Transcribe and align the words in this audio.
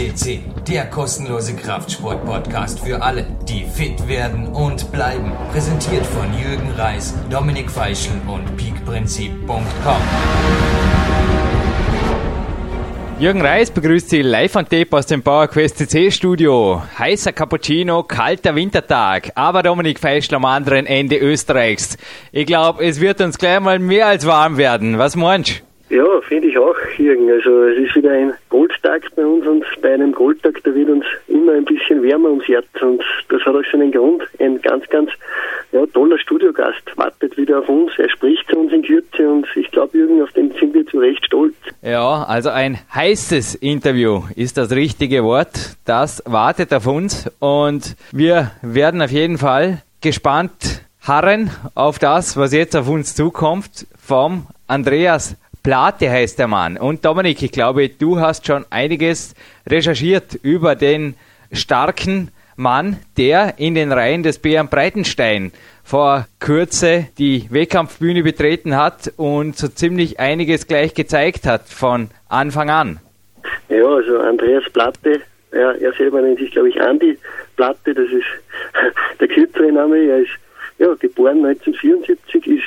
FCC, 0.00 0.40
der 0.66 0.86
kostenlose 0.86 1.54
Kraftsport-Podcast 1.54 2.80
für 2.80 3.02
alle, 3.02 3.26
die 3.46 3.64
fit 3.64 4.08
werden 4.08 4.46
und 4.46 4.90
bleiben. 4.92 5.30
Präsentiert 5.52 6.06
von 6.06 6.26
Jürgen 6.32 6.70
Reis, 6.78 7.14
Dominik 7.30 7.70
Feischl 7.70 8.12
und 8.26 8.56
peakprinzip.com. 8.56 10.00
Jürgen 13.18 13.42
Reis 13.42 13.70
begrüßt 13.70 14.08
Sie 14.08 14.22
live 14.22 14.56
an 14.56 14.66
Tape 14.66 14.96
aus 14.96 15.04
dem 15.04 15.22
PowerQuest 15.22 15.76
CC 15.76 16.10
Studio. 16.10 16.82
Heißer 16.98 17.32
Cappuccino, 17.32 18.02
kalter 18.02 18.56
Wintertag, 18.56 19.32
aber 19.34 19.62
Dominik 19.62 19.98
Feischl 19.98 20.34
am 20.34 20.46
anderen 20.46 20.86
Ende 20.86 21.18
Österreichs. 21.18 21.98
Ich 22.32 22.46
glaube, 22.46 22.82
es 22.82 23.02
wird 23.02 23.20
uns 23.20 23.36
gleich 23.36 23.60
mal 23.60 23.78
mehr 23.78 24.06
als 24.06 24.26
warm 24.26 24.56
werden. 24.56 24.96
Was 24.96 25.14
meinst 25.14 25.60
du? 25.60 25.70
Ja, 25.94 26.04
finde 26.22 26.46
ich 26.46 26.56
auch, 26.56 26.76
Jürgen. 26.96 27.28
Also 27.30 27.64
es 27.64 27.78
ist 27.78 27.96
wieder 27.96 28.12
ein 28.12 28.32
Goldtag 28.82 29.14
bei 29.14 29.24
uns 29.24 29.46
und 29.46 29.64
bei 29.82 29.94
einem 29.94 30.12
Goldtag, 30.12 30.62
da 30.64 30.74
wird 30.74 30.88
uns 30.88 31.04
immer 31.28 31.52
ein 31.52 31.64
bisschen 31.64 32.02
wärmer 32.02 32.30
ums 32.30 32.46
Herz 32.48 32.66
und 32.80 33.02
das 33.28 33.42
hat 33.42 33.54
auch 33.54 33.64
schon 33.64 33.82
einen 33.82 33.92
Grund. 33.92 34.22
Ein 34.38 34.60
ganz, 34.62 34.88
ganz 34.88 35.10
ja, 35.72 35.84
toller 35.86 36.18
Studiogast 36.18 36.82
wartet 36.96 37.36
wieder 37.36 37.58
auf 37.58 37.68
uns. 37.68 37.92
Er 37.98 38.08
spricht 38.08 38.48
zu 38.48 38.58
uns 38.58 38.72
in 38.72 38.82
Kürze 38.82 39.28
und 39.28 39.46
ich 39.54 39.70
glaube, 39.70 39.98
Jürgen, 39.98 40.22
auf 40.22 40.32
den 40.32 40.52
sind 40.52 40.74
wir 40.74 40.86
zu 40.86 40.98
Recht 40.98 41.24
stolz. 41.26 41.54
Ja, 41.82 42.24
also 42.24 42.50
ein 42.50 42.78
heißes 42.94 43.56
Interview 43.56 44.22
ist 44.34 44.56
das 44.56 44.70
richtige 44.70 45.24
Wort. 45.24 45.76
Das 45.84 46.22
wartet 46.26 46.72
auf 46.72 46.86
uns 46.86 47.30
und 47.38 47.96
wir 48.12 48.52
werden 48.62 49.02
auf 49.02 49.10
jeden 49.10 49.38
Fall 49.38 49.82
gespannt 50.00 50.82
harren 51.02 51.50
auf 51.74 51.98
das, 51.98 52.36
was 52.36 52.52
jetzt 52.52 52.76
auf 52.76 52.88
uns 52.88 53.14
zukommt 53.14 53.86
vom 53.98 54.46
Andreas 54.66 55.36
Plate 55.62 56.10
heißt 56.10 56.38
der 56.38 56.48
Mann. 56.48 56.76
Und 56.76 57.04
Dominik, 57.04 57.42
ich 57.42 57.52
glaube, 57.52 57.88
du 57.88 58.20
hast 58.20 58.46
schon 58.46 58.64
einiges 58.70 59.34
recherchiert 59.66 60.34
über 60.42 60.74
den 60.74 61.14
starken 61.52 62.30
Mann, 62.56 62.98
der 63.16 63.54
in 63.58 63.74
den 63.74 63.92
Reihen 63.92 64.22
des 64.22 64.38
Bären 64.38 64.68
Breitenstein 64.68 65.52
vor 65.82 66.26
Kürze 66.38 67.08
die 67.18 67.46
Wettkampfbühne 67.50 68.22
betreten 68.22 68.76
hat 68.76 69.12
und 69.16 69.56
so 69.56 69.68
ziemlich 69.68 70.20
einiges 70.20 70.66
gleich 70.66 70.94
gezeigt 70.94 71.46
hat 71.46 71.68
von 71.68 72.10
Anfang 72.28 72.70
an. 72.70 73.00
Ja, 73.68 73.86
also 73.86 74.18
Andreas 74.18 74.64
Platte, 74.72 75.20
ja, 75.52 75.72
er 75.72 75.92
selber 75.94 76.20
nennt 76.22 76.38
sich, 76.38 76.52
glaube 76.52 76.68
ich, 76.68 76.80
Andi 76.80 77.18
Platte, 77.56 77.94
das 77.94 78.06
ist 78.06 78.26
der 79.20 79.28
kürzere 79.28 79.72
Name. 79.72 79.98
Er 79.98 80.18
ist 80.18 80.30
ja, 80.80 80.94
geboren 80.94 81.44
1974, 81.44 82.46
ist 82.46 82.62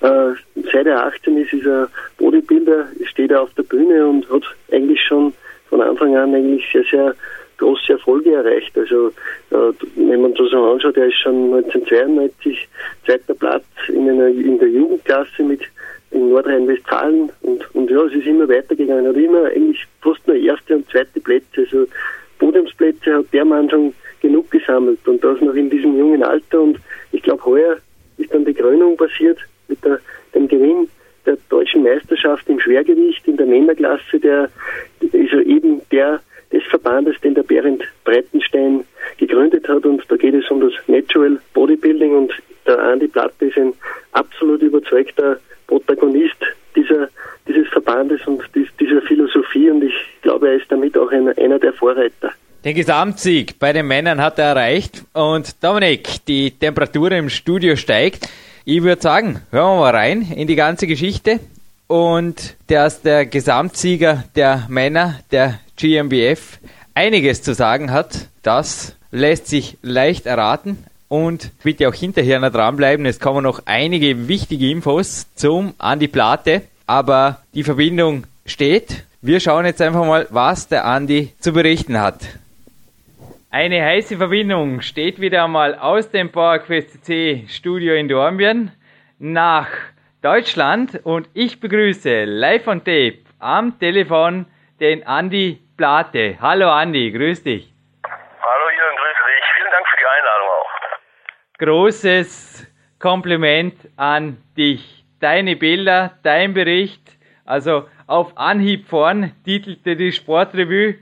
äh, 0.00 0.32
seit 0.72 0.86
er 0.86 1.04
18 1.04 1.36
ist, 1.36 1.52
ist 1.52 1.66
er 1.66 1.88
Bodybuilder, 2.16 2.86
steht 3.04 3.30
er 3.30 3.42
auf 3.42 3.52
der 3.54 3.62
Bühne 3.62 4.06
und 4.06 4.28
hat 4.30 4.42
eigentlich 4.72 5.00
schon 5.02 5.34
von 5.68 5.82
Anfang 5.82 6.16
an 6.16 6.34
eigentlich 6.34 6.64
sehr, 6.72 6.84
sehr 6.90 7.14
große 7.58 7.92
Erfolge 7.92 8.34
erreicht. 8.34 8.76
Also 8.76 9.08
äh, 9.50 9.72
wenn 9.96 10.22
man 10.22 10.32
das 10.32 10.50
so 10.50 10.64
anschaut, 10.64 10.96
er 10.96 11.08
ist 11.08 11.18
schon 11.18 11.54
1992 11.54 12.66
zweiter 13.04 13.34
Platz 13.34 13.64
in, 13.88 14.08
einer, 14.08 14.28
in 14.28 14.58
der 14.58 14.68
Jugendklasse 14.68 15.42
mit 15.42 15.60
in 16.10 16.30
Nordrhein-Westfalen 16.30 17.30
und, 17.42 17.74
und 17.74 17.90
ja, 17.90 18.02
es 18.04 18.14
ist 18.14 18.26
immer 18.26 18.48
weitergegangen. 18.48 19.04
Er 19.04 19.10
hat 19.10 19.16
immer 19.18 19.44
eigentlich 19.44 19.86
fast 20.00 20.26
nur 20.26 20.36
erste 20.36 20.76
und 20.76 20.88
zweite 20.88 21.20
Plätze. 21.20 21.66
Also 21.70 21.86
Podiumsplätze 22.38 23.16
hat 23.16 23.26
der 23.34 23.44
Mann 23.44 23.68
schon 23.68 23.92
genug 24.22 24.50
gesammelt 24.50 25.06
und 25.06 25.22
das 25.22 25.38
noch 25.42 25.54
in 25.54 25.68
diesem 25.68 25.98
jungen 25.98 26.22
Alter 26.22 26.62
und 26.62 26.78
ich 27.18 27.24
glaube 27.24 27.44
heuer 27.44 27.78
ist 28.16 28.32
dann 28.32 28.44
die 28.44 28.54
Krönung 28.54 28.96
passiert 28.96 29.38
mit 29.66 29.84
der, 29.84 29.98
dem 30.34 30.46
Gewinn 30.46 30.88
der 31.26 31.36
deutschen 31.48 31.82
Meisterschaft 31.82 32.48
im 32.48 32.60
Schwergewicht 32.60 33.26
in 33.26 33.36
der 33.36 33.46
Männerklasse, 33.46 34.20
der 34.20 34.48
ist 35.00 35.32
ja 35.32 35.40
eben 35.40 35.82
der 35.90 36.20
des 36.52 36.62
Verbandes, 36.64 37.20
den 37.20 37.34
der 37.34 37.42
Berend 37.42 37.82
Breitenstein 38.04 38.84
gegründet 39.18 39.68
hat. 39.68 39.84
Und 39.84 40.02
da 40.08 40.16
geht 40.16 40.32
es 40.32 40.48
um 40.50 40.60
das 40.60 40.72
Natural 40.86 41.38
Bodybuilding 41.52 42.16
und 42.16 42.32
der 42.66 42.78
Andi 42.78 43.08
Platte 43.08 43.46
ist 43.46 43.58
ein 43.58 43.74
absolut 44.12 44.62
überzeugter 44.62 45.38
Protagonist 45.66 46.36
dieser, 46.74 47.08
dieses 47.46 47.68
Verbandes 47.68 48.26
und 48.26 48.42
dieser 48.54 49.02
Philosophie 49.02 49.70
und 49.70 49.82
ich 49.82 49.94
glaube, 50.22 50.48
er 50.48 50.54
ist 50.54 50.70
damit 50.70 50.96
auch 50.96 51.10
einer, 51.10 51.36
einer 51.36 51.58
der 51.58 51.72
Vorreiter. 51.72 52.32
Den 52.68 52.74
Gesamtsieg 52.74 53.58
bei 53.58 53.72
den 53.72 53.86
Männern 53.86 54.20
hat 54.20 54.38
er 54.38 54.48
erreicht 54.48 55.02
und 55.14 55.64
Dominik, 55.64 56.26
die 56.26 56.50
Temperatur 56.50 57.12
im 57.12 57.30
Studio 57.30 57.76
steigt. 57.76 58.28
Ich 58.66 58.82
würde 58.82 59.00
sagen, 59.00 59.40
hören 59.50 59.78
wir 59.78 59.80
mal 59.80 59.96
rein 59.96 60.20
in 60.20 60.46
die 60.46 60.54
ganze 60.54 60.86
Geschichte 60.86 61.40
und 61.86 62.56
ist 62.66 63.06
der 63.06 63.24
Gesamtsieger 63.24 64.24
der 64.36 64.66
Männer, 64.68 65.20
der 65.30 65.60
GmbF, 65.78 66.58
einiges 66.92 67.40
zu 67.40 67.54
sagen 67.54 67.90
hat. 67.90 68.28
Das 68.42 68.96
lässt 69.12 69.46
sich 69.46 69.78
leicht 69.80 70.26
erraten. 70.26 70.84
Und 71.08 71.50
bitte 71.62 71.88
auch 71.88 71.94
hinterher 71.94 72.38
noch 72.38 72.52
dranbleiben. 72.52 73.06
Es 73.06 73.18
kommen 73.18 73.44
noch 73.44 73.62
einige 73.64 74.28
wichtige 74.28 74.70
Infos 74.70 75.24
zum 75.36 75.72
Andi 75.78 76.08
Plate. 76.08 76.64
Aber 76.86 77.40
die 77.54 77.64
Verbindung 77.64 78.24
steht. 78.44 79.04
Wir 79.22 79.40
schauen 79.40 79.64
jetzt 79.64 79.80
einfach 79.80 80.04
mal, 80.04 80.26
was 80.28 80.68
der 80.68 80.84
Andi 80.84 81.32
zu 81.40 81.54
berichten 81.54 81.98
hat. 81.98 82.18
Eine 83.50 83.82
heiße 83.82 84.18
Verbindung 84.18 84.82
steht 84.82 85.22
wieder 85.22 85.44
einmal 85.44 85.74
aus 85.74 86.10
dem 86.10 86.30
PowerQuest 86.30 87.02
C 87.02 87.46
Studio 87.48 87.94
in 87.94 88.06
Dornbirn 88.06 88.72
nach 89.18 89.68
Deutschland 90.20 91.00
und 91.04 91.30
ich 91.32 91.58
begrüße 91.58 92.24
live 92.26 92.66
on 92.66 92.80
tape 92.80 93.20
am 93.38 93.78
Telefon 93.78 94.44
den 94.80 95.02
Andi 95.06 95.62
Plate. 95.78 96.36
Hallo 96.42 96.70
Andi, 96.70 97.10
grüß 97.10 97.42
dich. 97.42 97.72
Hallo 98.04 98.68
Jürgen, 98.68 98.96
grüß 98.98 99.16
dich. 99.16 99.44
Vielen 99.56 99.70
Dank 99.72 99.88
für 99.88 99.96
die 99.96 100.06
Einladung 100.18 100.48
auch. 100.60 101.58
Großes 101.58 102.72
Kompliment 102.98 103.76
an 103.96 104.36
dich. 104.58 105.06
Deine 105.20 105.56
Bilder, 105.56 106.18
dein 106.22 106.52
Bericht, 106.52 107.00
also 107.46 107.88
auf 108.06 108.36
Anhieb 108.36 108.86
vorn 108.88 109.32
titelte 109.46 109.96
die 109.96 110.12
Sportrevue. 110.12 110.96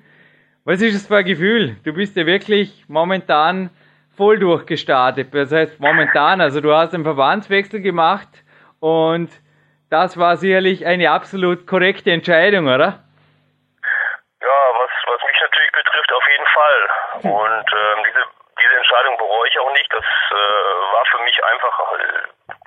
Was 0.68 0.82
ist 0.82 0.96
das 0.96 1.06
für 1.06 1.18
ein 1.18 1.24
Gefühl? 1.24 1.76
Du 1.84 1.92
bist 1.92 2.16
ja 2.16 2.26
wirklich 2.26 2.86
momentan 2.88 3.70
voll 4.16 4.40
durchgestartet. 4.40 5.32
Das 5.32 5.52
heißt 5.52 5.78
momentan, 5.78 6.40
also 6.40 6.60
du 6.60 6.74
hast 6.74 6.92
einen 6.92 7.04
Verbandswechsel 7.04 7.80
gemacht 7.80 8.26
und 8.80 9.30
das 9.90 10.18
war 10.18 10.36
sicherlich 10.36 10.84
eine 10.84 11.12
absolut 11.12 11.68
korrekte 11.68 12.10
Entscheidung, 12.10 12.66
oder? 12.66 12.98
Ja, 14.42 14.58
was, 14.74 14.90
was 15.06 15.22
mich 15.22 15.38
natürlich 15.40 15.70
betrifft, 15.70 16.12
auf 16.12 16.26
jeden 16.26 16.50
Fall. 16.50 17.30
Und 17.30 17.66
ähm, 17.70 17.98
diese, 18.02 18.24
diese 18.58 18.76
Entscheidung 18.76 19.16
bereue 19.18 19.48
ich 19.48 19.58
auch 19.60 19.70
nicht. 19.70 19.92
Das 19.92 20.02
äh, 20.02 20.34
war 20.34 21.06
für 21.06 21.22
mich 21.22 21.44
einfach 21.44 21.78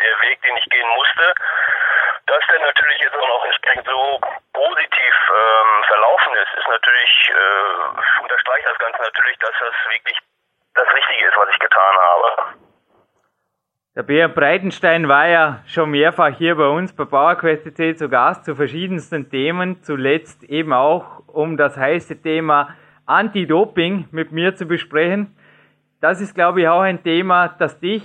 der 0.02 0.16
Weg, 0.22 0.42
den 0.42 0.58
ich 0.58 0.66
gehen 0.70 0.90
musste. 0.90 1.34
Dass 2.28 2.44
der 2.52 2.60
natürlich 2.60 3.00
jetzt 3.00 3.16
auch 3.16 3.28
noch 3.28 3.46
entsprechend 3.46 3.88
so 3.88 4.20
positiv 4.54 5.16
ähm, 5.34 5.84
verlaufen 5.88 6.34
ist, 6.36 6.54
ist 6.60 6.68
natürlich, 6.68 7.12
äh, 7.30 8.22
unterstreicht 8.22 8.68
das 8.68 8.78
Ganze 8.78 9.02
natürlich, 9.02 9.38
dass 9.40 9.54
das 9.60 9.74
wirklich 9.92 10.18
das 10.76 10.88
Richtige 10.94 11.26
ist, 11.26 11.38
was 11.38 11.50
ich 11.50 11.60
getan 11.60 11.96
habe. 11.98 12.60
Der 13.96 14.04
Bär 14.04 14.28
Breitenstein 14.30 15.10
war 15.10 15.28
ja 15.28 15.60
schon 15.66 15.90
mehrfach 15.90 16.30
hier 16.30 16.56
bei 16.56 16.68
uns 16.68 16.96
bei 16.96 17.06
PowerQuest 17.06 17.76
C 17.76 17.96
zu 17.96 18.08
Gast 18.08 18.46
zu 18.46 18.56
verschiedensten 18.56 19.30
Themen, 19.30 19.82
zuletzt 19.82 20.44
eben 20.44 20.72
auch 20.72 21.24
um 21.28 21.58
das 21.58 21.76
heiße 21.76 22.22
Thema 22.22 22.76
Anti-Doping 23.08 24.08
mit 24.12 24.32
mir 24.32 24.54
zu 24.56 24.68
besprechen. 24.68 25.36
Das 26.00 26.22
ist, 26.22 26.36
glaube 26.36 26.62
ich, 26.62 26.68
auch 26.68 26.82
ein 26.82 27.04
Thema, 27.04 27.48
das 27.48 27.80
dich 27.80 28.04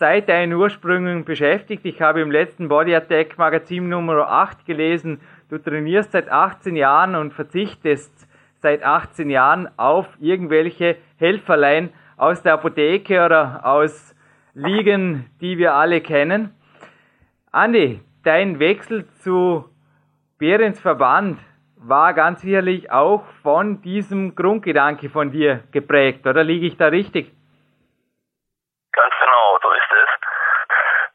seit 0.00 0.30
deinen 0.30 0.54
Ursprüngen 0.54 1.26
beschäftigt. 1.26 1.84
Ich 1.84 2.00
habe 2.00 2.22
im 2.22 2.30
letzten 2.30 2.70
Body 2.70 2.94
Attack 2.94 3.36
Magazin 3.36 3.90
Nummer 3.90 4.26
8 4.26 4.64
gelesen, 4.64 5.20
du 5.50 5.58
trainierst 5.58 6.12
seit 6.12 6.30
18 6.30 6.74
Jahren 6.74 7.14
und 7.14 7.34
verzichtest 7.34 8.10
seit 8.62 8.82
18 8.82 9.28
Jahren 9.28 9.68
auf 9.76 10.06
irgendwelche 10.18 10.96
Helferlein 11.18 11.92
aus 12.16 12.42
der 12.42 12.54
Apotheke 12.54 13.22
oder 13.22 13.60
aus 13.62 14.16
liegen, 14.54 15.30
die 15.42 15.58
wir 15.58 15.74
alle 15.74 16.00
kennen. 16.00 16.54
Andi, 17.52 18.00
dein 18.24 18.58
Wechsel 18.58 19.06
zu 19.22 19.68
Behrens 20.38 20.80
Verband 20.80 21.38
war 21.76 22.14
ganz 22.14 22.40
sicherlich 22.40 22.90
auch 22.90 23.26
von 23.42 23.82
diesem 23.82 24.34
Grundgedanke 24.34 25.10
von 25.10 25.30
dir 25.30 25.60
geprägt, 25.72 26.26
oder 26.26 26.42
liege 26.42 26.66
ich 26.66 26.78
da 26.78 26.86
richtig? 26.86 27.32
Ganz 28.92 29.14
genau, 29.22 29.58
so 29.62 29.70
ist 29.70 29.92
es. 29.92 30.10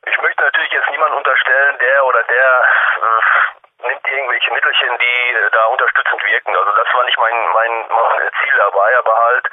Ich 0.07 0.21
möchte 0.21 0.41
natürlich 0.43 0.71
jetzt 0.71 0.89
niemanden 0.89 1.17
unterstellen, 1.17 1.75
der 1.79 2.05
oder 2.05 2.23
der 2.23 2.49
äh, 3.03 3.87
nimmt 3.89 4.05
Mittelchen, 4.85 4.97
die 4.97 5.35
äh, 5.35 5.51
da 5.51 5.65
unterstützend 5.65 6.23
wirken. 6.25 6.55
Also 6.55 6.71
das 6.71 6.93
war 6.93 7.03
nicht 7.03 7.17
mein, 7.17 7.47
mein, 7.53 7.85
mein 7.89 8.29
Ziel 8.41 8.55
dabei, 8.57 8.97
aber 8.97 9.17
halt 9.17 9.47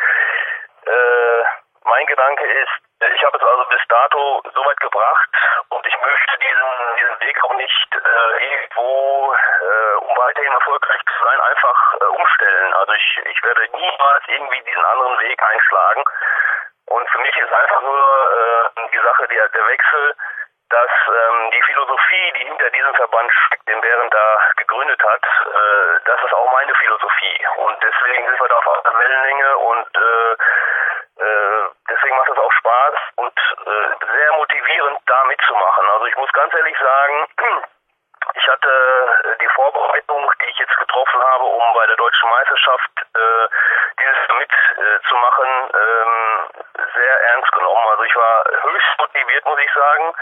äh, 0.87 1.45
mein 1.85 2.07
Gedanke 2.07 2.45
ist, 2.45 2.71
ich 3.15 3.25
habe 3.25 3.37
es 3.37 3.43
also 3.43 3.65
bis 3.67 3.83
dato 3.89 4.43
so 4.55 4.65
weit 4.65 4.81
gebracht 4.81 5.29
und 5.71 5.87
ich 5.87 6.01
möchte 6.01 6.39
diesen, 6.39 6.97
diesen 7.01 7.21
Weg 7.21 7.45
auch 7.45 7.55
nicht 7.55 7.89
äh, 7.95 8.45
irgendwo, 8.45 9.35
äh, 9.35 9.95
um 9.97 10.17
weiterhin 10.17 10.53
erfolgreich 10.53 11.01
zu 11.01 11.25
sein, 11.25 11.41
einfach 11.41 11.95
äh, 12.01 12.05
umstellen. 12.05 12.75
Also 12.75 12.93
ich, 12.93 13.21
ich 13.25 13.43
werde 13.43 13.63
irgendwie 14.29 14.61
diesen 14.63 14.85
anderen 14.85 15.19
Weg 15.19 15.43
einschlagen. 15.43 16.05
Und 16.87 17.09
für 17.11 17.19
mich 17.19 17.37
ist 17.37 17.53
einfach 17.53 17.81
nur 17.81 17.99
äh, 17.99 18.89
die 18.93 19.03
Sache 19.03 19.27
der, 19.29 19.49
der 19.49 19.67
Wechsel, 19.67 20.15
dass 20.73 20.91
ähm, 21.09 21.51
die 21.53 21.63
Philosophie, 21.63 22.33
die 22.33 22.45
hinter 22.45 22.71
diesem 22.71 22.95
Verband 22.95 23.31
steckt, 23.47 23.69
den 23.69 23.81
Behrendt 23.81 24.15
da 24.15 24.39
gegründet 24.57 25.03
hat, 25.05 25.23
äh, 25.23 26.01
das 26.07 26.25
ist 26.25 26.33
auch 26.33 26.51
meine 26.53 26.75
Philosophie. 26.75 27.47
Und 27.57 27.77
deswegen 27.83 28.27
sind 28.27 28.41
wir 28.41 28.49
da 28.49 28.57
auf 28.57 28.87
einer 28.87 28.99
Wellenlänge 28.99 29.57
und 29.59 29.89
äh, 29.97 30.33
äh, 31.23 31.69
deswegen 31.91 32.17
macht 32.17 32.31
es 32.31 32.39
auch 32.39 32.53
Spaß 32.53 32.95
und 33.17 33.39
äh, 33.67 34.07
sehr 34.17 34.33
motivierend, 34.37 34.99
da 35.07 35.25
mitzumachen. 35.25 35.91
Also 35.91 36.07
ich 36.07 36.17
muss 36.17 36.33
ganz 36.33 36.55
ehrlich 36.55 36.79
sagen, 36.79 37.27
ich 38.35 38.49
hatte 38.49 38.71
äh, 39.25 39.37
die 39.43 39.49
Vorbereitung, 39.49 40.33
die 40.41 40.51
ich 40.51 40.59
jetzt 40.59 40.77
getroffen 40.79 41.23
habe, 41.23 41.45
um 41.45 41.75
bei 41.75 41.87
der 41.87 41.97
deutschen 41.97 42.31
Meisterschaft 42.31 42.91
äh, 43.15 43.47
dieses 44.01 44.23
mitzumachen, 44.39 45.71
äh, 45.71 45.77
ähm, 45.77 46.49
sehr 46.95 47.21
ernst 47.33 47.53
genommen. 47.53 47.89
Also 47.91 48.03
ich 48.05 48.17
war 48.17 48.45
höchst 48.63 48.99
motiviert, 48.99 49.45
muss 49.45 49.61
ich 49.61 49.73
sagen. 49.73 50.15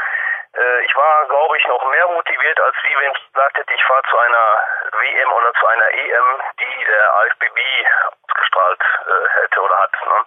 Äh, 0.56 0.84
ich 0.84 0.96
war, 0.96 1.26
glaube 1.26 1.56
ich, 1.56 1.66
noch 1.66 1.84
mehr 1.90 2.06
motiviert, 2.08 2.60
als 2.60 2.76
wie 2.82 2.96
wenn 2.98 3.12
ich 3.12 3.32
gesagt 3.32 3.56
hätte, 3.56 3.74
ich 3.74 3.84
fahre 3.84 4.02
zu 4.10 4.18
einer 4.18 4.64
WM 4.92 5.32
oder 5.32 5.52
zu 5.54 5.66
einer 5.66 5.88
EM, 5.90 6.42
die 6.58 6.84
der 6.84 7.14
AFBB 7.14 7.58
ausgestrahlt 8.28 8.82
äh, 9.06 9.40
hätte 9.42 9.60
oder 9.60 9.78
hat. 9.78 9.92
Ne? 10.06 10.24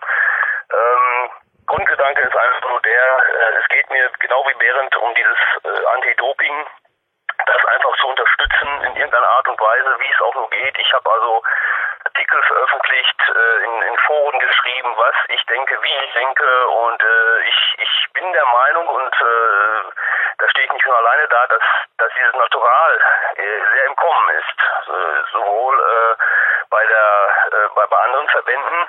Ähm, 0.74 1.32
Grundgedanke 1.68 2.22
ist 2.22 2.36
einfach 2.36 2.70
nur 2.70 2.82
der, 2.82 3.18
äh, 3.18 3.60
es 3.60 3.68
geht 3.70 3.90
mir 3.90 4.10
genau 4.20 4.46
wie 4.48 4.54
Behrendt 4.54 4.96
um 4.98 5.14
dieses 5.16 5.38
äh, 5.64 5.86
Anti-Doping 5.94 6.68
das 7.46 7.66
einfach 7.66 7.96
zu 7.98 8.08
unterstützen 8.08 8.84
in 8.84 8.96
irgendeiner 8.96 9.28
Art 9.28 9.48
und 9.48 9.60
Weise, 9.60 10.00
wie 10.00 10.12
es 10.12 10.22
auch 10.22 10.34
nur 10.36 10.50
geht. 10.50 10.78
Ich 10.78 10.94
habe 10.94 11.12
also 11.12 11.44
Artikel 12.06 12.44
veröffentlicht, 12.44 13.22
äh, 13.30 13.64
in, 13.66 13.82
in 13.82 13.98
Foren 14.06 14.40
geschrieben, 14.40 14.94
was 14.96 15.16
ich 15.30 15.44
denke, 15.46 15.82
wie 15.82 16.06
ich 16.06 16.14
denke 16.14 16.68
und 16.68 17.02
äh, 17.02 17.40
ich, 17.48 17.76
ich 17.80 18.14
bin 18.14 18.32
der 18.32 18.46
Meinung 18.46 18.88
und 18.88 19.16
ich 20.66 20.72
nicht 20.72 20.86
nur 20.86 20.98
alleine 20.98 21.28
da, 21.28 21.48
dass, 21.48 21.64
dass 21.98 22.12
dieses 22.16 22.34
Natural 22.36 23.02
äh, 23.36 23.62
sehr 23.74 23.86
im 23.86 23.96
Kommen 23.96 24.30
ist, 24.30 24.60
äh, 24.88 25.32
sowohl 25.32 25.80
äh, 25.80 26.16
bei, 26.70 26.86
der, 26.86 27.30
äh, 27.52 27.70
bei, 27.76 27.86
bei 27.88 27.98
anderen 27.98 28.28
Verbänden, 28.30 28.88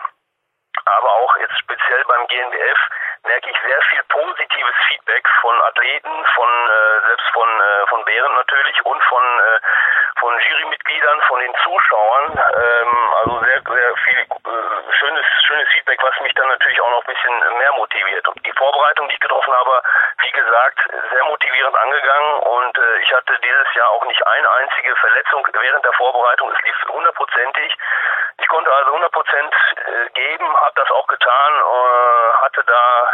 aber 0.84 1.10
auch 1.12 1.36
jetzt 1.36 1.58
speziell 1.58 2.04
beim 2.04 2.26
GNBF 2.26 2.78
merke 3.24 3.50
ich 3.50 3.56
sehr 3.66 3.82
viel 3.88 4.02
positives 4.04 4.74
Feedback 4.88 5.26
von 5.40 5.60
Athleten, 5.62 6.24
von 6.34 6.48
äh, 6.48 7.06
selbst 7.06 7.26
von 7.32 7.48
äh, 7.48 7.86
von 7.86 8.04
Bären 8.04 8.34
natürlich 8.34 8.84
und 8.84 9.02
von 9.04 9.22
äh, 9.22 9.60
von 10.20 10.38
Jurymitgliedern, 10.40 11.22
von 11.22 11.40
den 11.40 11.54
Zuschauern. 11.62 12.32
Ähm, 12.32 13.12
also 13.22 13.40
sehr 13.44 13.62
sehr 13.62 13.96
viel 13.96 14.18
äh, 14.18 14.92
schönes 14.98 15.26
schönes 15.46 15.68
Feedback, 15.70 16.02
was 16.02 16.20
mich 16.20 16.34
dann 16.34 16.48
natürlich 16.48 16.80
auch 16.80 16.90
noch 16.90 17.06
ein 17.06 17.14
bisschen 17.14 17.58
mehr 17.58 17.72
motiviert. 17.72 18.28
Und 18.28 18.44
die 18.44 18.52
Vorbereitung, 18.52 19.08
die 19.08 19.14
ich 19.14 19.20
getroffen 19.20 19.54
habe, 19.54 19.82
gesagt, 20.34 20.78
sehr 21.10 21.24
motivierend 21.24 21.76
angegangen 21.76 22.38
und 22.40 22.78
äh, 22.78 22.98
ich 22.98 23.12
hatte 23.12 23.38
dieses 23.38 23.74
Jahr 23.74 23.88
auch 23.90 24.04
nicht 24.04 24.26
eine 24.26 24.50
einzige 24.50 24.94
Verletzung 24.96 25.46
während 25.52 25.84
der 25.84 25.92
Vorbereitung. 25.94 26.52
Es 26.52 26.62
lief 26.62 26.76
hundertprozentig. 26.88 27.74
Ich 28.38 28.48
konnte 28.48 28.72
also 28.72 28.90
100 28.90 29.12
Prozent 29.12 29.54
äh, 29.76 30.10
geben, 30.10 30.56
habe 30.56 30.72
das 30.74 30.90
auch 30.90 31.06
getan, 31.06 31.52
äh, 31.54 32.32
hatte 32.44 32.64
da 32.64 33.08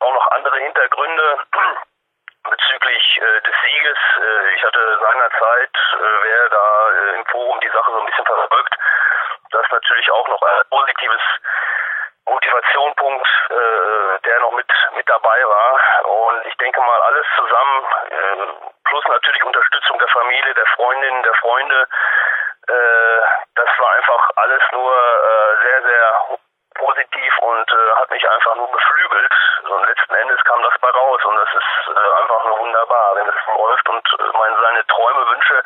auch 0.00 0.12
noch 0.12 0.30
andere 0.32 0.58
Hintergründe 0.58 1.38
bezüglich 2.50 3.20
äh, 3.22 3.40
des 3.40 3.54
Sieges. 3.62 3.98
Ich 4.54 4.64
hatte 4.64 4.98
seinerzeit, 5.00 5.70
wer 6.22 6.48
da 6.48 6.90
im 7.14 7.26
Forum 7.26 7.60
die 7.60 7.70
Sache 7.70 7.90
so 7.90 7.98
ein 8.00 8.06
bisschen 8.06 8.26
verfolgt, 8.26 8.74
das 9.50 9.66
natürlich 9.70 10.10
auch 10.10 10.28
noch 10.28 10.42
ein 10.42 10.62
positives 10.70 11.22
Motivationpunkt, 12.26 13.28
äh, 13.50 14.18
der 14.24 14.40
noch 14.40 14.52
mit 14.52 14.66
mit 14.94 15.08
dabei 15.08 15.40
war. 15.46 16.06
Und 16.06 16.46
ich 16.46 16.56
denke 16.56 16.80
mal 16.80 17.00
alles 17.02 17.26
zusammen, 17.36 17.84
äh, 18.10 18.46
plus 18.84 19.04
natürlich 19.08 19.44
Unterstützung 19.44 19.98
der 19.98 20.08
Familie, 20.08 20.54
der 20.54 20.66
Freundinnen, 20.74 21.22
der 21.22 21.34
Freunde, 21.34 21.86
äh, 22.68 23.20
das 23.54 23.68
war 23.78 23.92
einfach 23.94 24.30
alles 24.36 24.62
nur 24.72 24.92
äh, 24.92 25.62
sehr, 25.62 25.82
sehr 25.82 26.38
positiv 26.74 27.38
und 27.38 27.70
äh, 27.70 27.94
hat 27.96 28.10
mich 28.10 28.28
einfach 28.28 28.54
nur 28.56 28.70
beflügelt. 28.70 29.32
Und 29.70 29.86
letzten 29.86 30.14
Endes 30.14 30.42
kam 30.44 30.62
das 30.62 30.74
bei 30.80 30.90
raus 30.90 31.20
und 31.24 31.36
das 31.36 31.48
ist 31.54 31.94
äh, 31.94 32.22
einfach 32.22 32.44
nur 32.44 32.58
wunderbar, 32.58 33.16
wenn 33.16 33.28
es 33.28 33.40
läuft 33.46 33.88
und 33.88 34.04
äh, 34.18 34.36
man 34.36 34.56
seine 34.62 34.86
Träume, 34.86 35.30
Wünsche 35.30 35.62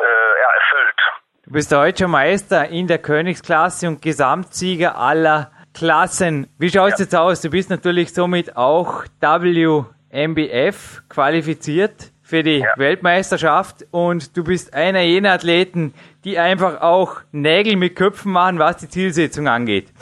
äh, 0.00 0.40
ja, 0.40 0.48
erfüllt. 0.50 1.00
Du 1.44 1.52
bist 1.52 1.72
deutscher 1.72 2.08
Meister 2.08 2.68
in 2.68 2.86
der 2.86 2.98
Königsklasse 2.98 3.88
und 3.88 4.00
Gesamtsieger 4.00 4.96
aller 4.96 5.50
Klassen. 5.74 6.46
Wie 6.58 6.70
schaut 6.70 6.92
es 6.92 6.98
ja. 6.98 7.04
jetzt 7.04 7.14
aus? 7.14 7.40
Du 7.40 7.50
bist 7.50 7.70
natürlich 7.70 8.12
somit 8.12 8.56
auch 8.56 9.04
WMBF 9.20 11.02
qualifiziert 11.08 12.12
für 12.22 12.42
die 12.42 12.58
ja. 12.58 12.68
Weltmeisterschaft 12.76 13.86
und 13.90 14.36
du 14.36 14.44
bist 14.44 14.74
einer 14.74 15.02
jener 15.02 15.32
Athleten, 15.32 15.94
die 16.24 16.38
einfach 16.38 16.80
auch 16.80 17.20
Nägel 17.32 17.76
mit 17.76 17.96
Köpfen 17.96 18.32
machen, 18.32 18.58
was 18.58 18.78
die 18.78 18.88
Zielsetzung 18.88 19.48
angeht. 19.48 19.92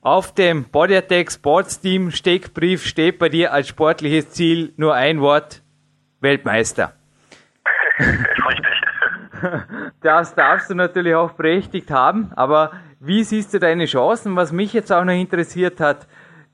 Auf 0.00 0.34
dem 0.34 0.64
Body 0.64 0.96
Attack 0.96 1.32
Sports 1.32 1.80
Team 1.80 2.10
Steckbrief 2.10 2.84
steht 2.84 3.18
bei 3.18 3.28
dir 3.28 3.52
als 3.52 3.68
sportliches 3.68 4.30
Ziel 4.30 4.72
nur 4.76 4.94
ein 4.94 5.20
Wort, 5.20 5.62
Weltmeister. 6.20 6.92
Das 10.00 10.34
darfst 10.34 10.70
du 10.70 10.74
natürlich 10.74 11.14
auch 11.14 11.32
berechtigt 11.32 11.90
haben, 11.90 12.32
aber 12.36 12.72
wie 13.06 13.24
siehst 13.24 13.54
du 13.54 13.58
deine 13.58 13.86
Chancen? 13.86 14.36
Was 14.36 14.52
mich 14.52 14.72
jetzt 14.72 14.92
auch 14.92 15.04
noch 15.04 15.12
interessiert 15.12 15.80
hat, 15.80 16.06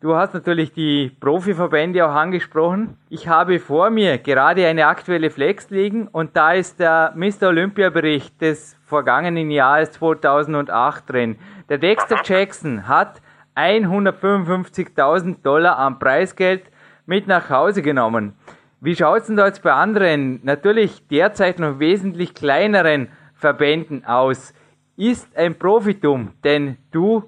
Du 0.02 0.17
hast 0.17 0.32
natürlich 0.32 0.73
die 0.73 1.14
Profiverbände 1.20 2.06
auch 2.06 2.14
angesprochen. 2.14 2.97
Ich 3.11 3.29
habe 3.29 3.61
vor 3.61 3.91
mir 3.91 4.17
gerade 4.17 4.67
eine 4.67 4.87
aktuelle 4.87 5.29
Flex 5.29 5.69
liegen 5.69 6.08
und 6.08 6.35
da 6.38 6.55
ist 6.55 6.81
der 6.81 7.12
Mr. 7.14 7.49
Olympia 7.49 7.91
Bericht 7.91 8.41
des 8.41 8.79
vergangenen 8.87 9.50
Jahres 9.50 9.91
2008 9.93 11.06
drin. 11.06 11.37
Der 11.69 11.76
Dexter 11.76 12.23
Jackson 12.25 12.88
hat 12.88 13.20
155.000 13.56 15.43
Dollar 15.43 15.79
an 15.79 15.99
Preisgeld 15.99 16.62
mit 17.05 17.26
nach 17.26 17.50
Hause 17.50 17.82
genommen. 17.82 18.32
Wie 18.81 18.97
schaut 18.97 19.20
es 19.20 19.26
denn 19.26 19.37
da 19.37 19.49
jetzt 19.49 19.62
bei 19.62 19.75
anderen, 19.75 20.40
natürlich 20.45 21.07
derzeit 21.09 21.59
noch 21.59 21.78
wesentlich 21.78 22.33
kleineren 22.33 23.09
Verbänden 23.35 24.07
aus? 24.07 24.54
Ist 25.00 25.35
ein 25.35 25.54
Profitum, 25.54 26.35
denn 26.45 26.76
du 26.90 27.25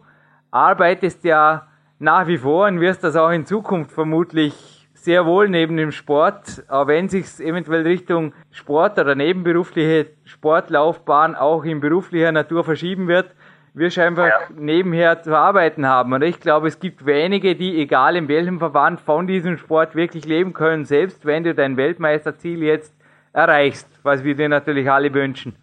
arbeitest 0.50 1.24
ja 1.24 1.68
nach 1.98 2.26
wie 2.26 2.36
vor 2.36 2.66
und 2.66 2.82
wirst 2.82 3.02
das 3.02 3.16
auch 3.16 3.30
in 3.30 3.46
Zukunft 3.46 3.92
vermutlich 3.92 4.86
sehr 4.92 5.24
wohl 5.24 5.48
neben 5.48 5.78
dem 5.78 5.90
Sport, 5.90 6.64
auch 6.68 6.86
wenn 6.86 7.08
sich 7.08 7.40
eventuell 7.40 7.80
Richtung 7.80 8.34
Sport 8.50 8.98
oder 8.98 9.14
nebenberufliche 9.14 10.10
Sportlaufbahn 10.24 11.34
auch 11.34 11.64
in 11.64 11.80
beruflicher 11.80 12.30
Natur 12.30 12.62
verschieben 12.62 13.08
wird, 13.08 13.34
wirst 13.72 13.96
du 13.96 14.04
einfach 14.04 14.26
ja. 14.26 14.34
nebenher 14.54 15.22
zu 15.22 15.34
arbeiten 15.34 15.86
haben. 15.86 16.12
Und 16.12 16.20
ich 16.20 16.40
glaube, 16.40 16.68
es 16.68 16.78
gibt 16.78 17.06
wenige, 17.06 17.56
die, 17.56 17.80
egal 17.80 18.16
in 18.16 18.28
welchem 18.28 18.58
Verband, 18.58 19.00
von 19.00 19.26
diesem 19.26 19.56
Sport 19.56 19.94
wirklich 19.94 20.26
leben 20.26 20.52
können, 20.52 20.84
selbst 20.84 21.24
wenn 21.24 21.42
du 21.42 21.54
dein 21.54 21.78
Weltmeisterziel 21.78 22.62
jetzt 22.62 22.94
erreichst, 23.32 23.88
was 24.02 24.24
wir 24.24 24.34
dir 24.34 24.50
natürlich 24.50 24.90
alle 24.90 25.14
wünschen. 25.14 25.56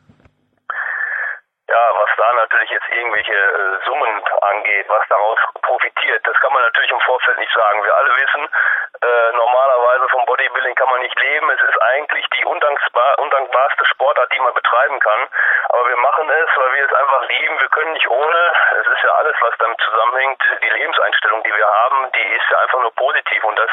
Natürlich 2.49 2.71
jetzt 2.71 2.89
irgendwelche 2.89 3.31
äh, 3.31 3.85
Summen 3.85 4.23
angeht, 4.41 4.89
was 4.89 5.07
daraus 5.07 5.37
profitiert, 5.61 6.25
das 6.25 6.35
kann 6.41 6.51
man 6.51 6.63
natürlich 6.63 6.89
im 6.89 6.99
Vorfeld 7.01 7.37
nicht 7.37 7.53
sagen. 7.53 7.83
Wir 7.83 7.95
alle 7.95 8.09
wissen, 8.17 8.49
äh, 9.01 9.31
normalerweise 9.33 10.09
vom 10.09 10.25
Bodybuilding 10.25 10.73
kann 10.73 10.89
man 10.89 10.99
nicht 11.01 11.19
leben. 11.19 11.47
Es 11.51 11.61
ist 11.61 11.79
eigentlich 11.79 12.25
die 12.35 12.43
undankbar, 12.45 13.19
undankbarste 13.19 13.85
Sportart, 13.85 14.33
die 14.33 14.39
man 14.39 14.53
betreiben 14.55 14.99
kann. 14.99 15.27
Aber 15.69 15.87
wir 15.89 15.97
machen 15.97 16.29
es, 16.29 16.49
weil 16.57 16.73
wir 16.73 16.85
es 16.85 16.93
einfach 16.93 17.21
lieben. 17.29 17.61
Wir 17.61 17.69
können 17.69 17.93
nicht 17.93 18.09
ohne. 18.09 18.53
Es 18.81 18.87
ist 18.87 19.03
ja 19.03 19.11
alles, 19.13 19.35
was 19.41 19.53
damit 19.59 19.79
zusammenhängt. 19.81 20.41
Die 20.63 20.69
Lebenseinstellung, 20.69 21.43
die 21.43 21.55
wir 21.55 21.67
haben, 21.67 22.11
die 22.11 22.33
ist 22.33 22.49
ja 22.49 22.57
einfach 22.59 22.79
nur 22.79 22.95
positiv. 22.95 23.43
Und 23.43 23.59
das, 23.59 23.71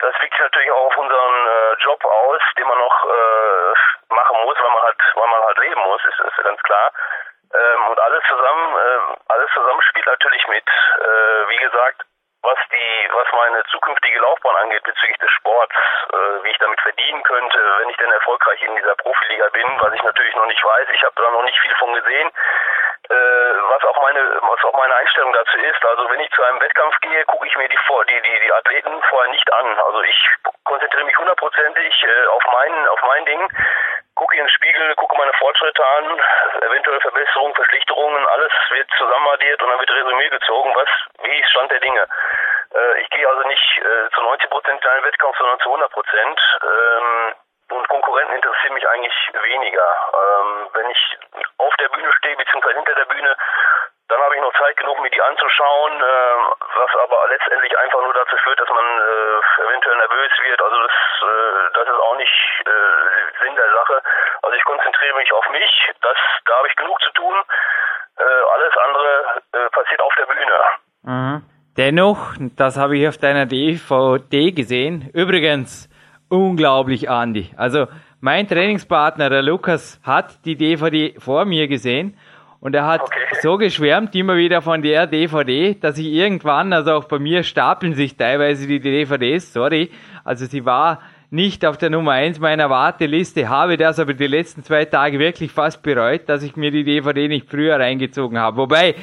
das 0.00 0.12
wirkt 0.20 0.34
sich 0.34 0.42
natürlich 0.44 0.70
auch 0.70 0.86
auf 0.86 0.96
unseren 0.98 1.46
äh, 1.46 1.74
Job 1.80 2.04
aus, 2.04 2.42
den 2.58 2.68
man 2.68 2.78
noch 2.78 3.04
äh, 3.06 4.14
machen 4.14 4.44
muss, 4.44 4.60
weil 4.60 4.70
man 4.70 4.82
halt, 4.82 5.00
weil 5.14 5.28
man 5.28 5.42
halt 5.42 5.58
leben 5.58 5.80
muss, 5.80 6.04
ist, 6.04 6.20
ist 6.20 6.44
ganz 6.44 6.62
klar. 6.62 6.92
Ähm, 7.54 7.86
und 7.88 8.00
alles 8.00 8.22
zusammen, 8.28 8.76
äh, 8.76 9.32
alles 9.32 9.50
zusammen 9.52 9.82
spielt 9.82 10.06
natürlich 10.06 10.46
mit. 10.48 10.64
Äh, 10.66 11.48
wie 11.48 11.56
gesagt, 11.58 12.02
was 12.42 12.58
die, 12.72 13.08
was 13.12 13.26
meine 13.32 13.64
zukünftige 13.72 14.20
Laufbahn 14.20 14.56
angeht 14.56 14.82
bezüglich 14.84 15.16
des 15.18 15.30
Sports, 15.30 15.74
äh, 16.12 16.44
wie 16.44 16.50
ich 16.50 16.58
damit 16.58 16.80
verdienen 16.80 17.22
könnte, 17.22 17.58
wenn 17.78 17.88
ich 17.88 17.96
denn 17.96 18.12
erfolgreich 18.12 18.62
in 18.62 18.76
dieser 18.76 18.94
Profiliga 18.96 19.48
bin, 19.48 19.66
was 19.80 19.94
ich 19.94 20.02
natürlich 20.02 20.34
noch 20.36 20.46
nicht 20.46 20.62
weiß. 20.62 20.88
Ich 20.92 21.02
habe 21.02 21.14
da 21.16 21.30
noch 21.30 21.42
nicht 21.42 21.58
viel 21.60 21.74
von 21.76 21.94
gesehen. 21.94 22.30
Äh, 23.08 23.14
was 23.14 23.84
auch 23.84 24.00
meine, 24.00 24.20
was 24.42 24.64
auch 24.64 24.76
meine 24.76 24.94
Einstellung 24.94 25.32
dazu 25.32 25.56
ist. 25.58 25.84
Also 25.84 26.10
wenn 26.10 26.20
ich 26.20 26.30
zu 26.32 26.42
einem 26.42 26.60
Wettkampf 26.60 26.98
gehe, 27.00 27.24
gucke 27.26 27.46
ich 27.46 27.56
mir 27.56 27.68
die, 27.68 27.78
die, 28.08 28.22
die, 28.22 28.40
die 28.40 28.52
Athleten 28.52 29.02
vorher 29.08 29.30
nicht 29.30 29.52
an. 29.52 29.78
Also 29.78 30.02
ich 30.02 30.28
konzentriere 30.64 31.04
mich 31.04 31.16
hundertprozentig 31.16 32.02
äh, 32.02 32.26
auf 32.26 32.42
mein, 32.52 32.88
auf 32.88 33.02
mein 33.02 33.24
Ding 33.26 33.48
gucke 34.14 34.36
in 34.36 34.44
den 34.44 34.48
Spiegel, 34.50 34.94
gucke 34.96 35.16
meine 35.16 35.32
Fortschritte 35.34 35.84
an, 35.98 36.20
eventuelle 36.62 37.00
Verbesserungen, 37.00 37.54
Verschlichterungen, 37.54 38.26
alles 38.28 38.52
wird 38.70 38.88
zusammenaddiert 38.96 39.62
und 39.62 39.70
dann 39.70 39.80
wird 39.80 39.90
Resümee 39.90 40.28
gezogen, 40.28 40.74
was, 40.74 40.88
wie 41.22 41.40
ist 41.40 41.50
Stand 41.50 41.70
der 41.70 41.80
Dinge. 41.80 42.06
Äh, 42.74 43.00
ich 43.00 43.10
gehe 43.10 43.28
also 43.28 43.42
nicht 43.48 43.78
äh, 43.78 44.10
zu 44.14 44.22
90 44.22 44.50
Prozent 44.50 44.84
in 44.84 44.90
einen 44.90 45.04
Wettkampf, 45.04 45.36
sondern 45.38 45.60
zu 45.60 45.68
100 45.68 45.90
Prozent. 45.92 46.40
Ähm, 46.62 47.34
und 47.70 47.88
Konkurrenten 47.88 48.34
interessieren 48.34 48.74
mich 48.74 48.88
eigentlich 48.88 49.30
weniger. 49.42 49.88
Ähm, 50.14 50.68
wenn 50.74 50.90
ich 50.90 51.18
auf 51.58 51.74
der 51.76 51.88
Bühne 51.88 52.12
stehe, 52.18 52.36
beziehungsweise 52.36 52.76
hinter 52.76 52.94
der 52.94 53.06
Bühne, 53.06 53.36
dann 54.08 54.20
habe 54.20 54.36
ich 54.36 54.42
noch 54.42 54.52
Zeit 54.58 54.76
genug, 54.76 55.00
mir 55.00 55.10
die 55.10 55.22
anzuschauen, 55.22 55.92
äh, 56.00 56.36
was 56.76 56.96
aber 57.02 57.26
letztendlich 57.28 57.76
einfach 57.78 58.02
nur 58.02 58.12
dazu 58.12 58.36
führt, 58.36 58.60
dass 58.60 58.68
man 58.68 58.84
äh, 58.84 59.62
eventuell 59.62 59.96
nervös 59.96 60.32
wird. 60.42 60.62
Also 60.62 60.82
das, 60.82 60.92
äh, 61.22 61.70
das 61.72 61.88
ist 61.88 62.00
auch 62.00 62.16
nicht 62.16 62.62
äh, 62.66 63.43
Sache. 63.74 64.02
Also 64.42 64.56
ich 64.56 64.64
konzentriere 64.64 65.16
mich 65.16 65.32
auf 65.32 65.48
mich. 65.50 65.70
Das, 66.00 66.16
da 66.46 66.58
habe 66.58 66.68
ich 66.68 66.76
genug 66.76 67.00
zu 67.02 67.10
tun. 67.12 67.34
Äh, 68.16 68.22
alles 68.22 68.72
andere 68.86 69.42
äh, 69.52 69.70
passiert 69.70 70.00
auf 70.00 70.14
der 70.16 70.26
Bühne. 70.26 70.58
Mhm. 71.02 71.42
Dennoch, 71.76 72.34
das 72.56 72.76
habe 72.76 72.96
ich 72.96 73.08
auf 73.08 73.18
deiner 73.18 73.46
DVD 73.46 74.52
gesehen. 74.52 75.10
Übrigens, 75.12 75.90
unglaublich, 76.28 77.10
Andi. 77.10 77.50
Also 77.56 77.88
mein 78.20 78.46
Trainingspartner, 78.46 79.28
der 79.28 79.42
Lukas, 79.42 80.00
hat 80.04 80.44
die 80.44 80.56
DVD 80.56 81.14
vor 81.18 81.44
mir 81.44 81.66
gesehen 81.66 82.16
und 82.60 82.74
er 82.74 82.86
hat 82.86 83.02
okay. 83.02 83.18
so 83.42 83.58
geschwärmt 83.58 84.14
immer 84.14 84.36
wieder 84.36 84.62
von 84.62 84.80
der 84.80 85.06
DVD, 85.06 85.74
dass 85.74 85.98
ich 85.98 86.06
irgendwann, 86.06 86.72
also 86.72 86.94
auch 86.94 87.04
bei 87.04 87.18
mir 87.18 87.42
stapeln 87.42 87.92
sich 87.92 88.16
teilweise 88.16 88.66
die 88.66 88.80
DVDs, 88.80 89.52
sorry. 89.52 89.90
Also 90.24 90.46
sie 90.46 90.64
war 90.64 91.02
nicht 91.34 91.66
auf 91.66 91.76
der 91.76 91.90
Nummer 91.90 92.12
eins 92.12 92.38
meiner 92.38 92.70
Warteliste, 92.70 93.48
habe 93.48 93.76
das 93.76 93.98
aber 93.98 94.14
die 94.14 94.28
letzten 94.28 94.62
zwei 94.62 94.84
Tage 94.84 95.18
wirklich 95.18 95.50
fast 95.50 95.82
bereut, 95.82 96.28
dass 96.28 96.44
ich 96.44 96.54
mir 96.54 96.70
die 96.70 96.84
DVD 96.84 97.26
nicht 97.26 97.50
früher 97.50 97.78
reingezogen 97.78 98.38
habe. 98.38 98.56
Wobei, 98.56 98.94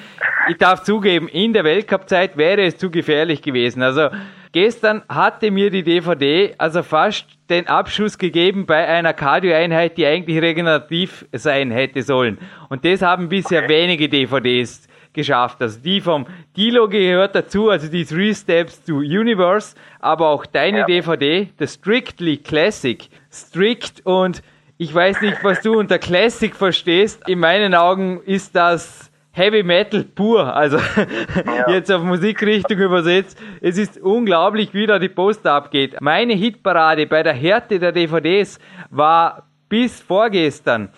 ich 0.49 0.57
darf 0.57 0.81
zugeben, 0.83 1.27
in 1.27 1.51
der 1.51 1.65
Weltcup-Zeit 1.65 2.37
wäre 2.37 2.63
es 2.63 2.77
zu 2.77 2.89
gefährlich 2.89 3.41
gewesen. 3.41 3.83
Also 3.83 4.07
gestern 4.53 5.03
hatte 5.09 5.51
mir 5.51 5.69
die 5.69 5.83
DVD 5.83 6.55
also 6.57 6.83
fast 6.83 7.27
den 7.49 7.67
Abschuss 7.67 8.17
gegeben 8.17 8.65
bei 8.65 8.87
einer 8.87 9.13
Cardio-Einheit, 9.13 9.97
die 9.97 10.05
eigentlich 10.05 10.41
regenerativ 10.41 11.25
sein 11.33 11.69
hätte 11.69 12.01
sollen. 12.01 12.37
Und 12.69 12.85
das 12.85 13.01
haben 13.01 13.27
bisher 13.27 13.67
wenige 13.67 14.07
DVDs 14.07 14.87
geschafft. 15.13 15.61
Also 15.61 15.79
die 15.79 16.01
vom 16.01 16.25
Dilo 16.55 16.87
gehört 16.87 17.35
dazu, 17.35 17.69
also 17.69 17.87
die 17.87 18.05
Three 18.05 18.33
Steps 18.33 18.83
to 18.83 18.97
Universe, 18.97 19.75
aber 19.99 20.29
auch 20.29 20.45
deine 20.45 20.79
ja. 20.79 20.85
DVD, 20.85 21.49
The 21.59 21.67
Strictly 21.67 22.37
Classic. 22.37 23.07
Strict 23.31 24.05
und 24.05 24.41
ich 24.77 24.93
weiß 24.93 25.21
nicht, 25.21 25.43
was 25.43 25.61
du 25.61 25.77
unter 25.77 25.99
Classic 25.99 26.55
verstehst. 26.55 27.27
In 27.27 27.39
meinen 27.39 27.75
Augen 27.75 28.21
ist 28.25 28.55
das 28.55 29.11
Heavy 29.33 29.63
Metal 29.63 30.03
pur, 30.03 30.53
also 30.53 30.77
ja. 30.77 31.69
jetzt 31.75 31.91
auf 31.91 32.03
Musikrichtung 32.03 32.79
übersetzt. 32.79 33.37
Es 33.61 33.77
ist 33.77 33.97
unglaublich, 34.01 34.73
wie 34.73 34.87
da 34.87 34.99
die 34.99 35.07
Post 35.07 35.47
abgeht. 35.47 36.01
Meine 36.01 36.33
Hitparade 36.33 37.07
bei 37.07 37.23
der 37.23 37.33
Härte 37.33 37.79
der 37.79 37.93
DVDs 37.93 38.59
war 38.89 39.47
bis 39.69 40.01
vorgestern 40.01 40.89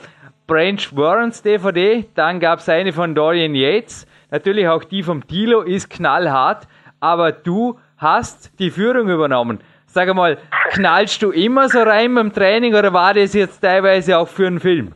Branch 0.53 0.85
Warrens 0.91 1.41
DVD, 1.41 2.05
dann 2.13 2.39
gab 2.39 2.59
es 2.59 2.69
eine 2.69 2.93
von 2.93 3.15
Dorian 3.15 3.55
Yates, 3.55 4.05
natürlich 4.29 4.67
auch 4.67 4.83
die 4.83 5.01
vom 5.01 5.25
Tilo 5.25 5.61
ist 5.61 5.89
knallhart, 5.89 6.67
aber 7.01 7.31
du 7.31 7.79
hast 7.97 8.51
die 8.59 8.69
Führung 8.69 9.09
übernommen. 9.09 9.63
Sag 9.87 10.13
mal, 10.13 10.37
knallst 10.69 11.23
du 11.23 11.31
immer 11.31 11.69
so 11.69 11.81
rein 11.81 12.13
beim 12.13 12.31
Training 12.31 12.75
oder 12.75 12.93
war 12.93 13.15
das 13.15 13.33
jetzt 13.33 13.61
teilweise 13.61 14.15
auch 14.15 14.27
für 14.27 14.45
einen 14.45 14.59
Film? 14.59 14.93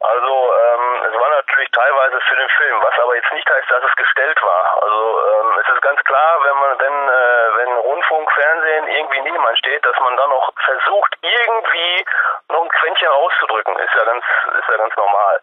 Also 0.00 0.32
ähm, 0.52 0.86
es 1.08 1.14
war 1.16 1.30
natürlich 1.40 1.70
teilweise 1.72 2.20
für 2.28 2.36
den 2.36 2.50
Film, 2.60 2.76
was 2.82 2.92
aber 3.02 3.16
jetzt 3.16 3.32
nicht 3.32 3.48
heißt, 3.48 3.70
dass 3.70 3.84
es 3.88 3.96
gestellt 3.96 4.38
war. 4.42 4.82
Also 4.84 5.00
ähm, 5.00 5.48
es 5.64 5.74
ist 5.74 5.80
ganz 5.80 6.00
klar, 6.04 6.32
wenn 6.44 6.56
man 6.60 6.72
wenn 6.78 6.96
äh, 7.08 7.48
wenn 7.56 7.72
Rundfunk, 7.88 8.30
Fernsehen 8.32 8.84
irgendwie 9.00 9.20
neben 9.32 9.42
man 9.42 9.54
steht, 9.66 9.84
dass 9.84 9.98
man 9.98 10.16
dann 10.16 10.30
noch 10.30 10.52
versucht 10.64 11.18
irgendwie 11.22 12.04
noch 12.48 12.62
ein 12.62 12.68
Quäntchen 12.68 13.08
auszudrücken, 13.08 13.76
ist 13.78 13.94
ja 13.94 14.04
ganz, 14.04 14.24
ist 14.58 14.68
ja 14.68 14.76
ganz 14.76 14.96
normal. 14.96 15.40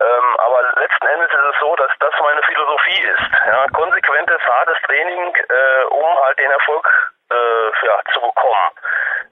Ähm, 0.00 0.36
aber 0.38 0.62
letzten 0.80 1.06
Endes 1.06 1.32
ist 1.32 1.54
es 1.54 1.58
so, 1.60 1.74
dass 1.76 1.90
das 2.00 2.12
meine 2.22 2.42
Philosophie 2.42 3.02
ist. 3.02 3.22
Ja, 3.46 3.66
konsequentes, 3.72 4.40
hartes 4.42 4.76
Training, 4.86 5.34
äh, 5.34 5.84
um 5.84 6.24
halt 6.24 6.38
den 6.38 6.50
Erfolg 6.50 7.12
äh, 7.32 7.86
ja, 7.86 8.00
zu 8.12 8.20
bekommen. 8.20 8.70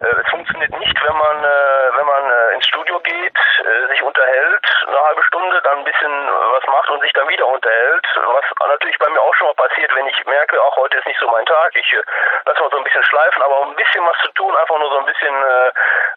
Äh, 0.01 0.17
es 0.25 0.31
funktioniert 0.31 0.73
nicht, 0.79 0.97
wenn 1.05 1.17
man, 1.17 1.45
äh, 1.45 1.91
wenn 1.97 2.07
man 2.07 2.31
äh, 2.31 2.55
ins 2.55 2.67
Studio 2.67 2.99
geht, 3.01 3.37
äh, 3.37 3.87
sich 3.89 4.03
unterhält, 4.03 4.65
eine 4.87 5.01
halbe 5.05 5.23
Stunde, 5.25 5.61
dann 5.63 5.79
ein 5.79 5.85
bisschen 5.85 6.13
was 6.53 6.67
macht 6.67 6.89
und 6.91 7.01
sich 7.03 7.13
dann 7.13 7.29
wieder 7.29 7.47
unterhält. 7.47 8.07
Was 8.17 8.45
natürlich 8.69 8.99
bei 8.99 9.09
mir 9.11 9.21
auch 9.21 9.35
schon 9.35 9.49
mal 9.49 9.69
passiert, 9.69 9.95
wenn 9.95 10.07
ich 10.07 10.25
merke, 10.25 10.63
auch 10.63 10.77
heute 10.77 10.99
ist 10.99 11.07
nicht 11.07 11.21
so 11.21 11.29
mein 11.29 11.45
Tag. 11.47 11.77
Ich 11.77 11.93
äh, 11.93 12.03
lasse 12.47 12.61
mal 12.61 12.71
so 12.71 12.79
ein 12.79 12.85
bisschen 12.85 13.05
schleifen, 13.05 13.43
aber 13.43 13.61
um 13.61 13.71
ein 13.71 13.77
bisschen 13.77 14.07
was 14.07 14.17
zu 14.23 14.33
tun, 14.33 14.57
einfach 14.57 14.79
nur 14.79 14.91
so 14.91 14.99
ein 14.99 15.07
bisschen, 15.07 15.35
äh, 15.43 15.73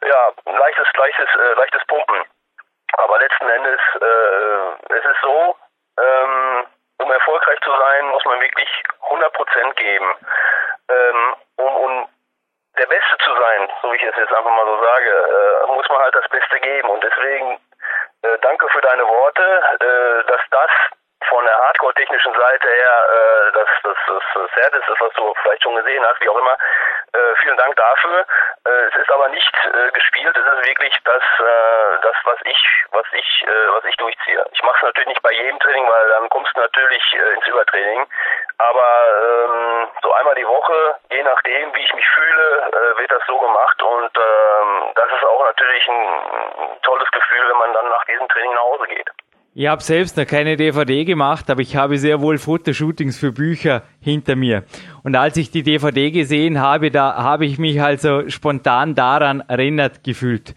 ja, 0.07 0.31
leichtes, 0.45 0.87
leichtes, 0.95 1.29
äh, 1.35 1.53
leichtes 1.55 1.85
Pumpen. 1.87 2.23
Aber 2.97 3.17
letzten 3.17 3.49
Endes, 3.49 3.79
äh, 3.99 4.93
es 4.95 5.05
ist 5.05 5.21
so, 5.21 5.57
ähm, 5.99 6.67
um 6.99 7.11
erfolgreich 7.11 7.59
zu 7.61 7.71
sein, 7.71 8.07
muss 8.09 8.23
man 8.25 8.39
wirklich 8.39 8.69
100% 9.09 9.73
geben. 9.73 10.13
Ähm, 10.89 11.35
um, 11.57 11.75
um 11.75 12.09
der 12.77 12.87
Beste 12.87 13.17
zu 13.23 13.31
sein, 13.35 13.69
so 13.81 13.91
wie 13.91 13.97
ich 13.97 14.03
es 14.03 14.15
jetzt 14.15 14.33
einfach 14.33 14.51
mal 14.51 14.65
so 14.65 14.83
sage, 14.83 15.09
äh, 15.09 15.67
muss 15.67 15.87
man 15.89 16.01
halt 16.01 16.15
das 16.15 16.27
Beste 16.29 16.59
geben. 16.59 16.89
Und 16.89 17.03
deswegen 17.03 17.59
äh, 18.23 18.37
danke 18.41 18.67
für 18.69 18.81
deine 18.81 19.07
Worte, 19.07 19.63
äh, 19.79 20.23
dass 20.25 20.41
das 20.49 20.71
von 21.29 21.45
der 21.45 21.57
Hardcore-technischen 21.57 22.33
Seite 22.33 22.67
her 22.67 23.07
äh, 23.09 23.51
das, 23.53 23.69
das, 23.83 23.97
das, 24.07 24.23
das 24.33 24.51
Härteste 24.55 24.91
ist, 24.91 25.01
was 25.01 25.13
du 25.13 25.33
vielleicht 25.41 25.63
schon 25.63 25.75
gesehen 25.75 26.03
hast, 26.05 26.19
wie 26.21 26.29
auch 26.29 26.37
immer. 26.37 26.57
Äh, 27.13 27.35
vielen 27.41 27.57
Dank 27.57 27.75
dafür. 27.75 28.25
Äh, 28.65 28.69
es 28.89 28.95
ist 28.95 29.11
aber 29.11 29.27
nicht 29.29 29.53
äh, 29.65 29.91
gespielt, 29.91 30.35
es 30.35 30.45
ist 30.45 30.67
wirklich 30.67 30.95
das, 31.05 31.23
äh, 31.39 31.99
das 32.01 32.15
was 32.23 32.39
ich, 32.45 32.85
was 32.91 33.05
ich, 33.13 33.45
äh, 33.47 33.67
was 33.73 33.85
ich 33.85 33.95
durchziehe. 33.97 34.45
Ich 34.51 34.63
mache 34.63 34.77
es 34.77 34.83
natürlich 34.83 35.09
nicht 35.09 35.21
bei 35.21 35.31
jedem 35.31 35.59
Training, 35.59 35.87
weil 35.87 36.09
dann 36.09 36.29
kommst 36.29 36.55
du 36.55 36.61
natürlich 36.61 37.03
äh, 37.13 37.33
ins 37.33 37.47
Übertraining. 37.47 38.07
Aber 38.57 38.89
ähm, 39.23 39.87
so 40.01 40.13
einmal 40.13 40.35
die 40.35 40.47
Woche, 40.47 40.95
je 41.11 41.23
nachdem, 41.23 41.75
wie 41.75 41.83
ich 41.83 41.93
mich 41.93 42.07
fühle, 42.09 42.71
äh, 42.71 42.99
wird 42.99 43.11
das 43.11 43.23
so 43.27 43.37
gemacht 43.39 43.81
und 43.81 44.11
ähm, 44.17 44.91
das 44.95 45.07
ist 45.11 45.25
auch 45.25 45.43
natürlich 45.45 45.87
ein, 45.87 45.93
ein 45.93 46.81
tolles 46.81 47.09
Gefühl, 47.11 47.49
wenn 47.49 47.57
man 47.57 47.73
dann 47.73 47.89
nach 47.89 48.05
diesem 48.05 48.27
Training 48.29 48.53
nach 48.53 48.61
Hause 48.61 48.87
geht. 48.87 49.09
Ich 49.55 49.61
habe 49.73 49.81
selbst 49.81 50.17
noch 50.17 50.27
keine 50.27 50.55
DVD 50.55 51.03
gemacht, 51.03 51.49
aber 51.49 51.61
ich 51.61 51.75
habe 51.75 51.97
sehr 51.97 52.21
wohl 52.21 52.37
Fotoshootings 52.37 53.17
für 53.17 53.31
Bücher 53.31 53.81
hinter 54.01 54.35
mir. 54.35 54.65
Und 55.01 55.15
als 55.15 55.35
ich 55.35 55.49
die 55.49 55.63
DVD 55.63 56.11
gesehen 56.11 56.59
habe, 56.59 56.91
da 56.91 57.15
habe 57.15 57.47
ich 57.47 57.57
mich 57.57 57.81
also 57.81 58.29
spontan 58.29 58.93
daran 58.93 59.39
erinnert 59.39 60.03
gefühlt. 60.03 60.53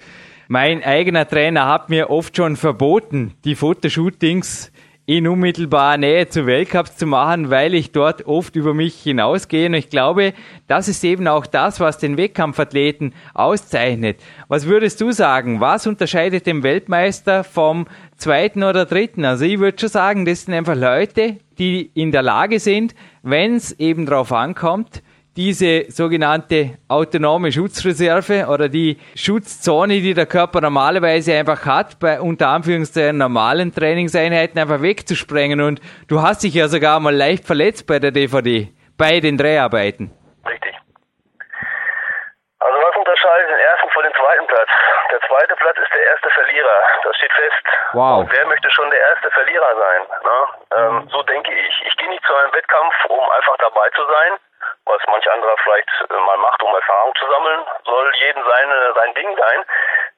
Mein 0.48 0.84
eigener 0.84 1.26
Trainer 1.26 1.66
hat 1.66 1.88
mir 1.88 2.10
oft 2.10 2.36
schon 2.36 2.56
verboten, 2.56 3.32
die 3.46 3.54
Fotoshootings 3.54 4.70
in 5.08 5.28
unmittelbarer 5.28 5.98
Nähe 5.98 6.28
zu 6.28 6.46
Weltcups 6.46 6.96
zu 6.96 7.06
machen, 7.06 7.48
weil 7.48 7.74
ich 7.74 7.92
dort 7.92 8.26
oft 8.26 8.56
über 8.56 8.74
mich 8.74 8.96
hinausgehe. 8.96 9.68
Und 9.68 9.74
ich 9.74 9.88
glaube, 9.88 10.34
das 10.66 10.88
ist 10.88 11.04
eben 11.04 11.28
auch 11.28 11.46
das, 11.46 11.78
was 11.78 11.98
den 11.98 12.16
Wettkampfathleten 12.16 13.14
auszeichnet. 13.32 14.18
Was 14.48 14.66
würdest 14.66 15.00
du 15.00 15.12
sagen? 15.12 15.60
Was 15.60 15.86
unterscheidet 15.86 16.46
den 16.46 16.64
Weltmeister 16.64 17.44
vom 17.44 17.86
zweiten 18.16 18.64
oder 18.64 18.84
dritten? 18.84 19.24
Also 19.24 19.44
ich 19.44 19.60
würde 19.60 19.78
schon 19.78 19.90
sagen, 19.90 20.24
das 20.24 20.44
sind 20.44 20.54
einfach 20.54 20.74
Leute, 20.74 21.36
die 21.56 21.88
in 21.94 22.10
der 22.10 22.22
Lage 22.22 22.58
sind, 22.58 22.96
wenn 23.22 23.54
es 23.54 23.78
eben 23.78 24.06
darauf 24.06 24.32
ankommt, 24.32 25.02
diese 25.36 25.90
sogenannte 25.90 26.78
autonome 26.88 27.52
Schutzreserve 27.52 28.46
oder 28.48 28.68
die 28.68 28.98
Schutzzone, 29.14 30.00
die 30.00 30.14
der 30.14 30.26
Körper 30.26 30.62
normalerweise 30.62 31.34
einfach 31.34 31.66
hat, 31.66 32.00
bei 32.00 32.20
unter 32.20 32.48
Anführungszeichen 32.48 33.18
normalen 33.18 33.74
Trainingseinheiten 33.74 34.58
einfach 34.58 34.80
wegzusprengen. 34.80 35.60
Und 35.60 35.80
du 36.08 36.22
hast 36.22 36.42
dich 36.42 36.54
ja 36.54 36.68
sogar 36.68 37.00
mal 37.00 37.14
leicht 37.14 37.44
verletzt 37.44 37.86
bei 37.86 37.98
der 37.98 38.12
DVD, 38.12 38.68
bei 38.96 39.20
den 39.20 39.36
Dreharbeiten. 39.36 40.10
Richtig. 40.48 40.74
Also 42.58 42.78
was 42.80 42.96
unterscheidet 42.96 43.50
den 43.50 43.60
ersten 43.60 43.90
von 43.90 44.02
dem 44.02 44.12
zweiten 44.16 44.46
Platz? 44.46 44.70
Der 45.12 45.20
zweite 45.20 45.54
Platz 45.56 45.76
ist 45.78 45.92
der 45.92 46.04
erste 46.16 46.30
Verlierer. 46.30 46.80
Das 47.04 47.16
steht 47.16 47.32
fest. 47.32 47.64
Wow. 47.92 48.20
Und 48.20 48.32
wer 48.32 48.46
möchte 48.46 48.70
schon 48.70 48.90
der 48.90 49.00
erste 49.00 49.30
Verlierer 49.30 49.72
sein? 49.76 50.02
Ne? 50.24 50.38
Ähm, 50.76 50.94
mhm. 50.96 51.08
so 51.10 51.22
denke 51.24 51.52
ich. 51.52 51.74
Ich 51.86 51.96
gehe 51.98 52.08
nicht 52.08 52.24
zu 52.24 52.34
einem 52.34 52.52
Wettkampf, 52.54 52.94
um 53.10 53.30
einfach 53.30 53.56
dabei 53.60 53.88
zu 53.90 54.02
sein 54.08 54.40
was 54.86 55.02
manch 55.08 55.30
anderer 55.30 55.56
vielleicht 55.62 55.88
äh, 56.10 56.14
mal 56.14 56.36
macht, 56.38 56.62
um 56.62 56.74
Erfahrung 56.74 57.14
zu 57.16 57.26
sammeln, 57.26 57.66
soll 57.84 58.14
jeden 58.16 58.42
seine, 58.42 58.92
sein 58.94 59.14
Ding 59.14 59.36
sein. 59.36 59.64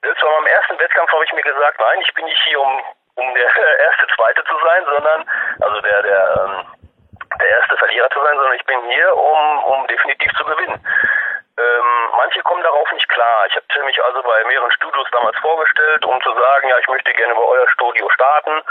Selbst 0.02 0.22
bei 0.22 0.30
meinem 0.30 0.46
ersten 0.46 0.78
Wettkampf 0.78 1.12
habe 1.12 1.24
ich 1.24 1.32
mir 1.32 1.42
gesagt, 1.42 1.80
nein, 1.80 2.00
ich 2.02 2.14
bin 2.14 2.24
nicht 2.24 2.42
hier, 2.44 2.60
um, 2.60 2.82
um 3.16 3.34
der 3.34 3.56
erste, 3.78 4.06
zweite 4.14 4.44
zu 4.44 4.58
sein, 4.64 4.84
sondern, 4.84 5.30
also 5.60 5.80
der, 5.80 6.02
der, 6.02 6.44
ähm, 6.44 6.66
der 7.40 7.48
erste 7.48 7.76
Verlierer 7.76 8.10
zu 8.10 8.20
sein, 8.22 8.36
sondern 8.36 8.54
ich 8.54 8.64
bin 8.66 8.80
hier, 8.90 9.16
um, 9.16 9.64
um 9.64 9.86
definitiv 9.86 10.32
zu 10.36 10.44
gewinnen. 10.44 10.80
Ähm, 11.58 12.10
manche 12.16 12.40
kommen 12.42 12.62
darauf 12.62 12.90
nicht 12.92 13.08
klar. 13.08 13.46
Ich 13.48 13.56
hatte 13.56 13.82
mich 13.82 14.02
also 14.04 14.22
bei 14.22 14.44
mehreren 14.44 14.70
Studios 14.72 15.08
damals 15.10 15.36
vorgestellt, 15.38 16.04
um 16.04 16.20
zu 16.22 16.32
sagen, 16.32 16.68
ja, 16.68 16.78
ich 16.78 16.86
möchte 16.86 17.12
gerne 17.14 17.34
bei 17.34 17.42
euer 17.42 17.68
Studio 17.70 18.08
starten. 18.10 18.62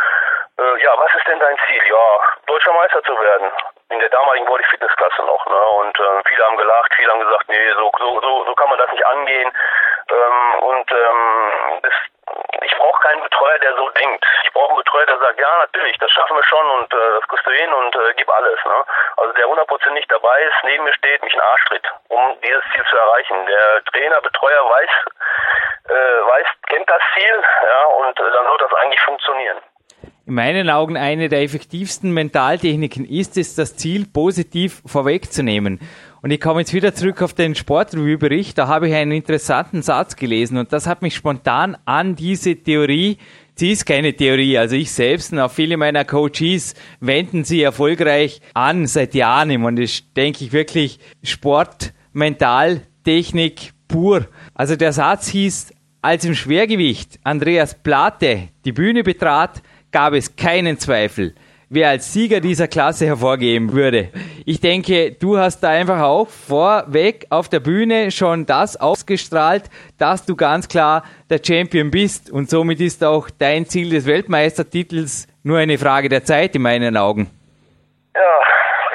Äh, 0.57 0.83
ja, 0.83 0.93
was 0.97 1.13
ist 1.15 1.27
denn 1.27 1.39
dein 1.39 1.57
Ziel? 1.67 1.81
Ja, 1.85 2.19
deutscher 2.45 2.73
Meister 2.73 3.03
zu 3.03 3.19
werden. 3.19 3.51
In 3.89 3.99
der 3.99 4.09
damaligen 4.09 4.45
Body 4.45 4.63
Fitnessklasse 4.65 5.21
noch, 5.23 5.45
ne? 5.45 5.61
Und 5.79 5.99
äh, 5.99 6.23
viele 6.27 6.45
haben 6.45 6.57
gelacht, 6.57 6.93
viele 6.95 7.11
haben 7.11 7.21
gesagt, 7.21 7.47
nee, 7.47 7.71
so, 7.73 7.91
so, 7.97 8.21
so, 8.21 8.45
so 8.45 8.55
kann 8.55 8.69
man 8.69 8.77
das 8.77 8.91
nicht 8.91 9.05
angehen. 9.05 9.51
Ähm, 10.09 10.63
und 10.63 10.91
ähm, 10.91 11.81
das, 11.83 11.93
ich 12.63 12.77
brauche 12.77 12.99
keinen 13.07 13.23
Betreuer, 13.23 13.59
der 13.59 13.75
so 13.75 13.89
denkt. 13.91 14.25
Ich 14.43 14.51
brauche 14.51 14.69
einen 14.69 14.77
Betreuer, 14.77 15.05
der 15.05 15.19
sagt, 15.19 15.39
ja, 15.39 15.57
natürlich, 15.59 15.97
das 15.99 16.11
schaffen 16.11 16.35
wir 16.35 16.43
schon 16.43 16.69
und 16.71 16.93
äh, 16.93 16.97
das 16.97 17.27
kriegst 17.29 17.45
du 17.45 17.51
hin 17.51 17.73
und 17.73 17.95
äh, 17.95 18.13
gib 18.15 18.29
alles. 18.29 18.59
Ne? 18.65 18.83
Also 19.17 19.33
der 19.33 19.45
100% 19.47 19.89
nicht 19.91 20.11
dabei 20.11 20.41
ist, 20.41 20.63
neben 20.63 20.83
mir 20.83 20.93
steht, 20.93 21.23
mich 21.23 21.33
einen 21.33 21.41
Arsch 21.41 21.65
tritt, 21.65 21.87
um 22.09 22.41
dieses 22.41 22.63
Ziel 22.73 22.83
zu 22.89 22.97
erreichen. 22.97 23.45
Der 23.45 23.83
Trainer, 23.85 24.21
Betreuer 24.21 24.69
weiß, 24.69 24.89
äh, 25.89 26.27
weiß, 26.27 26.47
kennt 26.67 26.89
das 26.89 27.01
Ziel, 27.13 27.43
ja, 27.63 27.85
und 27.85 28.19
äh, 28.19 28.31
dann 28.31 28.47
wird 28.47 28.61
das 28.61 28.73
eigentlich 28.73 29.01
funktionieren. 29.01 29.61
In 30.27 30.33
meinen 30.33 30.69
Augen 30.69 30.97
eine 30.97 31.29
der 31.29 31.41
effektivsten 31.41 32.11
Mentaltechniken 32.11 33.05
ist 33.05 33.37
es, 33.37 33.55
das 33.55 33.77
Ziel 33.77 34.05
positiv 34.05 34.81
vorwegzunehmen. 34.85 35.79
Und 36.21 36.31
ich 36.31 36.41
komme 36.41 36.59
jetzt 36.59 36.73
wieder 36.73 36.93
zurück 36.93 37.21
auf 37.21 37.33
den 37.33 37.55
Sportrevue-Bericht. 37.55 38.57
Da 38.57 38.67
habe 38.67 38.89
ich 38.89 38.93
einen 38.93 39.13
interessanten 39.13 39.81
Satz 39.81 40.17
gelesen 40.17 40.57
und 40.57 40.73
das 40.73 40.85
hat 40.85 41.01
mich 41.01 41.15
spontan 41.15 41.77
an 41.85 42.17
diese 42.17 42.57
Theorie 42.57 43.17
Sie 43.55 43.71
ist 43.71 43.85
keine 43.87 44.13
Theorie. 44.13 44.59
Also 44.59 44.75
ich 44.75 44.91
selbst 44.91 45.31
und 45.31 45.39
auch 45.39 45.49
viele 45.49 45.77
meiner 45.77 46.05
Coaches 46.05 46.75
wenden 46.99 47.43
sie 47.43 47.63
erfolgreich 47.63 48.39
an 48.53 48.85
seit 48.85 49.15
Jahren. 49.15 49.63
Und 49.65 49.77
das 49.77 50.03
denke 50.15 50.43
ich 50.43 50.51
wirklich 50.51 50.99
Sport, 51.23 51.93
Mental, 52.13 52.81
Technik 53.03 53.71
pur. 53.87 54.27
Also 54.53 54.75
der 54.75 54.93
Satz 54.93 55.29
hieß, 55.29 55.73
als 56.03 56.23
im 56.25 56.35
Schwergewicht 56.35 57.19
Andreas 57.23 57.73
Plate 57.73 58.49
die 58.63 58.73
Bühne 58.73 59.01
betrat, 59.01 59.63
gab 59.91 60.13
es 60.13 60.35
keinen 60.35 60.77
Zweifel 60.79 61.33
wer 61.69 61.89
als 61.89 62.13
Sieger 62.13 62.39
dieser 62.39 62.67
Klasse 62.67 63.05
hervorgehen 63.05 63.73
würde. 63.73 64.09
Ich 64.45 64.61
denke, 64.61 65.11
du 65.11 65.37
hast 65.37 65.61
da 65.61 65.69
einfach 65.69 66.01
auch 66.01 66.27
vorweg 66.27 67.25
auf 67.29 67.49
der 67.49 67.59
Bühne 67.59 68.11
schon 68.11 68.45
das 68.45 68.79
ausgestrahlt, 68.79 69.63
dass 69.99 70.25
du 70.25 70.35
ganz 70.35 70.67
klar 70.67 71.03
der 71.29 71.39
Champion 71.45 71.91
bist 71.91 72.31
und 72.31 72.49
somit 72.49 72.79
ist 72.79 73.03
auch 73.03 73.27
dein 73.39 73.65
Ziel 73.65 73.89
des 73.89 74.07
Weltmeistertitels 74.07 75.27
nur 75.43 75.59
eine 75.59 75.77
Frage 75.77 76.09
der 76.09 76.23
Zeit 76.23 76.55
in 76.55 76.61
meinen 76.61 76.95
Augen. 76.95 77.29
Ja, 78.15 78.41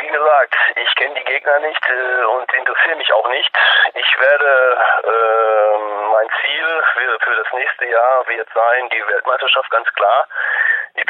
wie 0.01 0.09
gesagt, 0.09 0.57
ich 0.77 0.95
kenne 0.97 1.15
die 1.15 1.25
Gegner 1.25 1.59
nicht 1.61 1.83
äh, 1.89 2.25
und 2.25 2.49
interessiere 2.53 2.97
mich 2.97 3.13
auch 3.13 3.29
nicht. 3.29 3.53
Ich 3.95 4.21
werde 4.21 4.77
äh, 5.05 5.79
mein 6.13 6.29
Ziel 6.41 6.67
für, 6.95 7.19
für 7.21 7.37
das 7.37 7.53
nächste 7.53 7.87
Jahr 7.87 8.27
wird 8.27 8.49
sein, 8.55 8.89
die 8.91 9.03
Weltmeisterschaft 9.13 9.71
ganz 9.71 9.89
klar. 9.95 10.27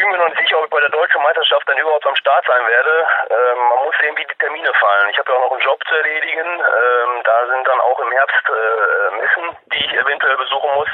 Ich 0.02 0.04
bin 0.04 0.18
mir 0.18 0.18
noch 0.18 0.34
nicht 0.34 0.42
sicher, 0.42 0.58
ob 0.58 0.64
ich 0.64 0.70
bei 0.70 0.80
der 0.80 0.88
deutschen 0.88 1.22
Meisterschaft 1.22 1.62
dann 1.68 1.78
überhaupt 1.78 2.04
am 2.04 2.16
Start 2.16 2.44
sein 2.44 2.66
werde. 2.66 3.06
Ähm, 3.30 3.58
man 3.70 3.84
muss 3.84 3.94
sehen, 4.00 4.16
wie 4.16 4.26
die 4.26 4.34
Termine 4.34 4.74
fallen. 4.74 5.08
Ich 5.10 5.16
habe 5.16 5.30
ja 5.30 5.38
auch 5.38 5.42
noch 5.42 5.52
einen 5.52 5.60
Job 5.60 5.78
zu 5.86 5.94
erledigen. 5.94 6.58
Ähm, 6.58 7.22
da 7.22 7.46
sind 7.46 7.68
dann 7.68 7.80
auch 7.80 8.00
im 8.00 8.10
Herbst 8.10 8.42
äh, 8.50 9.14
Messen, 9.22 9.56
die 9.70 9.78
ich 9.78 9.94
eventuell 9.94 10.36
besuchen 10.38 10.74
muss. 10.74 10.88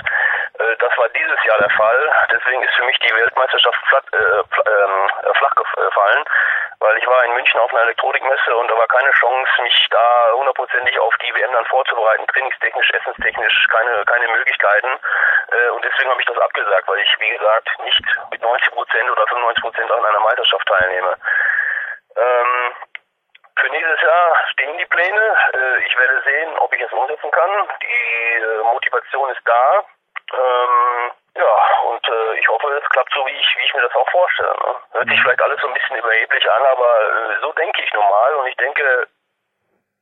Äh, 0.59 0.77
das 0.77 0.93
war 0.99 1.09
dieses 1.09 1.43
Jahr 1.43 1.57
der 1.57 1.71
Fall. 1.71 2.13
Deswegen 2.31 2.63
ist 2.63 2.75
für 2.75 2.85
mich 2.85 2.99
die 2.99 3.15
Weltmeisterschaft 3.15 3.81
flat, 3.89 4.05
äh, 4.13 4.41
äh, 4.45 5.35
flach 5.41 5.55
gefallen, 5.55 6.25
weil 6.81 6.97
ich 6.99 7.07
war 7.07 7.25
in 7.25 7.33
München 7.35 7.59
auf 7.61 7.71
einer 7.73 7.83
Elektronikmesse 7.83 8.57
und 8.57 8.69
da 8.69 8.77
war 8.77 8.87
keine 8.87 9.11
Chance, 9.13 9.63
mich 9.63 9.87
da 9.91 10.33
hundertprozentig 10.33 10.99
auf 11.01 11.15
die 11.19 11.35
WM 11.35 11.53
dann 11.53 11.67
vorzubereiten. 11.67 12.27
Trainingstechnisch, 12.29 12.91
essenstechnisch 12.91 13.67
keine, 13.69 14.05
keine 14.05 14.29
Möglichkeiten. 14.29 14.89
Äh, 15.51 15.71
und 15.71 15.85
deswegen 15.85 16.11
habe 16.11 16.21
ich 16.21 16.27
das 16.27 16.39
abgesagt, 16.39 16.87
weil 16.87 17.01
ich, 17.01 17.17
wie 17.19 17.31
gesagt, 17.31 17.69
nicht 17.85 18.03
mit 18.31 18.43
90 18.43 18.73
Prozent 18.73 19.11
oder 19.11 19.27
95 19.27 19.63
Prozent 19.63 19.91
an 19.91 20.05
einer 20.05 20.21
Meisterschaft 20.21 20.69
teilnehme. 20.69 21.17
Ähm, 22.17 22.75
für 23.59 23.71
nächstes 23.71 24.01
Jahr 24.03 24.37
stehen 24.53 24.79
die 24.79 24.87
Pläne. 24.87 25.37
Äh, 25.55 25.85
ich 25.85 25.99
werde 25.99 26.23
sehen, 26.23 26.59
ob 26.59 26.73
ich 26.73 26.81
es 26.81 26.93
umsetzen 26.93 27.31
kann. 27.33 27.51
Die 27.83 28.35
äh, 28.37 28.63
Motivation 28.73 29.31
ist 29.31 29.43
da. 29.45 29.85
Ähm, 30.33 31.11
ja, 31.37 31.81
und 31.85 32.09
äh, 32.09 32.39
ich 32.39 32.49
hoffe, 32.49 32.69
es 32.83 32.89
klappt 32.91 33.13
so, 33.13 33.25
wie 33.27 33.37
ich, 33.39 33.57
wie 33.57 33.65
ich 33.65 33.75
mir 33.75 33.83
das 33.83 33.95
auch 33.95 34.11
vorstelle. 34.11 34.55
Ne? 34.55 34.75
Hört 34.93 35.09
sich 35.09 35.21
vielleicht 35.21 35.43
alles 35.43 35.61
so 35.61 35.69
ein 35.69 35.75
bisschen 35.75 35.97
überheblich 35.97 36.51
an, 36.51 36.63
aber 36.67 37.01
äh, 37.01 37.41
so 37.41 37.53
denke 37.53 37.83
ich 37.83 37.93
normal 37.93 38.35
und 38.37 38.47
ich 38.47 38.57
denke, 38.57 39.09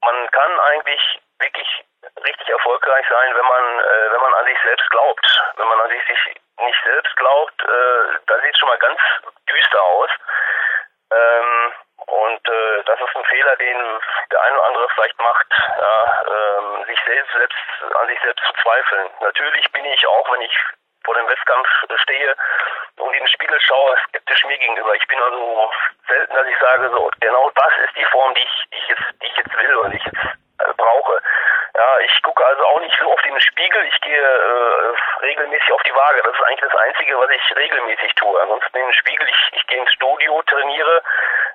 man 0.02 0.30
kann 0.30 0.60
eigentlich 0.60 1.20
wirklich 1.40 1.84
richtig 2.24 2.48
erfolgreich 2.48 3.06
sein, 3.08 3.34
wenn 3.34 3.44
man, 3.44 3.78
äh, 3.80 4.12
wenn 4.12 4.20
man 4.20 4.34
an 4.34 4.46
sich 4.46 4.58
selbst 4.62 4.88
glaubt. 4.90 5.42
Wenn 5.56 5.68
man 5.68 5.80
an 5.80 5.90
sich, 5.90 6.02
sich 6.06 6.40
nicht 6.60 6.82
selbst 6.84 7.16
glaubt, 7.16 7.62
äh, 7.62 8.18
da 8.26 8.40
sieht 8.40 8.54
es 8.54 8.58
schon 8.58 8.68
mal 8.68 8.78
ganz 8.78 9.00
düster 9.48 9.82
aus. 9.82 10.10
Ähm, 11.12 11.72
und 12.06 12.48
äh, 12.48 12.82
das 12.84 13.00
ist 13.00 13.16
ein 13.16 13.24
Fehler, 13.24 13.56
den 13.56 14.00
der 14.30 14.42
eine 14.42 14.54
oder 14.54 14.66
andere 14.66 14.88
vielleicht 14.90 15.20
macht, 15.20 15.46
ja, 15.80 16.22
ähm, 16.28 16.84
sich 16.86 16.98
selbst, 17.04 17.32
selbst 17.32 17.94
an 17.94 18.06
sich 18.08 18.20
selbst 18.20 18.44
zu 18.46 18.52
zweifeln. 18.62 19.10
Natürlich 19.20 19.72
bin 19.72 19.84
ich 19.84 20.06
auch, 20.06 20.32
wenn 20.32 20.42
ich 20.42 20.56
vor 21.06 21.14
dem 21.14 21.28
Wettkampf 21.28 21.68
stehe 22.02 22.34
und 22.98 23.12
in 23.14 23.20
den 23.20 23.28
Spiegel 23.28 23.58
schaue, 23.60 23.96
skeptisch 24.08 24.44
mir 24.44 24.58
gegenüber. 24.58 24.94
Ich 24.94 25.06
bin 25.06 25.20
also 25.20 25.70
selten, 26.08 26.34
dass 26.34 26.46
ich 26.46 26.58
sage, 26.58 26.90
so 26.90 27.10
genau 27.20 27.50
das 27.54 27.72
ist 27.84 27.96
die 27.96 28.04
Form, 28.06 28.34
die 28.34 28.42
ich, 28.42 28.70
die 28.72 28.76
ich 28.76 28.88
jetzt, 28.88 29.22
die 29.22 29.26
ich 29.26 29.36
jetzt 29.36 29.56
will 29.56 29.76
und 29.76 29.90
die 29.92 29.96
ich 29.96 30.04
jetzt 30.04 30.24
äh, 30.58 30.74
brauche. 30.76 31.22
Ja, 31.76 31.98
ich 31.98 32.22
gucke 32.22 32.42
also 32.42 32.64
auch 32.64 32.80
nicht 32.80 32.96
so 32.98 33.12
oft 33.12 33.26
in 33.26 33.34
den 33.34 33.40
Spiegel. 33.42 33.84
Ich 33.84 34.00
gehe 34.00 34.16
äh, 34.16 34.94
regelmäßig 35.20 35.72
auf 35.72 35.82
die 35.82 35.94
Waage. 35.94 36.22
Das 36.22 36.34
ist 36.34 36.42
eigentlich 36.44 36.72
das 36.72 36.80
Einzige, 36.80 37.18
was 37.18 37.28
ich 37.28 37.54
regelmäßig 37.54 38.14
tue. 38.14 38.40
Ansonsten 38.40 38.78
in 38.78 38.86
den 38.86 38.94
Spiegel. 38.94 39.28
Ich, 39.28 39.50
ich 39.52 39.66
gehe 39.66 39.80
ins 39.80 39.92
Studio, 39.92 40.40
trainiere 40.46 41.02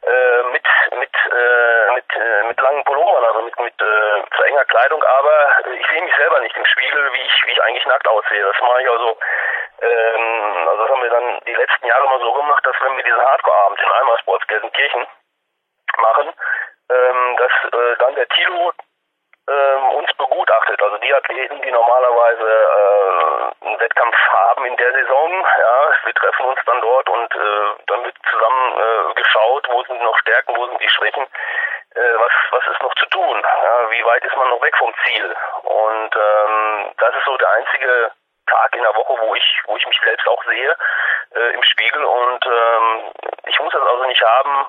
äh, 0.04 0.44
mit 0.52 0.64
mit 0.92 1.10
äh, 1.26 1.92
mit 1.96 2.06
äh, 2.16 2.44
mit 2.44 2.62
langen 2.62 2.84
Pullovern, 2.84 3.24
also 3.24 3.42
mit 3.42 3.60
mit 3.62 3.74
äh, 3.82 4.24
zu 4.36 4.44
enger 4.44 4.66
Kleidung. 4.66 5.04
Aber 5.04 5.48
ich 5.74 5.88
sehe 5.88 6.04
mich 6.04 6.16
selber 6.16 6.40
nicht 6.42 6.56
im 6.56 6.66
Spiegel, 6.66 7.14
wie 7.14 7.22
ich 7.22 7.46
wie 7.48 7.52
ich 7.54 7.64
eigentlich 7.64 7.86
nackt 7.88 8.08
aussehe. 8.08 8.44
Das 8.44 8.62
mache 8.62 8.82
ich 8.84 8.90
also. 8.92 9.18
Ähm, 9.82 10.68
also 10.70 10.84
das 10.84 10.92
haben 10.92 11.02
wir 11.02 11.10
dann 11.10 11.40
die 11.48 11.56
letzten 11.56 11.88
Jahre 11.88 12.08
mal 12.08 12.20
so 12.20 12.32
gemacht, 12.34 12.64
dass 12.64 12.76
wenn 12.82 12.96
wir 12.96 13.04
diesen 13.04 13.26
Hardcore-Abend 13.26 13.82
in 13.82 13.92
Eimer 13.92 14.20
Sports 14.20 14.46
Gelsenkirchen 14.46 15.08
machen, 15.98 16.34
ähm, 16.92 17.38
dass 17.38 17.52
äh, 17.74 17.96
dann 17.98 18.14
der 18.14 18.28
Tilo 18.28 18.72
ähm, 19.50 19.90
uns 19.98 20.14
begutachtet. 20.14 20.82
Also 20.82 20.98
die 20.98 21.14
Athleten, 21.14 21.62
die 21.62 21.72
normalerweise 21.72 22.44
äh, 22.44 23.66
einen 23.66 23.80
Wettkampf 23.80 24.16
haben 24.16 24.66
in 24.66 24.78
der 24.78 24.92
Saison, 24.94 25.32
ja, 25.32 25.92
wir 26.04 26.14
treffen 26.14 26.46
uns 26.46 26.60
dann 26.66 26.82
dort 26.82 27.10
und 27.10 27.36
äh, 27.36 27.84
dann 27.88 28.06
wird 28.06 28.16
zusammen 28.30 28.78
äh, 28.78 29.14
geschaut, 29.16 29.68
wo 29.72 29.84
sind 29.84 30.02
noch 30.02 30.18
Stärken, 30.20 30.56
wo 30.56 30.68
sind 30.68 30.82
die 30.82 30.90
Schwächen, 30.90 31.24
äh, 31.96 32.14
was, 32.18 32.32
was 32.52 32.68
ist 32.68 32.82
noch 32.82 32.94
zu 32.96 33.06
tun, 33.08 33.44
ja, 33.64 33.92
wie 33.92 34.06
weit 34.06 34.24
ist 34.24 34.38
man 34.38 34.50
noch 34.50 34.62
weg 34.62 34.76
vom 34.78 34.94
Ziel. 35.06 35.36
Und 35.64 36.16
ähm, 36.16 36.92
das 36.98 37.16
ist 37.16 37.26
so 37.26 37.38
der 37.38 37.52
einzige 37.52 38.12
Tag 38.48 38.76
in 38.76 38.84
der 38.84 38.96
Woche, 38.96 39.16
wo 39.22 39.36
ich, 39.36 39.62
wo 39.66 39.78
ich 39.78 39.88
mich 39.88 40.00
selbst 40.04 40.28
auch 40.28 40.44
sehe 40.44 40.76
äh, 41.36 41.54
im 41.54 41.64
Spiegel 41.64 42.04
und 42.04 42.46
ähm, 42.46 43.12
ich 43.46 43.60
muss 43.60 43.74
das 43.74 43.82
also 43.82 44.06
nicht 44.06 44.22
haben, 44.22 44.68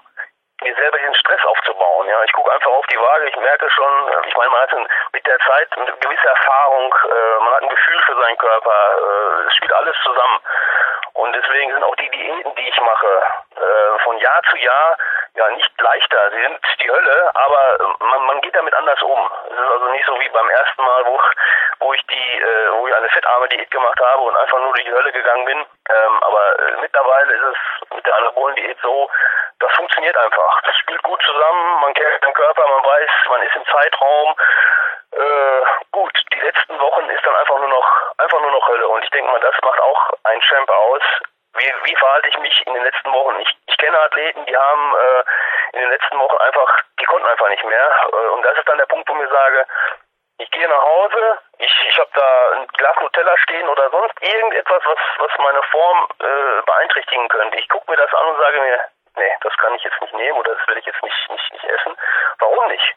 mir 0.63 0.75
selber 0.77 0.99
diesen 0.99 1.15
Stress 1.15 1.45
aufzubauen. 1.45 2.09
Ja, 2.09 2.23
ich 2.25 2.33
gucke 2.33 2.53
einfach 2.53 2.71
auf 2.71 2.87
die 2.87 2.99
Waage, 2.99 3.29
ich 3.29 3.37
merke 3.37 3.71
schon, 3.71 3.93
ich 4.27 4.37
meine, 4.37 4.51
man 4.51 4.61
hat 4.61 4.75
mit 5.13 5.27
der 5.27 5.39
Zeit 5.41 5.69
eine 5.77 5.93
gewisse 5.93 6.29
Erfahrung, 6.29 6.95
äh, 7.05 7.39
man 7.41 7.55
hat 7.55 7.63
ein 7.63 7.69
Gefühl 7.69 8.03
für 8.03 8.15
seinen 8.21 8.39
Körper, 8.39 8.97
äh, 8.99 9.47
es 9.47 9.55
spielt 9.55 9.73
alles 9.73 9.97
zusammen. 10.03 10.41
Und 11.15 11.37
deswegen 11.37 11.73
sind 11.73 11.85
auch 11.85 11.97
die 11.97 12.09
Diäten, 12.09 12.55
die 12.55 12.69
ich 12.69 12.81
mache, 12.81 13.23
äh, 13.57 13.99
von 14.05 14.17
Jahr 14.19 14.41
zu 14.51 14.57
Jahr 14.57 14.97
ja 15.35 15.51
nicht 15.51 15.81
leichter. 15.81 16.31
Sie 16.31 16.43
sind 16.43 16.59
die 16.81 16.91
Hölle, 16.91 17.31
aber 17.35 17.95
man, 18.01 18.27
man 18.27 18.41
geht 18.41 18.55
damit 18.55 18.75
anders 18.75 19.01
um. 19.03 19.31
Es 19.47 19.53
ist 19.53 19.71
also 19.71 19.89
nicht 19.89 20.07
so 20.07 20.19
wie 20.21 20.29
beim 20.29 20.51
ersten 20.51 20.83
Mal, 20.83 21.07
wo, 21.07 21.21
wo 21.83 21.93
ich 21.93 22.03
die, 22.07 22.41
äh, 22.41 22.73
wo 22.73 22.87
ich 22.87 22.95
eine 22.95 23.09
fettarme 23.09 23.49
Diät 23.49 23.71
gemacht 23.71 24.01
habe 24.01 24.23
und 24.23 24.37
einfach 24.37 24.59
nur 24.59 24.73
durch 24.73 24.85
die 24.85 24.93
Hölle 24.93 25.13
gegangen 25.13 25.45
bin. 25.45 25.59
Ähm, 25.59 26.23
aber 26.23 26.59
äh, 26.59 26.81
mittlerweile 26.81 27.33
ist 27.35 27.43
es 27.43 27.95
mit 27.95 28.07
der 28.07 28.17
Anabolen-Diät 28.19 28.79
so, 28.83 29.11
das 29.59 29.73
funktioniert 29.73 30.17
einfach. 30.17 30.63
Das 30.63 30.77
spielt 30.79 31.03
gut 31.03 31.23
zusammen, 31.23 31.81
man 31.81 31.95
kennt 31.95 32.25
den 32.25 32.35
Körper, 32.35 32.67
man 32.67 32.85
weiß, 32.85 33.11
man 33.29 33.43
ist 33.43 33.57
im 33.57 33.67
Zeitraum. 33.67 34.35
Äh, 35.13 35.63
gut, 35.91 36.13
die 36.33 36.41
letzten 36.41 36.79
Wochen 36.81 37.09
ist 37.11 37.27
dann 37.27 37.37
einfach 37.37 37.59
nur 37.59 37.69
noch 37.69 37.89
einfach 38.19 38.41
nur 38.41 38.51
noch 38.51 38.69
Hölle 38.69 38.89
und 38.89 39.05
ich 39.05 39.11
denke 39.11 39.31
mal, 39.31 39.41
das 39.41 39.55
macht 39.63 39.81
auch 39.81 40.11
ein 40.25 40.41
Champ 40.43 40.71
aus. 40.71 41.03
Wie, 41.55 41.73
wie 41.85 41.97
verhalte 41.97 42.29
ich 42.29 42.39
mich 42.39 42.67
in 42.67 42.73
den 42.73 42.83
letzten 42.83 43.13
Wochen? 43.13 43.39
Ich, 43.41 43.59
ich 43.67 43.77
kenne 43.77 43.99
Athleten, 43.99 44.47
die 44.47 44.57
haben 44.57 44.95
äh, 44.97 45.25
in 45.75 45.81
den 45.81 45.91
letzten 45.91 46.19
Wochen 46.19 46.39
einfach, 46.39 46.81
die 46.99 47.05
konnten 47.05 47.29
einfach 47.29 47.49
nicht 47.51 47.65
mehr. 47.65 47.91
Äh, 48.11 48.29
und 48.29 48.43
das 48.43 48.57
ist 48.57 48.67
dann 48.67 48.79
der 48.79 48.87
Punkt, 48.87 49.07
wo 49.09 49.23
ich 49.23 49.31
sage, 49.31 49.67
ich 50.43 50.51
gehe 50.51 50.69
nach 50.69 50.83
Hause, 50.83 51.39
ich, 51.59 51.73
ich 51.89 51.99
habe 51.99 52.11
da 52.15 52.51
ein 52.55 52.67
Glas 52.69 52.97
Nutella 53.01 53.37
stehen 53.39 53.69
oder 53.69 53.91
sonst 53.91 54.15
irgendetwas, 54.21 54.83
was, 54.85 54.99
was 55.19 55.31
meine 55.39 55.63
Form 55.65 56.09
äh, 56.21 56.63
beeinträchtigen 56.67 57.29
könnte. 57.29 57.59
Ich 57.59 57.69
gucke 57.69 57.91
mir 57.91 57.97
das 57.97 58.13
an 58.15 58.27
und 58.27 58.41
sage 58.41 58.61
mir, 58.61 58.81
nee, 59.17 59.33
das 59.41 59.57
kann 59.59 59.75
ich 59.75 59.85
jetzt 59.85 60.01
nicht 60.01 60.15
nehmen 60.15 60.39
oder 60.39 60.55
das 60.55 60.67
will 60.69 60.79
ich 60.79 60.87
jetzt 60.87 61.03
nicht, 61.03 61.31
nicht, 61.31 61.53
nicht 61.53 61.65
essen. 61.65 61.97
Warum 62.39 62.67
nicht? 62.69 62.95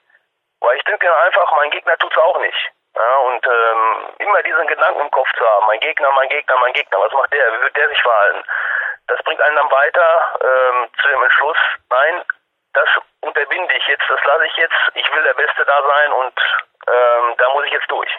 Weil 0.62 0.78
ich 0.78 0.84
denke 0.86 1.18
einfach, 1.18 1.52
mein 1.58 1.72
Gegner 1.72 1.98
tut's 1.98 2.18
auch 2.18 2.40
nicht. 2.40 2.72
Ja, 2.96 3.18
und 3.18 3.46
ähm, 3.46 4.16
immer 4.20 4.36
immer 4.36 4.44
diesen 4.44 4.68
Gedanken 4.68 5.02
im 5.02 5.12
Kopf 5.12 5.32
zu 5.38 5.48
haben, 5.48 5.66
mein 5.68 5.80
Gegner, 5.80 6.12
mein 6.12 6.30
Gegner, 6.30 6.58
mein 6.58 6.74
Gegner, 6.74 7.00
was 7.00 7.12
macht 7.14 7.32
der, 7.34 7.54
wie 7.54 7.62
wird 7.62 7.76
der 7.76 7.90
sich 7.90 8.02
verhalten? 8.02 8.44
Das 9.08 9.22
bringt 9.24 9.42
einen 9.42 9.56
dann 9.56 9.72
weiter 9.72 10.40
ähm, 10.42 10.90
zu 11.02 11.08
dem 11.08 11.24
Entschluss, 11.24 11.58
nein, 11.90 12.24
das 12.76 12.90
unterbinde 13.22 13.74
ich 13.78 13.88
jetzt, 13.88 14.04
das 14.08 14.20
lasse 14.28 14.46
ich 14.46 14.58
jetzt, 14.58 14.82
ich 14.94 15.08
will 15.16 15.24
der 15.24 15.34
Beste 15.34 15.64
da 15.66 15.78
sein 15.82 16.12
und 16.14 16.34
ähm, 16.88 17.36
da 17.38 17.54
muss 17.54 17.66
ich 17.66 17.72
jetzt 17.72 17.90
durch. 17.90 18.10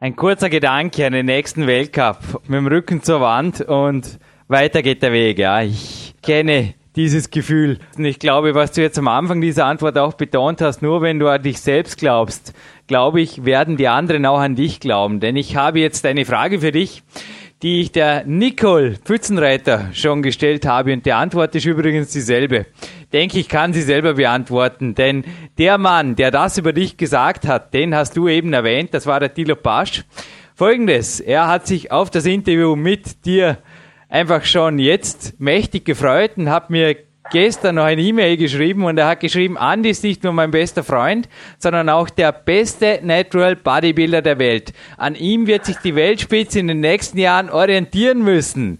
Ein 0.00 0.16
kurzer 0.16 0.50
Gedanke 0.50 1.06
an 1.06 1.12
den 1.12 1.26
nächsten 1.26 1.66
Weltcup 1.66 2.18
mit 2.48 2.58
dem 2.58 2.66
Rücken 2.66 3.02
zur 3.02 3.20
Wand 3.20 3.60
und 3.60 4.18
weiter 4.48 4.82
geht 4.82 5.02
der 5.02 5.12
Weg. 5.12 5.38
Ja, 5.38 5.62
ich 5.62 6.14
kenne 6.22 6.74
dieses 6.96 7.30
Gefühl. 7.30 7.78
Und 7.96 8.04
ich 8.04 8.18
glaube, 8.18 8.54
was 8.54 8.72
du 8.72 8.80
jetzt 8.80 8.98
am 8.98 9.08
Anfang 9.08 9.40
dieser 9.40 9.66
Antwort 9.66 9.98
auch 9.98 10.14
betont 10.14 10.60
hast, 10.60 10.82
nur 10.82 11.02
wenn 11.02 11.18
du 11.18 11.28
an 11.28 11.42
dich 11.42 11.60
selbst 11.60 11.98
glaubst, 11.98 12.54
glaube 12.86 13.20
ich, 13.20 13.44
werden 13.44 13.76
die 13.76 13.88
anderen 13.88 14.24
auch 14.26 14.38
an 14.38 14.54
dich 14.54 14.80
glauben. 14.80 15.20
Denn 15.20 15.36
ich 15.36 15.56
habe 15.56 15.78
jetzt 15.78 16.04
eine 16.06 16.24
Frage 16.24 16.60
für 16.60 16.72
dich, 16.72 17.02
die 17.62 17.80
ich 17.80 17.92
der 17.92 18.24
Nicole 18.26 18.96
Pfützenreiter 18.96 19.88
schon 19.92 20.22
gestellt 20.22 20.66
habe 20.66 20.92
und 20.92 21.06
die 21.06 21.12
Antwort 21.12 21.54
ist 21.54 21.64
übrigens 21.64 22.10
dieselbe. 22.10 22.66
Denke 23.12 23.38
ich, 23.38 23.48
kann 23.48 23.72
sie 23.72 23.82
selber 23.82 24.14
beantworten, 24.14 24.94
denn 24.94 25.24
der 25.56 25.78
Mann, 25.78 26.16
der 26.16 26.30
das 26.30 26.58
über 26.58 26.72
dich 26.72 26.96
gesagt 26.96 27.46
hat, 27.46 27.72
den 27.72 27.94
hast 27.94 28.16
du 28.16 28.28
eben 28.28 28.52
erwähnt, 28.52 28.92
das 28.92 29.06
war 29.06 29.20
der 29.20 29.32
Thilo 29.32 29.56
Pasch. 29.56 30.04
Folgendes, 30.54 31.20
er 31.20 31.48
hat 31.48 31.66
sich 31.66 31.92
auf 31.92 32.10
das 32.10 32.26
Interview 32.26 32.76
mit 32.76 33.24
dir 33.24 33.58
einfach 34.08 34.44
schon 34.44 34.78
jetzt 34.78 35.40
mächtig 35.40 35.84
gefreut 35.84 36.32
und 36.36 36.50
hat 36.50 36.70
mir 36.70 36.96
gestern 37.30 37.76
noch 37.76 37.84
eine 37.84 38.02
E-Mail 38.02 38.36
geschrieben 38.36 38.84
und 38.84 38.98
er 38.98 39.08
hat 39.08 39.20
geschrieben, 39.20 39.56
Andy 39.60 39.90
ist 39.90 40.04
nicht 40.04 40.24
nur 40.24 40.32
mein 40.32 40.50
bester 40.50 40.84
Freund, 40.84 41.28
sondern 41.58 41.88
auch 41.88 42.10
der 42.10 42.32
beste 42.32 43.00
Natural 43.02 43.56
Bodybuilder 43.56 44.22
der 44.22 44.38
Welt. 44.38 44.72
An 44.96 45.14
ihm 45.14 45.46
wird 45.46 45.64
sich 45.64 45.76
die 45.78 45.94
Weltspitze 45.94 46.60
in 46.60 46.68
den 46.68 46.80
nächsten 46.80 47.18
Jahren 47.18 47.50
orientieren 47.50 48.22
müssen. 48.22 48.78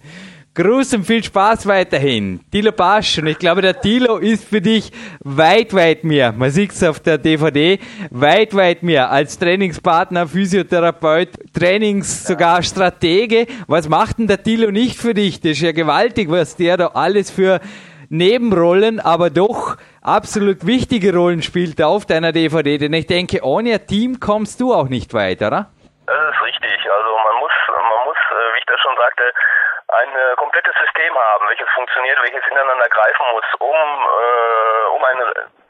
Gruß 0.57 0.95
und 0.95 1.05
viel 1.05 1.23
Spaß 1.23 1.67
weiterhin. 1.67 2.39
Tilo 2.51 2.71
Pasch. 2.71 3.19
Und 3.19 3.27
ich 3.27 3.37
glaube, 3.37 3.61
der 3.61 3.79
Tilo 3.79 4.17
ist 4.17 4.43
für 4.43 4.59
dich 4.59 4.91
weit, 5.19 5.71
weit 5.75 6.03
mehr. 6.03 6.31
Man 6.31 6.49
sieht 6.49 6.71
es 6.71 6.81
auf 6.81 6.99
der 6.99 7.19
DVD. 7.19 7.77
Weit, 8.09 8.55
weit 8.55 8.81
mehr 8.81 9.11
als 9.11 9.37
Trainingspartner, 9.37 10.27
Physiotherapeut, 10.27 11.29
Trainings, 11.53 12.25
sogar 12.25 12.63
Stratege. 12.63 13.45
Was 13.67 13.87
macht 13.87 14.17
denn 14.17 14.25
der 14.25 14.41
Tilo 14.41 14.71
nicht 14.71 14.97
für 14.97 15.13
dich? 15.13 15.39
Das 15.41 15.51
ist 15.51 15.61
ja 15.61 15.73
gewaltig, 15.73 16.31
was 16.31 16.55
der 16.55 16.75
da 16.75 16.87
alles 16.87 17.29
für 17.29 17.61
Nebenrollen, 18.09 18.99
aber 18.99 19.29
doch 19.29 19.77
absolut 20.01 20.65
wichtige 20.65 21.13
Rollen 21.13 21.41
spielt 21.41 21.81
auf 21.81 22.05
deiner 22.05 22.31
DVD. 22.31 22.77
Denn 22.77 22.93
ich 22.93 23.07
denke, 23.07 23.43
ohne 23.43 23.85
Team 23.85 24.19
kommst 24.19 24.61
du 24.61 24.73
auch 24.73 24.87
nicht 24.87 25.13
weiter, 25.13 25.47
oder? 25.47 25.65
Das 26.05 26.35
ist 26.35 26.41
richtig. 26.41 26.79
Also 26.89 27.11
man 27.17 27.35
muss, 27.39 27.55
man 27.67 28.01
muss, 28.07 28.17
äh, 28.31 28.53
wie 28.55 28.59
ich 28.59 28.65
das 28.65 28.79
schon 28.79 28.95
sagte, 28.95 29.23
ein 29.87 30.09
äh, 30.15 30.35
komplettes 30.35 30.75
System 30.79 31.15
haben, 31.15 31.47
welches 31.47 31.67
funktioniert, 31.75 32.17
welches 32.21 32.43
ineinander 32.47 32.87
greifen 32.89 33.25
muss, 33.31 33.45
um, 33.59 33.75
äh, 33.75 34.85
um 34.95 35.03
ein 35.03 35.19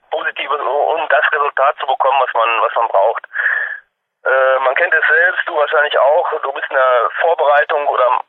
positives, 0.10 0.62
um 0.62 1.02
das 1.10 1.26
Resultat 1.32 1.76
zu 1.80 1.86
bekommen, 1.86 2.22
was 2.22 2.34
man, 2.34 2.50
was 2.62 2.74
man 2.76 2.88
braucht. 2.88 3.26
Äh, 4.28 4.60
man 4.60 4.76
kennt 4.76 4.94
es 4.94 5.08
selbst, 5.08 5.48
du 5.48 5.56
wahrscheinlich 5.56 5.98
auch, 5.98 6.42
du 6.42 6.52
bist 6.52 6.68
in 6.70 6.76
der 6.76 7.10
Vorbereitung 7.22 7.88
oder 7.88 8.20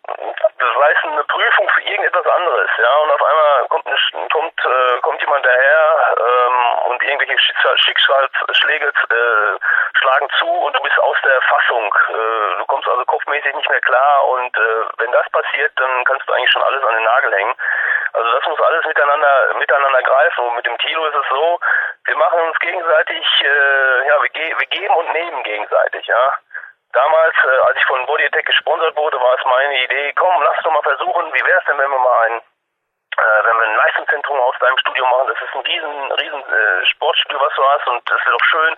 das 0.59 0.77
heißt 0.85 1.05
eine 1.05 1.25
Prüfung 1.25 1.69
für 1.71 1.83
irgendetwas 1.83 2.27
anderes, 2.27 2.71
ja, 2.79 2.97
und 2.99 3.11
auf 3.11 3.23
einmal 3.23 3.67
kommt, 3.69 3.85
kommt, 4.33 4.65
äh, 4.65 5.01
kommt 5.01 5.21
jemand 5.21 5.45
daher 5.45 6.17
ähm, 6.19 6.91
und 6.91 7.03
irgendwelche 7.03 7.39
Schicksalsschläge 7.39 8.87
äh, 8.87 9.99
schlagen 9.99 10.29
zu 10.39 10.47
und 10.47 10.77
du 10.77 10.83
bist 10.83 10.99
aus 11.01 11.17
der 11.25 11.41
Fassung. 11.43 11.95
Äh, 12.11 12.59
du 12.59 12.67
kommst 12.67 12.89
also 12.89 13.05
kopfmäßig 13.05 13.55
nicht 13.55 13.71
mehr 13.71 13.81
klar 13.81 14.29
und 14.29 14.57
äh, 14.57 14.85
wenn 14.99 15.11
das 15.11 15.29
passiert, 15.31 15.73
dann 15.77 16.05
kannst 16.05 16.29
du 16.29 16.33
eigentlich 16.33 16.53
schon 16.53 16.63
alles 16.63 16.85
an 16.85 16.95
den 16.95 17.05
Nagel 17.05 17.35
hängen. 17.35 17.55
Also 18.13 18.33
das 18.33 18.47
muss 18.47 18.61
alles 18.61 18.85
miteinander 18.85 19.55
miteinander 19.59 20.03
greifen. 20.03 20.45
Und 20.45 20.57
mit 20.57 20.67
dem 20.67 20.79
Tilo 20.79 21.07
ist 21.07 21.17
es 21.17 21.29
so, 21.29 21.61
wir 22.07 22.17
machen 22.17 22.41
uns 22.41 22.59
gegenseitig, 22.59 23.27
äh, 23.41 24.09
ja, 24.09 24.23
wir, 24.23 24.31
ge 24.31 24.55
wir 24.59 24.67
geben 24.67 24.95
und 24.95 25.13
nehmen 25.13 25.43
gegenseitig, 25.43 26.07
ja. 26.07 26.33
Damals, 26.93 27.35
äh, 27.45 27.61
als 27.69 27.77
ich 27.77 27.85
von 27.85 28.07
Body 28.07 28.25
Attack 28.25 28.47
gesponsert 28.47 28.97
wurde, 28.97 29.21
war 29.21 29.35
es 29.35 29.45
meine 29.45 29.85
Idee, 29.85 30.13
komm, 30.15 30.43
lass 30.43 30.63
doch 30.63 30.73
mal 30.73 30.83
versuchen, 30.83 31.35
wie 31.35 31.45
wäre 31.45 31.59
es 31.59 31.65
denn, 31.67 31.79
wenn 31.79 31.91
wir 31.91 31.99
mal 31.99 32.27
ein 32.27 32.43
äh, 33.19 33.45
wenn 33.45 33.57
wir 33.57 33.67
ein 33.67 33.77
Leistungszentrum 33.77 34.41
aus 34.41 34.55
deinem 34.61 34.79
Studio 34.79 35.05
machen, 35.07 35.27
das 35.27 35.41
ist 35.43 35.55
ein 35.55 35.61
riesen, 35.63 36.13
riesen 36.13 36.41
äh, 36.41 36.87
Sportstudio, 36.87 37.41
was 37.41 37.55
du 37.55 37.65
hast 37.65 37.87
und 37.89 38.11
das 38.11 38.21
wäre 38.25 38.37
doch 38.37 38.45
schön, 38.45 38.77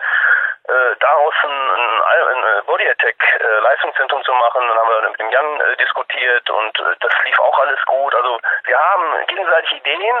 äh, 0.71 0.95
daraus 0.99 1.33
ein, 1.43 1.51
ein, 1.51 2.43
ein 2.43 2.65
Body 2.65 2.87
Attack 2.89 3.15
äh, 3.39 3.59
Leistungszentrum 3.59 4.23
zu 4.23 4.33
machen. 4.33 4.67
Dann 4.67 4.77
haben 4.77 4.89
wir 4.89 5.09
mit 5.09 5.19
dem 5.19 5.29
Jan 5.29 5.59
äh, 5.59 5.75
diskutiert 5.77 6.49
und 6.49 6.79
äh, 6.79 6.95
das 6.99 7.11
lief 7.25 7.39
auch 7.39 7.59
alles 7.59 7.79
gut. 7.85 8.15
Also 8.15 8.39
wir 8.63 8.77
haben 8.77 9.27
gegenseitig 9.27 9.71
Ideen, 9.73 10.17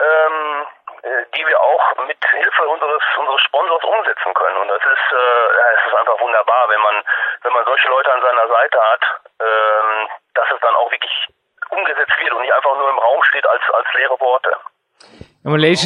ähm, 0.00 0.66
äh, 1.02 1.24
die 1.34 1.46
wir 1.46 1.60
auch 1.60 1.96
mit 2.06 2.18
Hilfe 2.30 2.68
unseres 2.68 3.02
unseres 3.18 3.40
Sponsors 3.42 3.84
umsetzen 3.84 4.32
können. 4.34 4.56
Und 4.56 4.68
das 4.68 4.80
ist 4.80 5.12
äh, 5.12 5.74
es 5.76 5.86
ist 5.86 5.98
einfach 5.98 6.18
wunderbar, 6.20 6.68
wenn 6.70 6.80
man 6.80 7.04
wenn 7.42 7.52
man 7.52 7.64
solche 7.64 7.88
Leute 7.88 8.12
an 8.12 8.22
seiner 8.22 8.48
Seite 8.48 8.80
hat, 8.80 9.04
ähm, 9.40 10.08
dass 10.34 10.50
es 10.50 10.60
dann 10.60 10.76
auch 10.76 10.90
wirklich 10.90 11.28
umgesetzt 11.68 12.18
wird 12.18 12.32
und 12.32 12.40
nicht 12.42 12.54
einfach 12.54 12.74
nur 12.76 12.88
im 12.88 12.98
Raum 12.98 13.22
steht 13.24 13.46
als 13.46 13.62
als 13.70 13.86
leere 13.94 14.18
Worte. 14.18 14.56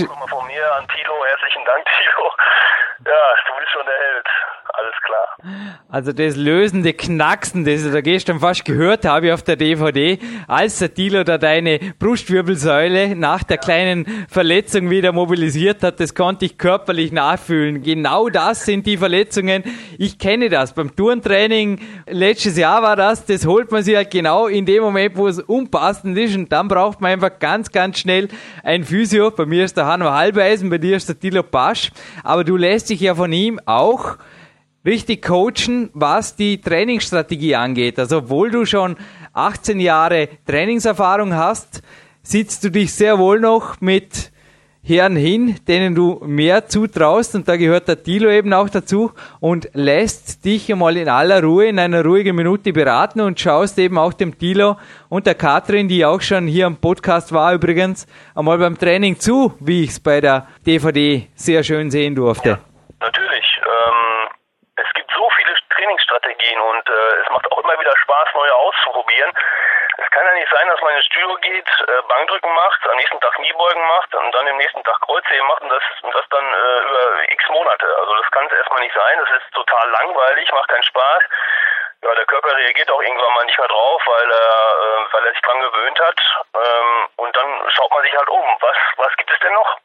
Ja, 0.08 0.26
von 0.26 0.46
mir 0.46 0.72
an 0.74 0.88
Tilo, 0.88 1.24
herzlichen 1.24 1.64
Dank, 1.64 1.86
Tilo. 1.86 2.32
Ja, 3.06 3.34
du 3.46 3.54
bist 3.60 3.70
schon 3.70 3.86
der 3.86 3.98
Held. 3.98 4.28
Alles 4.72 4.94
klar. 5.02 5.33
Also 5.88 6.12
das 6.12 6.36
lösende 6.36 6.94
Knacksen, 6.94 7.64
das 7.64 7.84
ich 7.84 7.92
da 7.92 8.00
gestern 8.00 8.40
fast 8.40 8.64
gehört 8.64 9.04
habe 9.04 9.34
auf 9.34 9.42
der 9.42 9.56
DVD, 9.56 10.18
als 10.48 10.78
der 10.78 10.88
Dealer 10.88 11.24
da 11.24 11.36
deine 11.36 11.78
Brustwirbelsäule 11.98 13.14
nach 13.14 13.42
der 13.42 13.58
kleinen 13.58 14.06
Verletzung 14.28 14.88
wieder 14.88 15.12
mobilisiert 15.12 15.82
hat, 15.82 16.00
das 16.00 16.14
konnte 16.14 16.46
ich 16.46 16.56
körperlich 16.56 17.12
nachfühlen. 17.12 17.82
Genau 17.82 18.28
das 18.30 18.64
sind 18.64 18.86
die 18.86 18.96
Verletzungen. 18.96 19.64
Ich 19.98 20.18
kenne 20.18 20.48
das. 20.48 20.72
Beim 20.72 20.96
Turntraining 20.96 21.78
letztes 22.06 22.56
Jahr 22.56 22.82
war 22.82 22.96
das, 22.96 23.26
das 23.26 23.46
holt 23.46 23.70
man 23.70 23.82
sich 23.82 23.96
halt 23.96 24.10
genau 24.10 24.46
in 24.46 24.64
dem 24.64 24.82
Moment, 24.82 25.16
wo 25.16 25.28
es 25.28 25.40
unpassend 25.40 26.16
ist 26.16 26.34
und 26.36 26.50
dann 26.52 26.68
braucht 26.68 27.00
man 27.02 27.12
einfach 27.12 27.38
ganz, 27.38 27.70
ganz 27.70 27.98
schnell 27.98 28.28
ein 28.62 28.84
Physio. 28.84 29.30
Bei 29.30 29.44
mir 29.44 29.64
ist 29.64 29.76
der 29.76 29.86
Hanno 29.86 30.10
Halbeisen, 30.10 30.70
bei 30.70 30.78
dir 30.78 30.96
ist 30.96 31.08
der 31.08 31.18
Tilo 31.18 31.42
Pasch. 31.42 31.92
Aber 32.22 32.44
du 32.44 32.56
lässt 32.56 32.88
dich 32.88 33.00
ja 33.00 33.14
von 33.14 33.32
ihm 33.32 33.60
auch 33.66 34.16
richtig 34.84 35.24
coachen, 35.24 35.90
was 35.94 36.36
die 36.36 36.60
Trainingsstrategie 36.60 37.54
angeht. 37.56 37.98
Also 37.98 38.18
obwohl 38.18 38.50
du 38.50 38.66
schon 38.66 38.96
18 39.32 39.80
Jahre 39.80 40.28
Trainingserfahrung 40.46 41.34
hast, 41.34 41.82
sitzt 42.22 42.64
du 42.64 42.70
dich 42.70 42.92
sehr 42.92 43.18
wohl 43.18 43.40
noch 43.40 43.80
mit 43.80 44.32
Herren 44.86 45.16
hin, 45.16 45.56
denen 45.66 45.94
du 45.94 46.20
mehr 46.26 46.66
zutraust 46.66 47.34
und 47.34 47.48
da 47.48 47.56
gehört 47.56 47.88
der 47.88 48.02
Tilo 48.02 48.28
eben 48.28 48.52
auch 48.52 48.68
dazu 48.68 49.12
und 49.40 49.70
lässt 49.72 50.44
dich 50.44 50.70
einmal 50.70 50.98
in 50.98 51.08
aller 51.08 51.42
Ruhe, 51.42 51.68
in 51.68 51.78
einer 51.78 52.04
ruhigen 52.04 52.36
Minute 52.36 52.70
beraten 52.74 53.22
und 53.22 53.40
schaust 53.40 53.78
eben 53.78 53.96
auch 53.96 54.12
dem 54.12 54.38
Tilo 54.38 54.76
und 55.08 55.26
der 55.26 55.36
Katrin, 55.36 55.88
die 55.88 56.04
auch 56.04 56.20
schon 56.20 56.46
hier 56.46 56.66
am 56.66 56.76
Podcast 56.76 57.32
war 57.32 57.54
übrigens, 57.54 58.06
einmal 58.34 58.58
beim 58.58 58.78
Training 58.78 59.18
zu, 59.18 59.54
wie 59.58 59.84
ich 59.84 59.90
es 59.90 60.00
bei 60.00 60.20
der 60.20 60.48
DVD 60.66 61.28
sehr 61.34 61.62
schön 61.64 61.90
sehen 61.90 62.14
durfte. 62.14 62.50
Ja, 62.50 62.58
natürlich. 63.00 63.60
Ähm, 63.64 64.28
es 64.76 64.92
gibt 64.94 65.10
so 65.16 65.26
viele 65.34 65.54
Trainingsstrategien 66.44 66.60
und 66.60 66.88
äh, 66.88 67.20
es 67.22 67.30
macht 67.30 67.50
auch 67.50 67.58
immer 67.58 67.78
wieder 67.78 67.96
Spaß, 67.96 68.28
neue 68.34 68.54
auszuprobieren. 68.54 69.32
Es 69.96 70.10
kann 70.10 70.26
ja 70.26 70.34
nicht 70.34 70.50
sein, 70.50 70.66
dass 70.68 70.80
man 70.80 70.94
ins 70.96 71.06
Studio 71.06 71.34
geht, 71.36 71.68
äh, 71.86 72.02
Bankdrücken 72.08 72.52
macht, 72.52 72.88
am 72.88 72.96
nächsten 72.96 73.20
Tag 73.20 73.32
Kniebeugen 73.34 73.86
macht 73.86 74.14
und 74.14 74.32
dann 74.34 74.48
am 74.48 74.56
nächsten 74.56 74.82
Tag 74.82 75.00
Kreuzheben 75.00 75.46
macht 75.46 75.62
und 75.62 75.68
das, 75.70 75.82
und 76.02 76.14
das 76.14 76.24
dann 76.30 76.44
äh, 76.44 76.82
über 76.82 77.32
x 77.32 77.48
Monate. 77.48 77.86
Also 78.00 78.16
das 78.16 78.30
kann 78.30 78.46
es 78.46 78.52
erstmal 78.52 78.80
nicht 78.80 78.94
sein. 78.94 79.18
Das 79.18 79.30
ist 79.30 79.52
total 79.54 79.90
langweilig, 79.90 80.50
macht 80.52 80.68
keinen 80.68 80.82
Spaß. 80.82 81.22
Ja, 82.02 82.14
der 82.14 82.26
Körper 82.26 82.54
reagiert 82.56 82.90
auch 82.90 83.00
irgendwann 83.00 83.32
mal 83.34 83.44
nicht 83.44 83.58
mehr 83.58 83.68
drauf, 83.68 84.02
weil 84.06 84.30
er, 84.30 84.36
äh, 84.36 85.12
weil 85.12 85.26
er 85.26 85.32
sich 85.32 85.42
dran 85.42 85.60
gewöhnt 85.60 86.00
hat. 86.00 86.20
Ähm, 86.54 87.08
und 87.16 87.36
dann 87.36 87.70
schaut 87.70 87.90
man 87.92 88.02
sich 88.02 88.16
halt 88.16 88.28
um. 88.28 88.56
Was, 88.60 88.76
was 88.96 89.16
gibt 89.16 89.30
es 89.30 89.38
denn 89.38 89.52
noch? 89.52 89.78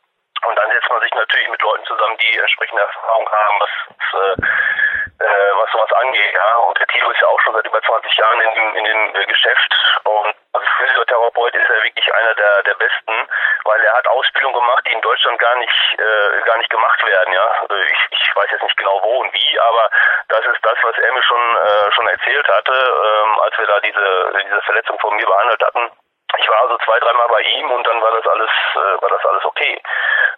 Und 0.45 0.55
dann 0.55 0.71
setzt 0.71 0.89
man 0.89 1.01
sich 1.01 1.13
natürlich 1.13 1.49
mit 1.49 1.61
Leuten 1.61 1.85
zusammen, 1.85 2.17
die 2.17 2.37
entsprechende 2.37 2.81
Erfahrung 2.81 3.29
haben, 3.29 3.59
was, 3.59 3.69
äh, 4.13 5.25
äh, 5.25 5.51
was 5.55 5.71
sowas 5.71 5.91
angeht. 5.93 6.33
Ja. 6.33 6.55
Und 6.57 6.79
der 6.79 6.87
Tilo 6.87 7.09
ist 7.11 7.21
ja 7.21 7.27
auch 7.27 7.39
schon 7.41 7.53
seit 7.53 7.67
über 7.67 7.81
20 7.81 8.17
Jahren 8.17 8.41
in, 8.41 8.53
dem, 8.55 8.75
in 8.75 8.85
dem 8.85 9.15
äh, 9.15 9.25
Geschäft. 9.25 9.75
Und 10.05 10.35
als 10.53 10.65
Physiotherapeut 10.77 11.55
ist 11.55 11.69
er 11.69 11.83
wirklich 11.83 12.13
einer 12.13 12.33
der, 12.35 12.63
der 12.63 12.73
Besten, 12.75 13.27
weil 13.65 13.83
er 13.83 13.93
hat 13.93 14.07
Ausbildung 14.07 14.53
gemacht, 14.53 14.85
die 14.87 14.93
in 14.93 15.01
Deutschland 15.01 15.39
gar 15.39 15.55
nicht, 15.57 15.97
äh, 15.99 16.41
gar 16.45 16.57
nicht 16.57 16.69
gemacht 16.69 17.05
werden. 17.05 17.33
Ja. 17.33 17.51
Äh, 17.69 17.83
ich, 17.85 18.07
ich 18.11 18.35
weiß 18.35 18.49
jetzt 18.51 18.63
nicht 18.63 18.77
genau 18.77 19.01
wo 19.03 19.19
und 19.19 19.33
wie, 19.33 19.59
aber 19.59 19.89
das 20.29 20.45
ist 20.45 20.63
das, 20.63 20.77
was 20.83 20.97
er 20.97 21.11
mir 21.11 21.23
schon, 21.23 21.57
äh, 21.57 21.91
schon 21.91 22.07
erzählt 22.07 22.47
hatte, 22.47 22.73
ähm, 22.73 23.39
als 23.41 23.57
wir 23.57 23.67
da 23.67 23.79
diese, 23.81 24.33
diese 24.43 24.61
Verletzung 24.61 24.99
von 24.99 25.15
mir 25.15 25.25
behandelt 25.25 25.63
hatten 25.63 25.91
ich 26.37 26.47
war 26.47 26.61
also 26.61 26.77
zwei, 26.85 26.99
dreimal 26.99 27.27
bei 27.27 27.41
ihm 27.41 27.71
und 27.71 27.85
dann 27.87 28.01
war 28.01 28.11
das 28.11 28.25
alles, 28.27 28.49
äh, 28.75 29.01
war 29.01 29.09
das 29.09 29.25
alles 29.25 29.43
okay. 29.45 29.81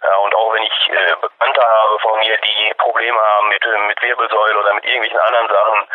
Ja, 0.02 0.16
und 0.16 0.34
auch 0.34 0.52
wenn 0.52 0.62
ich 0.64 0.90
äh, 0.90 1.14
Bekannte 1.20 1.60
habe 1.60 1.98
von 2.00 2.18
mir, 2.18 2.36
die 2.38 2.74
Probleme 2.74 3.18
haben 3.20 3.48
mit, 3.48 3.64
mit 3.86 4.02
Wirbelsäule 4.02 4.58
oder 4.58 4.74
mit 4.74 4.84
irgendwelchen 4.84 5.20
anderen 5.20 5.48
Sachen, 5.48 5.88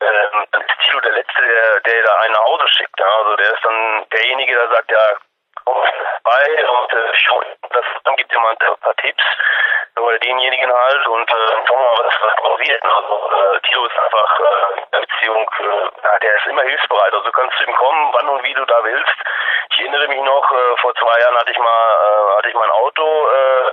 ähm, 0.00 0.46
dann 0.52 0.62
ist 0.62 0.80
Tilo 0.82 1.00
der 1.00 1.12
Letzte, 1.12 1.42
der, 1.42 1.80
der 1.80 2.02
da 2.02 2.14
einen 2.20 2.34
nach 2.34 2.44
Hause 2.44 2.68
schickt. 2.68 3.00
Ja. 3.00 3.06
Also 3.06 3.36
der 3.36 3.52
ist 3.52 3.64
dann 3.64 4.06
derjenige, 4.12 4.54
der 4.54 4.68
sagt, 4.68 4.90
ja, 4.90 5.16
komm 5.64 5.82
bei 6.22 6.68
und 6.68 6.92
äh, 6.92 7.12
das, 7.70 7.84
dann 8.04 8.16
gibt 8.16 8.32
jemand 8.32 8.62
ein 8.62 8.76
paar 8.78 8.96
Tipps 8.96 9.24
oder 9.98 10.18
denjenigen 10.18 10.72
halt 10.72 11.06
und 11.08 11.30
äh, 11.30 11.34
schauen 11.66 11.78
wir 11.80 11.96
mal, 11.96 12.04
was, 12.04 12.14
was 12.20 12.36
passiert. 12.36 12.84
Also 12.84 13.30
äh, 13.30 13.60
Tilo 13.60 13.86
ist 13.86 13.98
einfach 13.98 14.40
äh, 14.40 14.80
in 14.80 14.90
der 14.92 15.00
Beziehung, 15.00 15.50
äh, 15.60 16.20
der 16.20 16.36
ist 16.36 16.46
immer 16.46 16.62
hilfsbereit. 16.62 17.12
Also 17.14 17.24
du 17.24 17.32
kannst 17.32 17.56
zu 17.56 17.64
ihm 17.64 17.74
kommen, 17.74 18.12
wann 18.12 18.28
und 18.28 18.42
wie 18.42 18.54
du 18.54 18.64
da 18.66 18.84
willst. 18.84 19.16
Ich 19.76 19.82
erinnere 19.82 20.08
mich 20.08 20.22
noch, 20.22 20.50
äh, 20.52 20.76
vor 20.80 20.94
zwei 20.94 21.20
Jahren 21.20 21.36
hatte 21.36 21.50
ich 21.50 21.58
mal, 21.58 21.66
äh, 21.68 22.38
hatte 22.38 22.48
ich 22.48 22.54
mein 22.54 22.70
Auto 22.70 23.28
äh, 23.28 23.72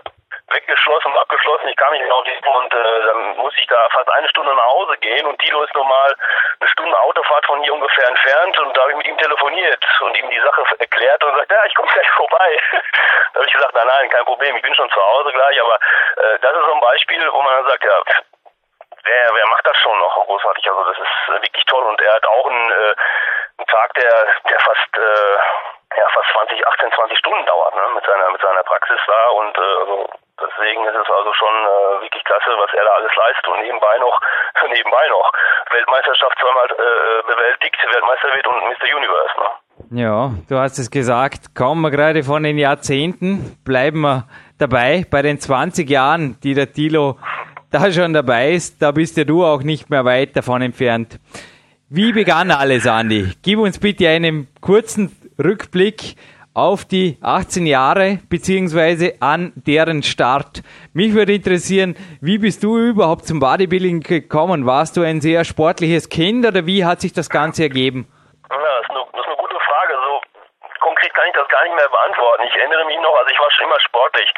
weggeschlossen 0.51 1.15
abgeschlossen. 1.15 1.69
Ich 1.69 1.77
kam 1.77 1.93
nicht 1.93 2.03
mehr 2.03 2.13
auf 2.13 2.25
die 2.25 2.35
und 2.43 2.73
äh, 2.73 3.05
dann 3.05 3.37
musste 3.37 3.61
ich 3.61 3.67
da 3.67 3.87
fast 3.89 4.11
eine 4.11 4.27
Stunde 4.27 4.53
nach 4.53 4.67
Hause 4.67 4.97
gehen 4.97 5.25
und 5.25 5.39
Tilo 5.39 5.63
ist 5.63 5.73
normal 5.73 6.13
eine 6.59 6.69
Stunde 6.69 6.99
Autofahrt 6.99 7.45
von 7.45 7.63
hier 7.63 7.73
ungefähr 7.73 8.05
entfernt 8.09 8.59
und 8.59 8.75
da 8.75 8.81
habe 8.81 8.91
ich 8.91 8.97
mit 8.97 9.07
ihm 9.07 9.17
telefoniert 9.17 9.85
und 10.01 10.17
ihm 10.17 10.29
die 10.29 10.41
Sache 10.41 10.65
erklärt 10.77 11.23
und 11.23 11.37
sagt, 11.37 11.49
ja, 11.49 11.65
ich 11.67 11.75
komme 11.75 11.89
gleich 11.93 12.09
vorbei. 12.17 12.59
da 13.31 13.39
habe 13.39 13.47
ich 13.47 13.53
gesagt, 13.53 13.73
nein, 13.73 13.87
nein, 13.87 14.09
kein 14.09 14.25
Problem, 14.25 14.57
ich 14.57 14.61
bin 14.61 14.75
schon 14.75 14.89
zu 14.89 15.01
Hause 15.01 15.31
gleich, 15.31 15.61
aber 15.61 15.75
äh, 16.17 16.39
das 16.39 16.51
ist 16.51 16.65
so 16.65 16.73
ein 16.73 16.81
Beispiel, 16.81 17.31
wo 17.31 17.41
man 17.41 17.55
dann 17.55 17.69
sagt, 17.69 17.83
ja, 17.85 18.01
wer, 19.05 19.35
wer 19.35 19.47
macht 19.47 19.65
das 19.67 19.77
schon 19.77 19.97
noch 19.97 20.25
großartig? 20.25 20.69
Also 20.69 20.83
das 20.83 20.97
ist 20.99 21.41
wirklich 21.41 21.63
toll 21.63 21.83
und 21.83 22.01
er 22.01 22.13
hat 22.15 22.25
auch 22.25 22.49
einen, 22.49 22.71
äh, 22.71 22.95
einen 23.57 23.67
Tag, 23.67 23.93
der, 23.93 24.27
der 24.49 24.59
fast 24.59 24.97
äh, 24.97 25.37
ja, 25.97 26.05
fast 26.13 26.29
20, 26.33 26.67
18, 26.67 26.91
20 26.91 27.17
Stunden 27.17 27.45
dauert, 27.45 27.75
ne, 27.75 27.81
mit 27.95 28.05
seiner, 28.05 28.29
mit 28.31 28.41
seiner 28.41 28.63
Praxis 28.63 28.99
da 29.07 29.21
und 29.37 29.57
äh, 29.57 29.75
also 29.81 30.09
deswegen 30.41 30.85
ist 30.85 30.95
es 30.95 31.09
also 31.09 31.31
schon 31.33 31.55
äh, 31.65 32.01
wirklich 32.01 32.23
klasse, 32.23 32.51
was 32.57 32.73
er 32.73 32.83
da 32.83 32.91
alles 32.91 33.13
leistet 33.15 33.47
und 33.47 33.59
nebenbei 33.61 33.97
noch, 33.99 34.19
nebenbei 34.69 35.07
noch 35.09 35.31
Weltmeisterschaft 35.71 36.37
zweimal 36.39 36.67
äh, 36.71 37.21
bewältigt, 37.27 37.77
Weltmeister 37.83 38.33
wird 38.33 38.47
und 38.47 38.57
Mr. 38.69 38.87
Universe, 38.95 39.35
ne. 39.37 39.49
Ja, 39.91 40.31
du 40.49 40.57
hast 40.57 40.79
es 40.79 40.89
gesagt, 40.89 41.55
kommen 41.55 41.81
wir 41.81 41.91
gerade 41.91 42.23
von 42.23 42.43
den 42.43 42.57
Jahrzehnten, 42.57 43.57
bleiben 43.65 44.01
wir 44.01 44.23
dabei 44.59 45.05
bei 45.09 45.21
den 45.21 45.39
20 45.39 45.89
Jahren, 45.89 46.39
die 46.41 46.53
der 46.53 46.71
Tilo 46.71 47.17
da 47.69 47.91
schon 47.91 48.13
dabei 48.13 48.51
ist, 48.51 48.81
da 48.81 48.91
bist 48.91 49.17
ja 49.17 49.23
du 49.23 49.43
auch 49.43 49.63
nicht 49.63 49.89
mehr 49.89 50.05
weit 50.05 50.35
davon 50.35 50.61
entfernt. 50.61 51.19
Wie 51.89 52.11
begann 52.11 52.49
alles, 52.49 52.87
Andi? 52.87 53.33
Gib 53.43 53.59
uns 53.59 53.79
bitte 53.79 54.07
einen 54.09 54.47
kurzen 54.61 55.15
Rückblick 55.37 56.15
auf 56.55 56.85
die 56.85 57.17
18 57.23 57.65
Jahre 57.65 58.19
beziehungsweise 58.29 59.13
an 59.21 59.53
deren 59.55 60.03
Start. 60.03 60.61
Mich 60.93 61.13
würde 61.15 61.33
interessieren, 61.33 61.95
wie 62.21 62.37
bist 62.37 62.63
du 62.63 62.77
überhaupt 62.77 63.25
zum 63.25 63.39
Bodybuilding 63.39 64.01
gekommen? 64.01 64.67
Warst 64.67 64.97
du 64.97 65.01
ein 65.01 65.21
sehr 65.21 65.45
sportliches 65.45 66.09
Kind 66.09 66.45
oder 66.45 66.65
wie 66.65 66.85
hat 66.85 67.01
sich 67.01 67.13
das 67.13 67.29
Ganze 67.29 67.63
ergeben? 67.63 68.05
Ja, 68.51 68.57
das 68.57 68.85
ist 68.85 68.91
eine, 68.91 69.01
das 69.11 69.21
ist 69.21 69.27
eine 69.27 69.37
gute 69.37 69.59
Frage. 69.59 69.93
So 70.05 70.21
konkret 70.79 71.13
kann 71.15 71.27
ich 71.27 71.33
das 71.33 71.47
gar 71.47 71.63
nicht 71.63 71.75
mehr 71.75 71.89
beantworten. 71.89 72.43
Ich 72.45 72.55
erinnere 72.55 72.85
mich 72.85 72.99
noch, 73.01 73.15
also 73.17 73.29
ich 73.31 73.39
war 73.39 73.49
schon 73.51 73.65
immer 73.65 73.79
sportlich. 73.79 74.29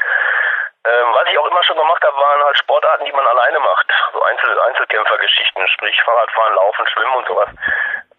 Ähm, 0.86 1.08
was 1.18 1.26
ich 1.28 1.38
auch 1.40 1.50
immer 1.50 1.64
schon 1.64 1.78
gemacht 1.78 2.04
habe, 2.06 2.16
waren 2.16 2.44
halt 2.46 2.58
Sportarten, 2.60 3.06
die 3.06 3.12
man 3.12 3.26
alleine 3.26 3.60
macht. 3.60 3.92
So 4.14 4.22
Einzel 4.22 4.60
Einzelkämpfergeschichten, 4.70 5.68
sprich 5.68 6.00
Fahrradfahren, 6.06 6.56
Laufen, 6.56 6.88
Schwimmen 6.94 7.16
und 7.16 7.28
sowas. 7.28 7.50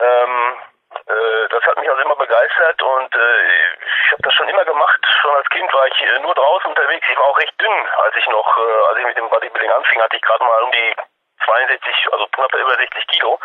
Ähm, 0.01 0.59
äh, 1.07 1.49
das 1.49 1.63
hat 1.63 1.79
mich 1.79 1.89
also 1.89 2.03
immer 2.03 2.17
begeistert 2.47 2.83
und 2.83 3.15
äh, 3.15 3.75
ich 4.07 4.13
habe 4.13 4.23
das 4.23 4.35
schon 4.35 4.49
immer 4.49 4.65
gemacht. 4.65 5.01
Schon 5.21 5.35
als 5.35 5.49
Kind 5.49 5.73
war 5.73 5.87
ich 5.87 6.01
äh, 6.01 6.19
nur 6.21 6.35
draußen 6.35 6.71
unterwegs. 6.71 7.07
Ich 7.11 7.19
war 7.19 7.27
auch 7.27 7.39
recht 7.39 7.61
dünn, 7.61 7.89
als 8.05 8.17
ich 8.17 8.27
noch, 8.27 8.57
äh, 8.59 8.89
als 8.89 8.99
ich 8.99 9.07
mit 9.07 9.17
dem 9.17 9.29
Bodybuilding 9.29 9.71
anfing, 9.71 10.01
hatte 10.03 10.17
ich 10.17 10.23
gerade 10.23 10.45
mal 10.45 10.63
um 10.63 10.71
die 10.73 10.95
62, 11.45 12.13
also 12.13 12.27
knapp 12.29 12.55
über 12.55 12.75
60 12.75 13.07
Kilo. 13.09 13.39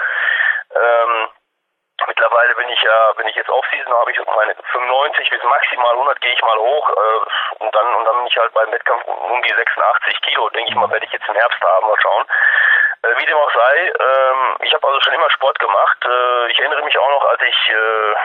Ähm, 0.75 1.29
mittlerweile 2.07 2.55
bin 2.55 2.69
ich 2.69 2.81
ja, 2.81 3.13
bin 3.13 3.27
ich 3.27 3.35
jetzt 3.35 3.49
Offseason, 3.49 3.93
habe 3.93 4.11
ich 4.11 4.19
meine 4.25 4.55
95 4.55 5.29
bis 5.29 5.43
maximal 5.43 5.91
100 5.93 6.21
gehe 6.21 6.33
ich 6.33 6.41
mal 6.41 6.57
hoch 6.57 6.89
äh, 6.89 7.63
und 7.63 7.75
dann 7.75 7.95
und 7.95 8.05
dann 8.05 8.17
bin 8.17 8.27
ich 8.27 8.37
halt 8.37 8.53
beim 8.53 8.71
Wettkampf 8.71 9.05
um 9.05 9.41
die 9.43 9.53
86 9.53 10.21
Kilo. 10.21 10.49
Denke 10.49 10.69
ich 10.69 10.75
mal, 10.75 10.89
werde 10.89 11.05
ich 11.05 11.11
jetzt 11.11 11.27
im 11.27 11.35
Herbst 11.35 11.61
haben, 11.61 11.87
mal 11.87 12.01
schauen. 12.01 12.25
Äh, 13.03 13.17
wie 13.17 13.25
dem 13.25 13.37
auch 13.37 13.51
sei, 13.51 13.93
ähm, 13.99 14.55
ich 14.61 14.73
habe 14.73 14.87
also 14.87 15.01
schon 15.01 15.13
immer 15.13 15.29
Sport 15.31 15.57
gemacht. 15.59 15.97
Äh, 16.05 16.51
ich 16.51 16.59
erinnere 16.59 16.83
mich 16.83 16.97
auch 16.97 17.09
noch, 17.09 17.25
als 17.25 17.41
ich, 17.41 17.69
äh, 17.69 18.15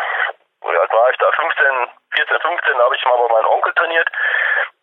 alt 0.75 0.93
war 0.93 1.11
ich 1.11 1.17
da, 1.19 1.31
15, 1.33 1.89
14, 2.15 2.41
15, 2.41 2.79
habe 2.79 2.97
ich 2.97 3.05
mal 3.05 3.17
bei 3.17 3.35
meinem 3.35 3.47
Onkel 3.47 3.73
trainiert. 3.75 4.09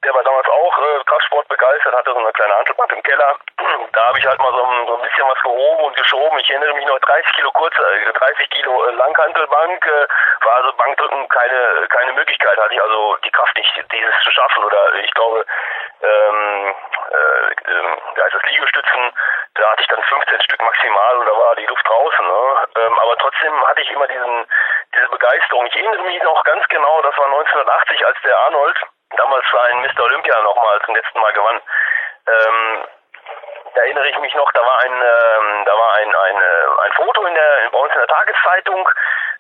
Der 0.04 0.14
war 0.14 0.24
damals 0.24 0.48
auch 0.48 0.78
äh, 0.78 1.04
Kraftsport 1.06 1.48
begeistert, 1.48 1.96
hatte 1.96 2.12
so 2.12 2.20
eine 2.20 2.32
kleine 2.34 2.56
Handelbank 2.56 2.92
im 2.92 3.04
Keller. 3.04 3.36
Da 3.94 4.08
habe 4.08 4.18
ich 4.18 4.26
halt 4.26 4.40
mal 4.40 4.52
so 4.52 4.64
ein, 4.64 4.88
so 4.88 4.96
ein 4.96 5.02
bisschen 5.04 5.28
was 5.30 5.40
gehoben 5.42 5.84
und 5.84 5.96
geschoben. 5.96 6.40
Ich 6.40 6.50
erinnere 6.50 6.74
mich 6.74 6.86
noch 6.86 6.98
30 7.00 7.32
Kilo 7.34 7.52
kurz, 7.52 7.74
äh, 7.78 8.12
30 8.12 8.50
Kilo 8.50 8.86
äh, 8.86 8.92
Langhantelbank, 8.92 9.86
äh, 9.86 10.08
war 10.46 10.56
also 10.56 10.74
Bankdrücken 10.74 11.30
keine 11.30 11.88
keine 11.90 12.14
Möglichkeit, 12.14 12.58
hatte 12.58 12.74
ich 12.74 12.82
also 12.82 13.18
die 13.24 13.32
Kraft 13.32 13.56
nicht, 13.56 13.86
dieses 13.92 14.16
zu 14.24 14.32
schaffen. 14.32 14.64
Oder 14.64 14.96
ich 14.96 15.12
glaube, 15.14 15.46
ähm, 16.02 16.76
äh, 17.12 17.72
äh, 17.72 17.98
da 18.16 18.26
ist 18.26 18.36
das 18.36 18.44
Liegestützen, 18.44 19.14
da 19.56 19.72
hatte 19.72 19.82
ich 19.82 19.88
dann 19.88 20.02
15 20.02 20.42
Stück 20.42 20.62
maximal 20.62 21.18
und 21.18 21.26
da 21.28 21.32
war 21.32 21.56
die 21.56 21.66
Luft 21.66 21.88
draußen. 21.88 22.26
Ne? 22.26 22.68
Ähm, 22.82 23.00
aber 23.00 23.18
trotzdem 23.18 23.68
hatte 23.68 23.82
ich 23.82 23.92
immer 23.92 24.08
diesen 24.08 24.48
diese 24.96 25.10
Begeisterung. 25.10 25.66
Ich 25.66 25.76
erinnere 25.76 26.04
mich 26.04 26.22
noch 26.24 26.44
ganz 26.44 26.68
genau, 26.68 27.02
das 27.02 27.18
war 27.18 27.26
1980, 27.26 28.06
als 28.06 28.18
der 28.24 28.38
Arnold 28.38 28.78
damals 29.18 29.46
ein 29.70 29.82
Mr. 29.82 30.04
Olympia 30.04 30.42
nochmal 30.42 30.82
zum 30.86 30.96
letzten 30.96 31.20
Mal 31.20 31.34
gewann. 31.34 31.62
Ähm, 32.28 32.88
da 33.76 33.82
erinnere 33.82 34.08
ich 34.08 34.18
mich 34.20 34.34
noch, 34.36 34.52
da 34.52 34.62
war 34.62 34.80
ein, 34.84 34.94
ähm, 34.94 35.66
da 35.66 35.74
war 35.74 35.94
ein, 35.98 36.16
ein, 36.16 36.42
äh, 36.42 36.86
ein 36.86 36.92
Foto 36.94 37.26
in 37.26 37.34
der, 37.34 37.70
bei 37.72 37.80
uns 37.80 37.94
in 37.94 38.00
der 38.00 38.08
Tageszeitung 38.08 38.90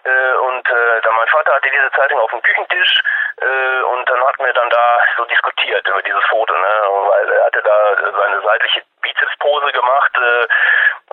äh, 0.03 0.33
und 0.49 0.69
äh, 0.69 1.01
dann 1.01 1.15
mein 1.15 1.27
Vater 1.27 1.53
hatte 1.53 1.69
diese 1.69 1.91
Zeitung 1.91 2.19
auf 2.19 2.29
dem 2.31 2.41
Küchentisch 2.41 3.01
äh, 3.37 3.81
und 3.83 4.09
dann 4.09 4.25
hatten 4.25 4.45
wir 4.45 4.53
dann 4.53 4.69
da 4.69 4.99
so 5.15 5.25
diskutiert 5.25 5.87
über 5.87 6.01
dieses 6.01 6.23
Foto, 6.25 6.53
ne? 6.53 6.67
weil 7.07 7.31
er 7.31 7.45
hatte 7.45 7.61
da 7.61 8.11
seine 8.11 8.41
seitliche 8.41 8.83
Bizepspose 9.01 9.71
gemacht 9.71 10.11
äh, 10.17 10.47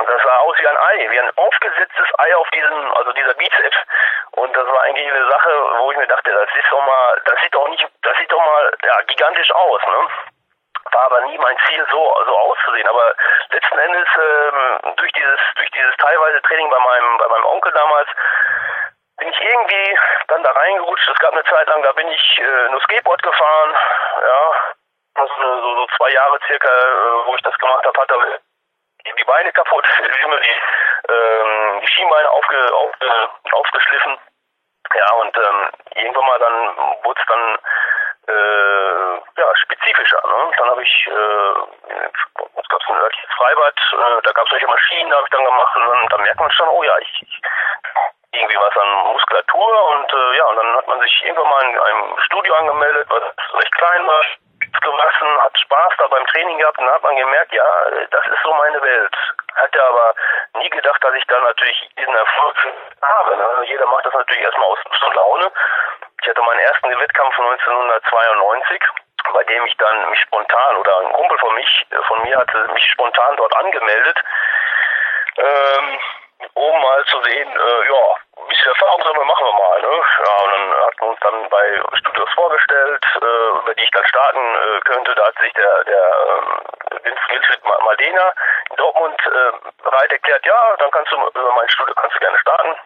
und 0.00 0.08
das 0.08 0.22
sah 0.22 0.36
aus 0.38 0.56
wie 0.58 0.66
ein 0.66 0.76
Ei, 0.76 1.10
wie 1.10 1.20
ein 1.20 1.30
aufgesetztes 1.36 2.08
Ei 2.18 2.34
auf 2.36 2.50
diesem, 2.50 2.92
also 2.94 3.12
dieser 3.12 3.34
Bizeps. 3.34 3.76
Und 4.32 4.56
das 4.56 4.66
war 4.66 4.82
eigentlich 4.82 5.08
eine 5.12 5.30
Sache, 5.30 5.50
wo 5.78 5.92
ich 5.92 5.98
mir 5.98 6.06
dachte, 6.06 6.30
das 6.32 6.48
ist 6.56 6.70
doch 6.70 6.82
mal, 6.84 7.22
das 7.24 7.40
sieht 7.42 7.54
doch 7.54 7.68
nicht, 7.68 7.86
das 8.02 8.16
sieht 8.18 8.32
doch 8.32 8.44
mal 8.44 8.72
ja, 8.82 9.00
gigantisch 9.02 9.50
aus, 9.52 9.82
ne? 9.86 10.08
war 10.92 11.06
aber 11.06 11.20
nie 11.26 11.38
mein 11.38 11.56
Ziel, 11.66 11.84
so, 11.90 12.14
so 12.26 12.36
auszusehen. 12.36 12.88
Aber 12.88 13.14
letzten 13.50 13.78
Endes 13.78 14.08
ähm, 14.16 14.94
durch 14.96 15.12
dieses 15.12 15.40
durch 15.56 15.70
dieses 15.70 15.96
teilweise 15.96 16.42
Training 16.42 16.70
bei 16.70 16.78
meinem 16.78 17.18
bei 17.18 17.28
meinem 17.28 17.46
Onkel 17.46 17.72
damals 17.72 18.08
bin 19.20 19.28
ich 19.28 19.40
irgendwie 19.40 19.98
dann 20.28 20.42
da 20.42 20.50
reingerutscht. 20.50 21.08
Es 21.08 21.18
gab 21.20 21.32
eine 21.32 21.44
Zeit 21.44 21.68
lang, 21.68 21.82
da 21.82 21.92
bin 21.92 22.08
ich 22.08 22.38
äh, 22.38 22.68
nur 22.70 22.80
Skateboard 22.80 23.22
gefahren, 23.22 23.76
ja, 24.22 24.52
also 25.14 25.34
so, 25.40 25.76
so 25.76 25.86
zwei 25.96 26.10
Jahre 26.10 26.38
circa, 26.46 26.68
äh, 26.68 27.26
wo 27.26 27.36
ich 27.36 27.42
das 27.42 27.56
gemacht 27.58 27.84
habe, 27.84 28.00
hatte 28.00 28.40
die 29.04 29.24
Beine 29.24 29.52
kaputt, 29.52 29.86
immer 30.22 30.40
die, 30.40 30.60
ähm, 31.08 31.80
die 31.82 31.88
Schienbeine 31.88 32.30
aufge, 32.30 32.74
auf, 32.74 32.90
äh, 33.00 33.28
aufgeschliffen. 33.52 34.18
Ja, 34.94 35.12
und 35.14 35.36
ähm, 35.36 35.70
irgendwann 35.94 36.26
mal 36.26 36.38
dann 36.38 36.76
wurde 37.04 37.20
es 37.20 37.26
dann 37.26 37.58
äh, 38.28 39.40
ja, 39.40 39.56
spezifischer. 39.56 40.20
Ne? 40.24 40.50
Dann 40.56 40.70
habe 40.70 40.82
ich, 40.82 41.06
äh, 41.06 42.00
es 42.60 42.68
gab 42.68 42.82
so 42.82 42.92
ein 42.92 43.00
örtliches 43.00 43.30
Freibad, 43.36 43.74
äh, 43.92 44.22
da 44.22 44.32
gab 44.32 44.44
es 44.44 44.50
solche 44.50 44.66
Maschinen, 44.66 45.10
da 45.10 45.16
habe 45.16 45.26
ich 45.26 45.36
dann 45.36 45.44
gemacht 45.44 45.76
und 45.76 45.86
dann, 45.86 46.08
dann 46.08 46.22
merkt 46.22 46.40
man 46.40 46.50
schon, 46.50 46.68
oh 46.68 46.82
ja, 46.82 46.98
ich, 46.98 47.22
ich 47.22 47.39
irgendwie 48.50 48.58
was 48.58 48.76
an 48.76 49.12
Muskulatur 49.12 49.90
und 49.90 50.12
äh, 50.12 50.36
ja, 50.36 50.44
und 50.46 50.56
dann 50.56 50.76
hat 50.76 50.86
man 50.88 51.00
sich 51.00 51.22
irgendwann 51.24 51.48
mal 51.48 51.62
in 51.62 51.78
einem 51.78 52.18
Studio 52.20 52.54
angemeldet, 52.54 53.06
was 53.08 53.22
recht 53.54 53.74
klein 53.76 54.06
war, 54.06 54.22
gewachsen, 54.82 55.42
hat 55.42 55.58
Spaß 55.58 55.92
da 55.98 56.06
beim 56.08 56.26
Training 56.26 56.58
gehabt 56.58 56.78
und 56.78 56.86
dann 56.86 56.94
hat 56.94 57.02
man 57.02 57.16
gemerkt, 57.16 57.52
ja, 57.52 57.64
das 58.10 58.26
ist 58.26 58.42
so 58.42 58.54
meine 58.54 58.80
Welt. 58.82 59.16
Hatte 59.54 59.82
aber 59.82 60.14
nie 60.58 60.70
gedacht, 60.70 61.02
dass 61.02 61.14
ich 61.14 61.26
da 61.26 61.40
natürlich 61.40 61.90
diesen 61.98 62.14
Erfolg 62.14 62.56
habe. 63.02 63.36
Ne? 63.36 63.46
Also 63.46 63.62
jeder 63.64 63.86
macht 63.86 64.06
das 64.06 64.14
natürlich 64.14 64.42
erstmal 64.42 64.68
aus 64.68 64.78
und 64.84 65.14
Laune. 65.14 65.52
Ich 66.22 66.28
hatte 66.28 66.42
meinen 66.42 66.60
ersten 66.60 67.00
Wettkampf 67.00 67.38
1992, 67.38 68.82
bei 69.34 69.44
dem 69.44 69.66
ich 69.66 69.76
dann 69.76 70.10
mich 70.10 70.20
spontan 70.20 70.76
oder 70.76 70.98
ein 71.00 71.12
Kumpel 71.12 71.38
von 71.38 71.54
mich, 71.54 71.86
von 72.06 72.22
mir 72.22 72.38
hatte 72.38 72.68
mich 72.72 72.84
spontan 72.92 73.36
dort 73.36 73.56
angemeldet. 73.56 74.18
Ähm, 75.36 75.98
um 76.54 76.82
mal 76.82 77.04
zu 77.04 77.22
sehen, 77.22 77.48
äh, 77.48 77.88
ja, 77.88 78.16
Erfahrung 78.70 79.02
sammeln 79.02 79.26
machen 79.26 79.46
wir 79.46 79.52
mal. 79.52 79.80
Ne? 79.82 80.02
Ja, 80.24 80.36
und 80.44 80.52
dann 80.52 80.86
hatten 80.86 81.00
wir 81.00 81.08
uns 81.08 81.20
dann 81.20 81.48
bei 81.48 81.82
Studios 81.98 82.30
vorgestellt, 82.34 83.04
äh, 83.16 83.58
über 83.58 83.74
die 83.74 83.84
ich 83.84 83.90
dann 83.90 84.06
starten 84.06 84.38
äh, 84.38 84.80
könnte. 84.80 85.14
Da 85.14 85.26
hat 85.26 85.38
sich 85.38 85.52
der, 85.54 85.84
der 85.84 86.04
äh, 86.90 87.04
Winfried 87.04 87.64
Maldena 87.64 88.32
in 88.70 88.76
Dortmund 88.76 89.20
äh, 89.26 89.82
bereit 89.82 90.12
erklärt, 90.12 90.46
ja, 90.46 90.76
dann 90.78 90.90
kannst 90.90 91.12
du 91.12 91.16
über 91.16 91.52
mein 91.52 91.68
Studio 91.68 91.94
kannst 91.94 92.16
du 92.16 92.20
gerne 92.20 92.38
starten. 92.38 92.76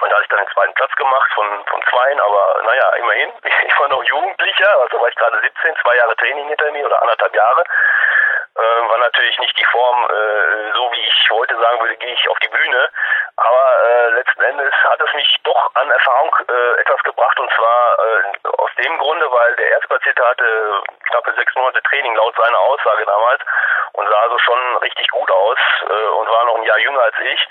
Und 0.00 0.10
da 0.10 0.16
hatte 0.16 0.24
ich 0.24 0.30
dann 0.30 0.44
den 0.44 0.52
zweiten 0.52 0.74
Platz 0.74 0.94
gemacht 0.96 1.30
von, 1.34 1.46
von 1.66 1.82
zweien, 1.90 2.20
aber 2.20 2.62
naja, 2.64 2.90
immerhin. 2.96 3.32
Ich 3.72 3.78
war 3.78 3.88
noch 3.88 4.02
Jugendlicher, 4.04 4.80
also 4.80 5.00
war 5.00 5.08
ich 5.08 5.14
gerade 5.16 5.40
17, 5.40 5.76
zwei 5.82 5.96
Jahre 5.96 6.16
Training 6.16 6.48
hinter 6.48 6.70
mir 6.72 6.86
oder 6.86 7.00
anderthalb 7.00 7.34
Jahre. 7.34 7.64
Äh, 8.54 8.88
war 8.88 8.98
natürlich 8.98 9.38
nicht 9.38 9.58
die 9.58 9.64
Form, 9.64 10.04
äh, 10.04 10.72
so 10.74 10.92
wie 10.92 11.00
ich 11.00 11.30
heute 11.30 11.58
sagen 11.58 11.80
würde, 11.80 11.96
gehe 11.96 12.12
ich 12.12 12.28
auf 12.28 12.38
die 12.40 12.48
Bühne. 12.48 12.90
Aber 13.36 14.10
letzten 14.12 14.42
Endes 14.42 14.72
hat 14.84 15.00
es 15.00 15.12
mich 15.14 15.40
doch 15.44 15.74
an 15.74 15.90
Erfahrung 15.90 16.36
äh, 16.48 16.80
etwas 16.80 17.02
gebracht 17.02 17.38
und 17.40 17.50
zwar 17.54 17.98
äh, 17.98 18.48
aus 18.58 18.70
dem 18.76 18.98
Grunde, 18.98 19.30
weil 19.30 19.56
der 19.56 19.70
Erstpatient 19.70 20.20
hatte 20.20 20.82
knappe 21.08 21.32
sechs 21.34 21.54
Monate 21.54 21.82
Training 21.82 22.14
laut 22.14 22.36
seiner 22.36 22.58
Aussage 22.58 23.04
damals 23.06 23.40
und 23.92 24.08
sah 24.08 24.20
also 24.20 24.38
schon 24.38 24.76
richtig 24.78 25.08
gut 25.08 25.30
aus 25.30 25.58
äh, 25.88 26.08
und 26.20 26.28
war 26.28 26.44
noch 26.44 26.56
ein 26.56 26.64
Jahr 26.64 26.78
jünger 26.78 27.00
als 27.00 27.18
ich. 27.20 27.48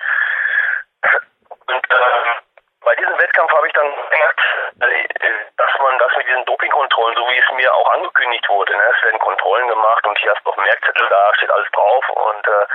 Und 1.67 1.91
äh, 1.91 2.50
bei 2.83 2.95
diesem 2.95 3.17
Wettkampf 3.17 3.51
habe 3.51 3.67
ich 3.67 3.73
dann 3.73 3.93
gemerkt, 4.09 4.41
äh, 4.81 5.07
dass 5.57 5.79
man 5.79 5.97
das 5.99 6.15
mit 6.17 6.27
diesen 6.27 6.45
Dopingkontrollen, 6.45 7.15
so 7.15 7.27
wie 7.29 7.37
es 7.37 7.51
mir 7.53 7.73
auch 7.73 7.93
angekündigt 7.93 8.47
wurde, 8.49 8.75
ne, 8.75 8.83
es 8.95 9.03
werden 9.03 9.19
Kontrollen 9.19 9.67
gemacht 9.67 10.05
und 10.07 10.17
hier 10.19 10.31
hast 10.31 10.43
du 10.45 10.49
noch 10.49 10.57
Merkzettel 10.57 11.07
da, 11.09 11.33
steht 11.35 11.51
alles 11.51 11.69
drauf 11.71 12.09
und 12.09 12.47
äh, 12.47 12.65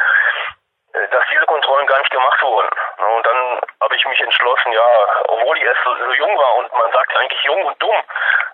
äh, 0.96 1.08
dass 1.08 1.24
diese 1.30 1.44
Kontrollen 1.46 1.86
gar 1.86 1.98
nicht 1.98 2.10
gemacht 2.10 2.42
wurden. 2.42 2.68
Und 2.98 3.26
dann 3.26 3.60
habe 3.82 3.96
ich 3.96 4.04
mich 4.06 4.20
entschlossen, 4.20 4.72
ja, 4.72 4.88
obwohl 5.28 5.58
ich 5.58 5.64
erst 5.64 5.82
so, 5.84 5.94
so 5.94 6.12
jung 6.12 6.38
war 6.38 6.54
und 6.56 6.72
man 6.72 6.92
sagt 6.92 7.16
eigentlich 7.16 7.42
jung 7.42 7.64
und 7.64 7.82
dumm, 7.82 8.02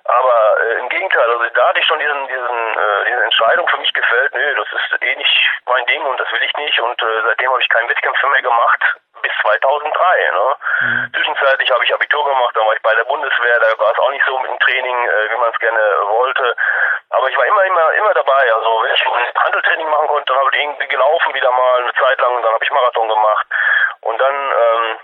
aber 0.04 0.60
äh, 0.64 0.78
im 0.78 0.88
Gegenteil, 0.88 1.30
also 1.30 1.44
da 1.54 1.68
hatte 1.68 1.80
ich 1.80 1.86
schon 1.86 1.98
diesen, 1.98 2.28
diesen, 2.28 2.78
äh, 2.78 3.04
diese 3.06 3.24
Entscheidung 3.24 3.68
für 3.68 3.78
mich 3.78 3.92
gefällt, 3.92 4.34
nö, 4.34 4.54
das 4.54 4.68
ist 4.72 5.02
eh 5.02 5.16
nicht 5.16 5.50
mein 5.66 5.84
Ding 5.86 6.02
und 6.02 6.18
das 6.18 6.30
will 6.32 6.42
ich 6.42 6.54
nicht 6.54 6.80
und 6.80 7.02
äh, 7.02 7.22
seitdem 7.26 7.50
habe 7.50 7.60
ich 7.60 7.68
keinen 7.68 7.88
Wettkämpfe 7.88 8.26
mehr 8.28 8.42
gemacht 8.42 9.01
bis 9.22 9.32
2003. 9.42 10.30
Ne? 10.30 10.56
Mhm. 10.80 11.12
Zwischenzeitlich 11.14 11.70
habe 11.70 11.84
ich 11.84 11.94
Abitur 11.94 12.24
gemacht, 12.24 12.56
dann 12.56 12.66
war 12.66 12.74
ich 12.74 12.82
bei 12.82 12.94
der 12.94 13.04
Bundeswehr, 13.04 13.60
da 13.60 13.78
war 13.78 13.92
es 13.92 13.98
auch 13.98 14.10
nicht 14.10 14.24
so 14.26 14.38
mit 14.38 14.50
dem 14.50 14.58
Training, 14.60 15.08
äh, 15.08 15.30
wie 15.30 15.36
man 15.36 15.50
es 15.50 15.58
gerne 15.58 15.80
wollte. 16.06 16.56
Aber 17.10 17.28
ich 17.28 17.36
war 17.36 17.44
immer, 17.46 17.64
immer, 17.64 17.92
immer 17.92 18.14
dabei. 18.14 18.52
Also 18.54 18.82
wenn 18.82 18.94
ich 18.94 19.04
Handeltraining 19.44 19.88
machen 19.88 20.08
konnte, 20.08 20.32
dann 20.32 20.40
habe 20.40 20.50
ich 20.52 20.62
irgendwie 20.62 20.88
gelaufen 20.88 21.34
wieder 21.34 21.50
mal 21.50 21.80
eine 21.80 21.92
Zeit 21.94 22.20
lang 22.20 22.34
und 22.34 22.42
dann 22.42 22.54
habe 22.54 22.64
ich 22.64 22.70
Marathon 22.70 23.08
gemacht. 23.08 23.46
Und 24.00 24.18
dann, 24.18 24.34
ähm, 24.34 24.98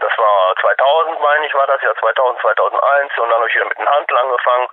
das 0.00 0.18
war 0.18 0.54
2000, 0.60 1.20
meine 1.20 1.46
ich, 1.46 1.54
war 1.54 1.66
das 1.66 1.80
ja 1.82 1.94
2000, 1.94 2.40
2001 2.40 3.18
und 3.18 3.30
dann 3.30 3.38
habe 3.38 3.48
ich 3.48 3.54
wieder 3.54 3.64
mit 3.64 3.78
dem 3.78 3.88
Handel 3.88 4.18
angefangen. 4.18 4.68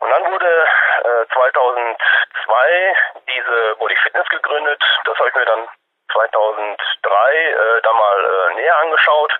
Und 0.00 0.10
dann 0.10 0.32
wurde 0.32 0.66
äh, 1.04 1.26
2002 1.32 2.96
diese 3.28 3.76
Body 3.76 3.96
Fitness 4.02 4.28
gegründet. 4.28 4.82
Das 5.04 5.18
habe 5.18 5.28
ich 5.28 5.34
mir 5.34 5.44
dann 5.44 5.68
2003 6.14 7.34
äh, 7.34 7.82
da 7.82 7.92
mal 7.92 8.24
äh, 8.24 8.54
näher 8.54 8.76
angeschaut, 8.78 9.34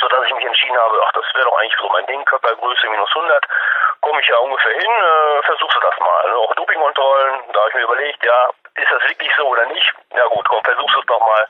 so 0.00 0.08
dass 0.08 0.26
ich 0.26 0.34
mich 0.34 0.44
entschieden 0.44 0.78
habe, 0.78 1.00
ach, 1.04 1.12
das 1.12 1.24
wäre 1.34 1.44
doch 1.44 1.58
eigentlich 1.58 1.76
so 1.78 1.88
mein 1.88 2.06
Ding, 2.06 2.24
Körpergröße 2.24 2.88
minus 2.88 3.10
100, 3.14 3.46
komme 4.00 4.20
ich 4.20 4.28
ja 4.28 4.36
ungefähr 4.38 4.72
hin, 4.72 4.90
äh, 4.90 5.42
versuchst 5.42 5.76
du 5.76 5.80
das 5.80 5.98
mal. 5.98 6.28
Ne? 6.28 6.36
Auch 6.36 6.54
Dopingkontrollen, 6.54 7.52
da 7.52 7.60
habe 7.60 7.68
ich 7.68 7.74
mir 7.74 7.82
überlegt, 7.82 8.24
ja, 8.24 8.50
ist 8.76 8.90
das 8.90 9.08
wirklich 9.08 9.30
so 9.36 9.46
oder 9.46 9.66
nicht? 9.66 9.94
Ja 10.14 10.26
gut, 10.26 10.48
komm, 10.48 10.64
versuchst 10.64 10.96
es 10.96 11.06
doch 11.06 11.20
mal. 11.20 11.46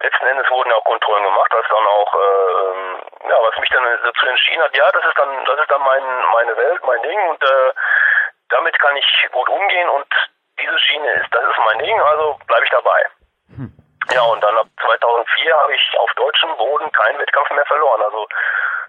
Letzten 0.00 0.26
Endes 0.26 0.50
wurden 0.50 0.70
ja 0.70 0.76
auch 0.76 0.84
Kontrollen 0.84 1.24
gemacht, 1.24 1.52
was 1.54 1.66
dann 1.68 1.86
auch, 1.86 2.14
äh, 2.14 3.30
ja, 3.30 3.36
was 3.40 3.56
mich 3.58 3.70
dann 3.70 3.84
dazu 4.04 4.26
entschieden 4.26 4.62
hat, 4.62 4.76
ja, 4.76 4.90
das 4.90 5.04
ist 5.04 5.18
dann, 5.18 5.44
das 5.44 5.60
ist 5.60 5.70
dann 5.70 5.82
mein, 5.82 6.04
meine 6.32 6.56
Welt, 6.56 6.84
mein 6.84 7.02
Ding 7.02 7.28
und 7.28 7.42
äh, 7.42 7.72
damit 8.48 8.78
kann 8.80 8.96
ich 8.96 9.28
gut 9.30 9.48
umgehen 9.48 9.88
und 9.88 10.06
diese 10.60 10.78
Schiene 10.78 11.10
ist, 11.12 11.32
das 11.32 11.44
ist 11.44 11.58
mein 11.64 11.78
Ding, 11.78 12.00
also 12.00 12.38
bleibe 12.46 12.64
ich 12.64 12.70
dabei. 12.70 13.06
Ja, 14.12 14.22
und 14.22 14.42
dann 14.42 14.56
ab 14.56 14.66
2004 14.80 15.54
habe 15.56 15.74
ich 15.74 15.98
auf 15.98 16.10
deutschem 16.16 16.50
Boden 16.58 16.90
keinen 16.92 17.18
Wettkampf 17.18 17.50
mehr 17.50 17.64
verloren. 17.66 18.02
Also 18.04 18.26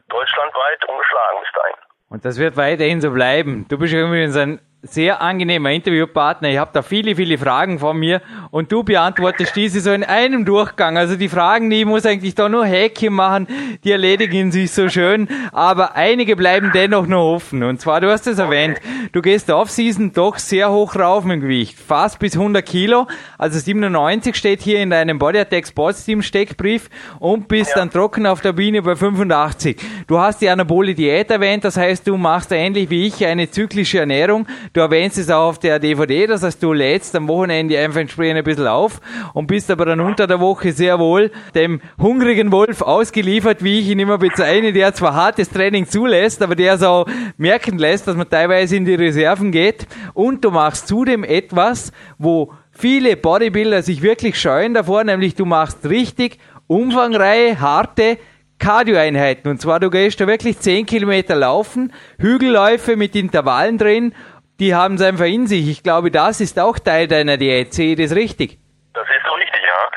deutschlandweit 0.09 0.83
ungeschlagen 0.85 1.39
bis 1.39 1.51
dahin. 1.53 1.75
Und 2.09 2.25
das 2.25 2.37
wird 2.39 2.57
weiterhin 2.57 3.01
so 3.01 3.11
bleiben. 3.11 3.65
Du 3.69 3.77
bist 3.77 3.93
irgendwie 3.93 4.23
ein 4.23 4.59
sehr 4.83 5.21
angenehmer 5.21 5.71
Interviewpartner. 5.71 6.49
Ich 6.49 6.57
habe 6.57 6.71
da 6.73 6.81
viele, 6.81 7.15
viele 7.15 7.37
Fragen 7.37 7.79
von 7.79 7.97
mir 7.97 8.21
und 8.51 8.69
du 8.69 8.83
beantwortest 8.83 9.55
diese 9.55 9.79
so 9.79 9.91
in 9.91 10.03
einem 10.03 10.43
Durchgang. 10.43 10.97
Also 10.97 11.15
die 11.15 11.29
Fragen, 11.29 11.69
die 11.69 11.79
ich 11.79 11.85
muss 11.85 12.05
eigentlich 12.05 12.35
da 12.35 12.49
nur 12.49 12.65
Häkchen 12.65 13.13
machen, 13.13 13.47
die 13.85 13.91
erledigen 13.91 14.51
sich 14.51 14.71
so 14.71 14.89
schön, 14.89 15.29
aber 15.53 15.95
einige 15.95 16.35
bleiben 16.35 16.71
dennoch 16.73 17.07
noch 17.07 17.33
offen. 17.33 17.63
Und 17.63 17.79
zwar, 17.79 18.01
du 18.01 18.11
hast 18.11 18.27
es 18.27 18.39
erwähnt, 18.39 18.81
du 19.13 19.21
gehst 19.21 19.49
Off-Season 19.49 20.11
doch 20.11 20.37
sehr 20.37 20.69
hoch 20.69 20.97
rauf 20.97 21.23
im 21.23 21.39
Gewicht, 21.39 21.79
fast 21.79 22.19
bis 22.19 22.35
100 22.35 22.65
Kilo, 22.65 23.07
also 23.37 23.59
97 23.59 24.35
steht 24.35 24.61
hier 24.61 24.81
in 24.81 24.89
deinem 24.89 25.17
Body 25.17 25.39
Attack 25.39 25.65
Sports 25.65 26.03
Team 26.03 26.21
Steckbrief 26.21 26.89
und 27.19 27.47
bist 27.47 27.71
ja. 27.71 27.77
dann 27.77 27.89
trocken 27.89 28.25
auf 28.25 28.41
der 28.41 28.51
Biene 28.51 28.81
bei 28.81 28.97
85. 28.97 29.77
Du 30.07 30.19
hast 30.19 30.41
die 30.41 30.49
Anabole 30.49 30.93
Diät 30.93 31.31
erwähnt, 31.31 31.63
das 31.63 31.77
heißt, 31.77 32.05
du 32.05 32.17
machst 32.17 32.51
ähnlich 32.51 32.89
wie 32.89 33.07
ich 33.07 33.25
eine 33.25 33.49
zyklische 33.49 33.99
Ernährung. 33.99 34.45
Du 34.73 34.79
erwähnst 34.79 35.19
es 35.19 35.29
auch 35.29 35.49
auf 35.49 35.59
der 35.59 35.77
DVD, 35.77 36.25
das 36.25 36.41
heißt, 36.41 36.63
du 36.63 36.73
lädst 36.73 37.15
am 37.15 37.27
Wochenende 37.27 37.77
einfach 37.77 37.99
entsprechend 38.01 38.39
ein 38.39 38.43
bisschen 38.43 38.65
auf 38.65 39.01
und 39.35 39.45
bist 39.45 39.69
aber 39.69 39.85
dann 39.85 39.99
unter 39.99 40.25
der 40.25 40.39
Woche 40.39 40.71
sehr 40.71 40.97
wohl 40.97 41.29
dem 41.53 41.79
hungrigen 42.01 42.51
Wolf 42.51 42.81
ausgeliefert, 42.81 43.63
wie 43.63 43.81
ich 43.81 43.89
ihn 43.89 43.99
immer 43.99 44.17
bezeichne, 44.17 44.73
der 44.73 44.91
zwar 44.95 45.13
hartes 45.13 45.51
Training 45.51 45.87
zulässt, 45.87 46.41
aber 46.41 46.55
der 46.55 46.73
es 46.73 46.81
auch 46.81 47.05
merken 47.37 47.77
lässt, 47.77 48.07
dass 48.07 48.15
man 48.15 48.27
teilweise 48.27 48.75
in 48.75 48.85
die 48.85 48.95
Reserven 48.95 49.51
geht. 49.51 49.85
Und 50.15 50.43
du 50.43 50.49
machst 50.49 50.87
zudem 50.87 51.23
etwas, 51.23 51.91
wo 52.17 52.51
viele 52.71 53.15
Bodybuilder 53.15 53.83
sich 53.83 54.01
wirklich 54.01 54.41
scheuen 54.41 54.73
davor, 54.73 55.03
nämlich 55.03 55.35
du 55.35 55.45
machst 55.45 55.87
richtig 55.87 56.39
umfangreiche, 56.65 57.59
harte 57.61 58.17
Cardio-Einheiten. 58.63 59.49
Und 59.49 59.59
zwar, 59.59 59.81
du 59.81 59.89
gehst 59.89 60.21
da 60.21 60.25
wirklich 60.25 60.57
10 60.57 60.85
Kilometer 60.85 61.35
laufen, 61.35 61.91
Hügelläufe 62.17 62.95
mit 62.95 63.13
Intervallen 63.13 63.77
drin 63.77 64.13
die 64.59 64.75
haben 64.75 64.95
es 64.95 65.01
einfach 65.01 65.25
in 65.25 65.47
sich. 65.47 65.69
Ich 65.69 65.83
glaube, 65.83 66.11
das 66.11 66.41
ist 66.41 66.59
auch 66.59 66.77
Teil 66.79 67.07
deiner 67.07 67.37
Diät. 67.37 67.73
Sehe 67.73 67.93
ich 67.93 67.99
das 67.99 68.15
richtig? 68.15 68.59
Das 68.93 69.07
ist 69.09 69.25
so 69.25 69.33
richtig, 69.33 69.61
ja. 69.63 69.89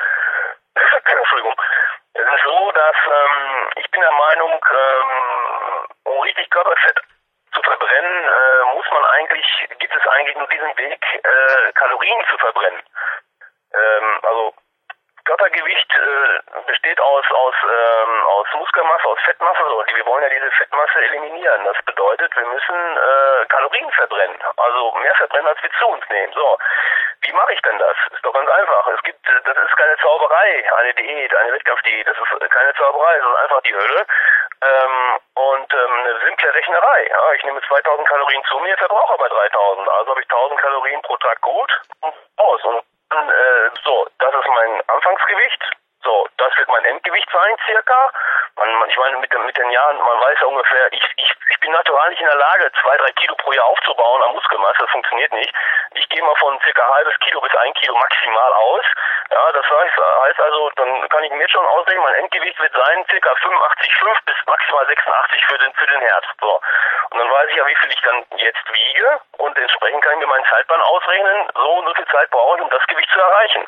Entschuldigung. 1.20 1.54
Es 2.14 2.24
ist 2.24 2.44
so, 2.44 2.72
dass 2.72 2.96
ähm, 3.06 3.68
ich 3.76 3.90
bin 3.90 4.00
der 4.00 4.12
Meinung, 4.12 4.52
ähm, 4.52 5.86
um 6.04 6.20
richtig 6.20 6.48
Körperfett 6.50 6.98
zu 7.52 7.62
verbrennen, 7.62 8.24
äh, 8.24 8.74
muss 8.74 8.86
man 8.92 9.04
eigentlich, 9.16 9.46
gibt 9.78 9.94
es 9.94 10.06
eigentlich 10.08 10.36
nur 10.36 10.48
diesen 10.48 10.76
Weg, 10.76 11.04
äh, 11.14 11.72
Kalorien 11.72 12.24
zu 12.30 12.38
verbrennen. 12.38 12.80
Ähm, 13.74 14.15
Körpergewicht 15.26 15.90
äh, 15.96 16.62
besteht 16.66 17.00
aus 17.00 17.24
aus 17.30 17.54
ähm, 17.64 18.24
aus 18.26 18.46
Muskelmasse, 18.54 19.08
aus 19.08 19.18
Fettmasse. 19.24 19.62
So. 19.68 19.84
Wir 19.86 20.06
wollen 20.06 20.22
ja 20.22 20.30
diese 20.30 20.50
Fettmasse 20.52 21.02
eliminieren. 21.02 21.64
Das 21.64 21.76
bedeutet, 21.84 22.34
wir 22.36 22.46
müssen 22.46 22.96
äh, 22.96 23.46
Kalorien 23.48 23.90
verbrennen, 23.90 24.38
also 24.56 24.92
mehr 25.02 25.14
verbrennen, 25.16 25.48
als 25.48 25.62
wir 25.62 25.70
zu 25.78 25.86
uns 25.88 26.04
nehmen. 26.10 26.32
So, 26.32 26.58
wie 27.22 27.32
mache 27.32 27.52
ich 27.52 27.62
denn 27.62 27.78
das? 27.78 27.96
Ist 28.12 28.24
doch 28.24 28.32
ganz 28.32 28.48
einfach. 28.50 28.86
Es 28.88 29.02
gibt, 29.02 29.20
das 29.26 29.56
ist 29.56 29.76
keine 29.76 29.96
Zauberei, 29.98 30.72
eine 30.78 30.94
Diät, 30.94 31.34
eine 31.34 31.52
Wettkampfdiät. 31.52 32.06
Das 32.06 32.16
ist 32.16 32.50
keine 32.50 32.74
Zauberei, 32.74 33.18
das 33.18 33.26
ist 33.26 33.38
einfach 33.42 33.62
die 33.62 33.74
Hölle. 33.74 34.06
Ähm, 34.62 35.18
und 35.34 35.74
ähm, 35.74 35.92
eine 36.00 36.20
simple 36.24 36.54
Rechnerei. 36.54 37.08
Ja, 37.10 37.32
ich 37.32 37.44
nehme 37.44 37.60
2000 37.62 38.08
Kalorien 38.08 38.44
zu 38.44 38.58
mir, 38.60 38.76
verbrauche 38.78 39.14
aber 39.14 39.28
3000. 39.28 39.88
Also 39.88 40.10
habe 40.10 40.20
ich 40.20 40.30
1000 40.30 40.60
Kalorien 40.60 41.02
pro 41.02 41.16
Tag 41.16 41.40
gut 41.40 41.72
und 42.00 42.14
aus. 42.36 42.64
Und 42.64 42.78
äh, 42.78 42.95
so, 43.84 44.06
das 44.18 44.34
ist 44.34 44.48
mein 44.48 44.80
Anfangsgewicht. 44.88 45.62
So, 46.06 46.28
das 46.36 46.56
wird 46.56 46.68
mein 46.68 46.84
Endgewicht 46.84 47.28
sein, 47.32 47.56
circa. 47.66 48.10
Man, 48.54 48.72
man, 48.78 48.88
ich 48.88 48.96
meine, 48.96 49.16
mit, 49.18 49.32
den, 49.32 49.44
mit 49.44 49.56
den 49.58 49.70
Jahren, 49.70 49.98
man 49.98 50.20
weiß 50.20 50.38
ja 50.40 50.46
ungefähr, 50.46 50.92
ich, 50.92 51.02
ich, 51.16 51.34
ich 51.50 51.60
bin 51.60 51.72
natural 51.72 52.10
nicht 52.10 52.20
in 52.20 52.28
der 52.28 52.36
Lage, 52.36 52.70
zwei, 52.80 52.96
drei 52.96 53.10
Kilo 53.10 53.34
pro 53.34 53.50
Jahr 53.50 53.66
aufzubauen 53.66 54.22
an 54.22 54.30
Muskelmasse. 54.30 54.78
Das 54.78 54.90
funktioniert 54.90 55.32
nicht. 55.32 55.52
Ich 55.94 56.08
gehe 56.08 56.22
mal 56.22 56.36
von 56.36 56.60
circa 56.60 56.94
halbes 56.94 57.18
Kilo 57.18 57.40
bis 57.40 57.52
ein 57.56 57.74
Kilo 57.74 57.96
maximal 57.96 58.52
aus. 58.52 58.84
Ja, 59.32 59.50
das 59.50 59.66
heißt, 59.68 59.96
heißt 59.96 60.40
also, 60.40 60.70
dann 60.76 61.08
kann 61.08 61.24
ich 61.24 61.32
mir 61.32 61.48
schon 61.48 61.66
ausrechnen, 61.66 62.04
mein 62.04 62.14
Endgewicht 62.14 62.58
wird 62.60 62.72
sein 62.72 63.04
circa 63.10 63.32
85,5 63.32 64.16
bis 64.26 64.36
maximal 64.46 64.86
86 64.86 65.44
für 65.46 65.58
den, 65.58 65.74
für 65.74 65.86
den 65.86 66.00
Herd. 66.02 66.24
So. 66.40 66.60
Und 67.10 67.18
dann 67.18 67.30
weiß 67.30 67.50
ich 67.50 67.56
ja, 67.56 67.66
wie 67.66 67.74
viel 67.74 67.90
ich 67.90 68.02
dann 68.02 68.24
jetzt 68.36 68.62
wiege 68.72 69.20
und 69.38 69.58
entsprechend 69.58 70.02
kann 70.04 70.14
ich 70.14 70.20
mir 70.20 70.26
meinen 70.28 70.46
Zeitplan 70.46 70.80
ausrechnen, 70.82 71.50
so 71.54 71.72
und 71.78 71.86
so 71.88 71.94
viel 71.94 72.06
Zeit 72.06 72.30
brauche 72.30 72.56
ich, 72.58 72.62
um 72.62 72.70
das 72.70 72.86
Gewicht 72.86 73.10
zu 73.10 73.20
erreichen. 73.20 73.66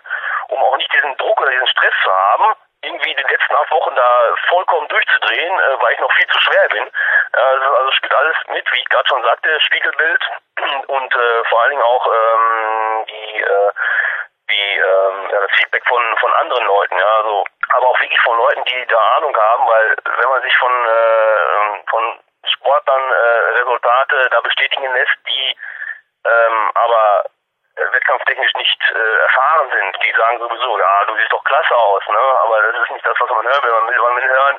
Um 0.48 0.62
auch 0.62 0.76
nicht 0.76 0.92
diesen 0.92 1.16
Druck 1.18 1.40
oder 1.40 1.50
diesen 1.50 1.66
Stress 1.66 1.94
zu 2.02 2.10
haben, 2.10 2.27
irgendwie 2.82 3.14
die 3.14 3.22
letzten 3.22 3.54
acht 3.54 3.70
Wochen 3.70 3.94
da 3.94 4.34
vollkommen 4.48 4.88
durchzudrehen, 4.88 5.58
äh, 5.58 5.82
weil 5.82 5.94
ich 5.94 6.00
noch 6.00 6.12
viel 6.12 6.26
zu 6.28 6.38
schwer 6.40 6.68
bin. 6.68 6.90
Ja, 7.36 7.42
also, 7.42 7.90
spielt 7.92 8.14
alles 8.14 8.36
mit, 8.48 8.72
wie 8.72 8.78
ich 8.78 8.88
gerade 8.88 9.08
schon 9.08 9.22
sagte, 9.22 9.60
Spiegelbild 9.60 10.24
und 10.86 11.14
äh, 11.14 11.44
vor 11.44 11.62
allen 11.62 11.70
Dingen 11.70 11.82
auch 11.82 12.06
ähm, 12.06 13.04
die, 13.08 13.42
äh, 13.42 13.72
die 14.50 14.78
ähm, 14.78 15.30
ja, 15.30 15.40
das 15.40 15.50
Feedback 15.56 15.86
von 15.86 16.02
von 16.18 16.32
anderen 16.34 16.66
Leuten, 16.66 16.98
ja, 16.98 17.16
also 17.16 17.44
aber 17.70 17.88
auch 17.88 18.00
wirklich 18.00 18.20
von 18.20 18.36
Leuten, 18.36 18.64
die 18.64 18.86
da 18.86 18.98
Ahnung 19.16 19.36
haben, 19.36 19.66
weil 19.66 19.96
wenn 20.04 20.28
man 20.28 20.42
sich 20.42 20.56
von 20.56 20.72
äh, 20.72 21.90
von 21.90 22.20
Sportlern 22.44 23.10
äh, 23.10 23.58
Resultate 23.58 24.28
da 24.30 24.40
bestätigen 24.40 24.92
lässt, 24.94 25.18
die 25.26 25.56
ähm, 26.24 26.70
aber 26.74 27.24
äh, 27.24 27.37
wettkampftechnisch 27.92 28.54
nicht 28.54 28.80
äh, 28.90 29.16
erfahren 29.22 29.70
sind. 29.70 29.96
Die 30.02 30.12
sagen 30.12 30.38
sowieso, 30.38 30.78
ja, 30.78 31.04
du 31.06 31.16
siehst 31.16 31.32
doch 31.32 31.44
klasse 31.44 31.74
aus, 31.74 32.02
ne? 32.08 32.24
Aber 32.44 32.62
das 32.62 32.82
ist 32.82 32.90
nicht 32.90 33.06
das, 33.06 33.16
was 33.20 33.30
man 33.30 33.46
hört. 33.46 33.62
Wenn 33.62 33.72
man 33.72 33.88
will, 33.88 33.98
man 33.98 34.16
will 34.16 34.28
hören, 34.28 34.58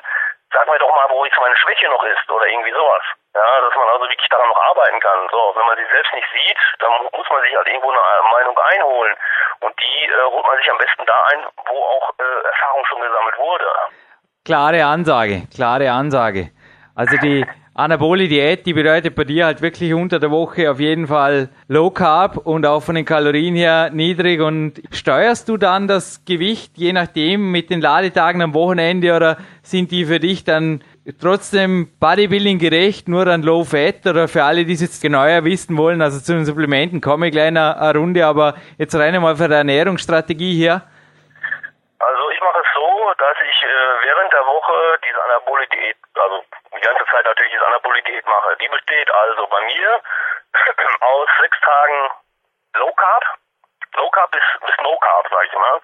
sag 0.52 0.66
mir 0.66 0.78
doch 0.78 0.90
mal, 0.90 1.06
wo 1.10 1.24
jetzt 1.24 1.38
meine 1.38 1.56
Schwäche 1.56 1.88
noch 1.88 2.02
ist 2.04 2.30
oder 2.30 2.46
irgendwie 2.46 2.72
sowas. 2.72 3.02
Ja, 3.34 3.60
dass 3.60 3.74
man 3.76 3.88
also 3.88 4.08
wirklich 4.08 4.28
daran 4.28 4.48
noch 4.48 4.60
arbeiten 4.60 5.00
kann. 5.00 5.28
So, 5.30 5.52
wenn 5.54 5.66
man 5.66 5.76
sie 5.76 5.86
selbst 5.86 6.12
nicht 6.14 6.28
sieht, 6.32 6.58
dann 6.80 6.90
muss 7.12 7.30
man 7.30 7.42
sich 7.42 7.54
halt 7.56 7.68
irgendwo 7.68 7.90
eine 7.90 8.30
Meinung 8.32 8.58
einholen. 8.58 9.14
Und 9.60 9.74
die 9.78 10.04
äh, 10.06 10.24
holt 10.24 10.46
man 10.46 10.56
sich 10.58 10.70
am 10.70 10.78
besten 10.78 11.06
da 11.06 11.14
ein, 11.32 11.46
wo 11.66 11.78
auch 11.78 12.10
äh, 12.18 12.46
Erfahrung 12.46 12.84
schon 12.86 13.00
gesammelt 13.00 13.38
wurde. 13.38 13.66
Klare 14.44 14.84
Ansage, 14.84 15.46
klare 15.54 15.90
Ansage. 15.90 16.50
Also 16.96 17.16
die 17.18 17.46
Anabole 17.72 18.26
Diät, 18.26 18.66
die 18.66 18.72
bedeutet 18.72 19.14
bei 19.14 19.22
dir 19.22 19.46
halt 19.46 19.62
wirklich 19.62 19.94
unter 19.94 20.18
der 20.18 20.32
Woche 20.32 20.70
auf 20.70 20.80
jeden 20.80 21.06
Fall 21.06 21.48
Low 21.68 21.90
Carb 21.90 22.36
und 22.36 22.66
auch 22.66 22.80
von 22.80 22.96
den 22.96 23.04
Kalorien 23.04 23.54
her 23.54 23.90
niedrig. 23.92 24.40
Und 24.40 24.82
steuerst 24.90 25.48
du 25.48 25.56
dann 25.56 25.86
das 25.86 26.24
Gewicht 26.24 26.72
je 26.76 26.92
nachdem 26.92 27.52
mit 27.52 27.70
den 27.70 27.80
Ladetagen 27.80 28.42
am 28.42 28.54
Wochenende 28.54 29.14
oder 29.14 29.36
sind 29.62 29.92
die 29.92 30.04
für 30.04 30.18
dich 30.18 30.42
dann 30.42 30.82
trotzdem 31.20 31.88
Bodybuilding 32.00 32.58
gerecht, 32.58 33.08
nur 33.08 33.24
dann 33.24 33.42
Low 33.42 33.64
Fat 33.64 34.04
oder 34.04 34.26
für 34.26 34.42
alle, 34.42 34.64
die 34.64 34.72
es 34.72 34.80
jetzt 34.80 35.00
genauer 35.00 35.44
wissen 35.44 35.76
wollen, 35.76 36.02
also 36.02 36.20
zu 36.20 36.32
den 36.32 36.44
Supplementen 36.44 37.00
komme 37.00 37.28
ich 37.28 37.32
gleich 37.32 37.46
eine, 37.46 37.94
Runde, 37.94 38.26
aber 38.26 38.54
jetzt 38.78 38.94
rein 38.96 39.14
einmal 39.14 39.36
für 39.36 39.48
die 39.48 39.54
Ernährungsstrategie 39.54 40.54
hier. 40.54 40.82
Also 41.98 42.30
ich 42.30 42.40
mache 42.40 42.58
es 42.58 42.68
so, 42.74 43.12
dass 43.16 43.36
ich 43.48 43.62
äh, 43.62 44.06
während 44.06 44.32
der 44.32 44.40
Woche 44.40 44.72
diese 45.06 45.22
Anabole 45.22 45.66
Diät, 45.72 45.96
also 46.14 46.42
ganze 46.90 47.10
Zeit 47.10 47.24
natürlich 47.24 47.52
diese 47.52 47.66
Anabole 47.66 48.02
Diät 48.02 48.26
mache. 48.26 48.56
Die 48.56 48.68
besteht 48.68 49.10
also 49.10 49.46
bei 49.46 49.60
mir 49.60 50.00
aus 51.00 51.28
sechs 51.40 51.60
Tagen 51.60 52.10
Low 52.74 52.92
Carb, 52.92 53.24
Low 53.94 54.10
Carb 54.10 54.30
bis, 54.30 54.42
bis 54.66 54.76
No 54.82 54.96
Carb, 54.98 55.26
sag 55.30 55.46
ich 55.46 55.52
mal. 55.52 55.80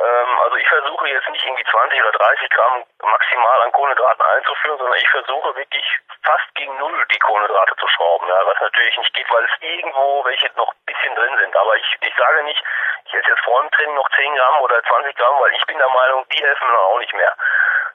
Ähm, 0.00 0.40
also 0.44 0.56
ich 0.56 0.68
versuche 0.68 1.08
jetzt 1.08 1.28
nicht 1.28 1.44
irgendwie 1.44 1.64
20 1.64 2.00
oder 2.00 2.12
30 2.12 2.50
Gramm 2.50 2.84
maximal 3.02 3.62
an 3.62 3.72
Kohlenhydraten 3.72 4.24
einzuführen, 4.24 4.78
sondern 4.78 4.98
ich 4.98 5.08
versuche 5.08 5.56
wirklich 5.56 5.98
fast 6.24 6.54
gegen 6.54 6.76
Null 6.78 7.06
die 7.12 7.18
Kohlenhydrate 7.18 7.76
zu 7.76 7.86
schrauben. 7.88 8.26
Ja, 8.28 8.46
was 8.46 8.60
natürlich 8.60 8.96
nicht 8.96 9.14
geht, 9.14 9.30
weil 9.30 9.44
es 9.44 9.50
irgendwo 9.60 10.24
welche 10.24 10.50
noch 10.56 10.72
ein 10.72 10.84
bisschen 10.86 11.14
drin 11.14 11.36
sind. 11.38 11.56
Aber 11.56 11.76
ich, 11.76 11.96
ich 12.00 12.14
sage 12.16 12.42
nicht, 12.44 12.62
ich 13.06 13.14
esse 13.14 13.30
jetzt 13.30 13.44
vor 13.44 13.60
dem 13.60 13.70
Training 13.72 13.94
noch 13.94 14.08
10 14.10 14.34
Gramm 14.36 14.60
oder 14.60 14.82
20 14.82 15.16
Gramm, 15.16 15.40
weil 15.40 15.52
ich 15.54 15.66
bin 15.66 15.78
der 15.78 15.90
Meinung, 15.90 16.26
die 16.28 16.42
helfen 16.42 16.70
mir 16.70 16.78
auch 16.78 16.98
nicht 16.98 17.14
mehr. 17.14 17.36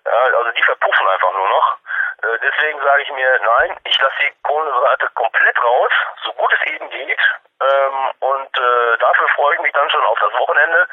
Ja, 0.05 0.37
also 0.37 0.51
die 0.51 0.63
verpuffen 0.63 1.07
einfach 1.07 1.33
nur 1.33 1.49
noch. 1.49 1.77
Äh, 2.25 2.39
deswegen 2.39 2.81
sage 2.81 3.03
ich 3.03 3.11
mir, 3.11 3.39
nein, 3.39 3.77
ich 3.83 3.99
lasse 4.01 4.15
die 4.21 4.33
Kohlenhydrate 4.43 5.09
komplett 5.13 5.63
raus, 5.63 5.91
so 6.23 6.33
gut 6.33 6.51
es 6.53 6.71
eben 6.71 6.89
geht. 6.89 7.19
Ähm, 7.61 8.11
und 8.19 8.57
äh, 8.57 8.97
dafür 8.97 9.27
freue 9.35 9.55
ich 9.55 9.61
mich 9.61 9.73
dann 9.73 9.89
schon 9.89 10.03
auf 10.05 10.19
das 10.19 10.33
Wochenende, 10.33 10.87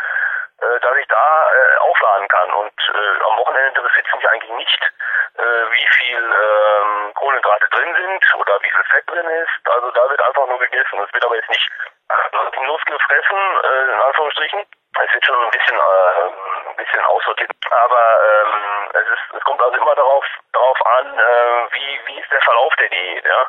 äh, 0.60 0.80
dass 0.80 0.96
ich 0.96 1.06
da 1.08 1.48
aufladen 1.80 2.28
kann. 2.28 2.52
Und 2.52 2.72
am 3.24 3.38
Wochenende 3.38 3.68
interessiert 3.68 4.06
es 4.06 4.14
mich 4.14 4.28
eigentlich 4.30 4.52
nicht, 4.52 4.92
wie 5.34 5.88
viel 5.98 6.18
ähm, 6.18 7.14
Kohlenhydrate 7.14 7.68
drin 7.70 7.94
sind 7.94 8.34
oder 8.34 8.62
wie 8.62 8.70
viel 8.70 8.84
Fett 8.84 9.10
drin 9.10 9.26
ist. 9.26 9.70
Also 9.70 9.90
da 9.90 10.08
wird 10.10 10.22
einfach 10.22 10.46
nur 10.46 10.58
gegessen. 10.58 11.00
Es 11.00 11.12
wird 11.12 11.24
aber 11.24 11.36
jetzt 11.36 11.48
nicht 11.48 11.70
losgefressen, 12.64 13.38
in 13.94 14.02
Anführungsstrichen. 14.02 14.66
Es 15.00 15.14
wird 15.14 15.24
schon 15.24 15.42
ein 15.42 15.50
bisschen, 15.50 15.76
äh, 15.76 16.68
ein 16.68 16.76
bisschen 16.76 17.04
aussortiert. 17.04 17.50
Aber 17.70 18.18
ähm, 18.24 18.88
es, 18.92 19.08
ist, 19.08 19.34
es 19.36 19.44
kommt 19.44 19.62
also 19.62 19.76
immer 19.76 19.94
darauf, 19.94 20.24
darauf 20.52 20.86
an, 20.98 21.18
äh, 21.18 21.72
wie, 21.72 22.00
wie 22.06 22.20
ist 22.20 22.30
der 22.30 22.42
Verlauf 22.42 22.74
der 22.76 22.88
Diät. 22.88 23.24
Ja? 23.24 23.46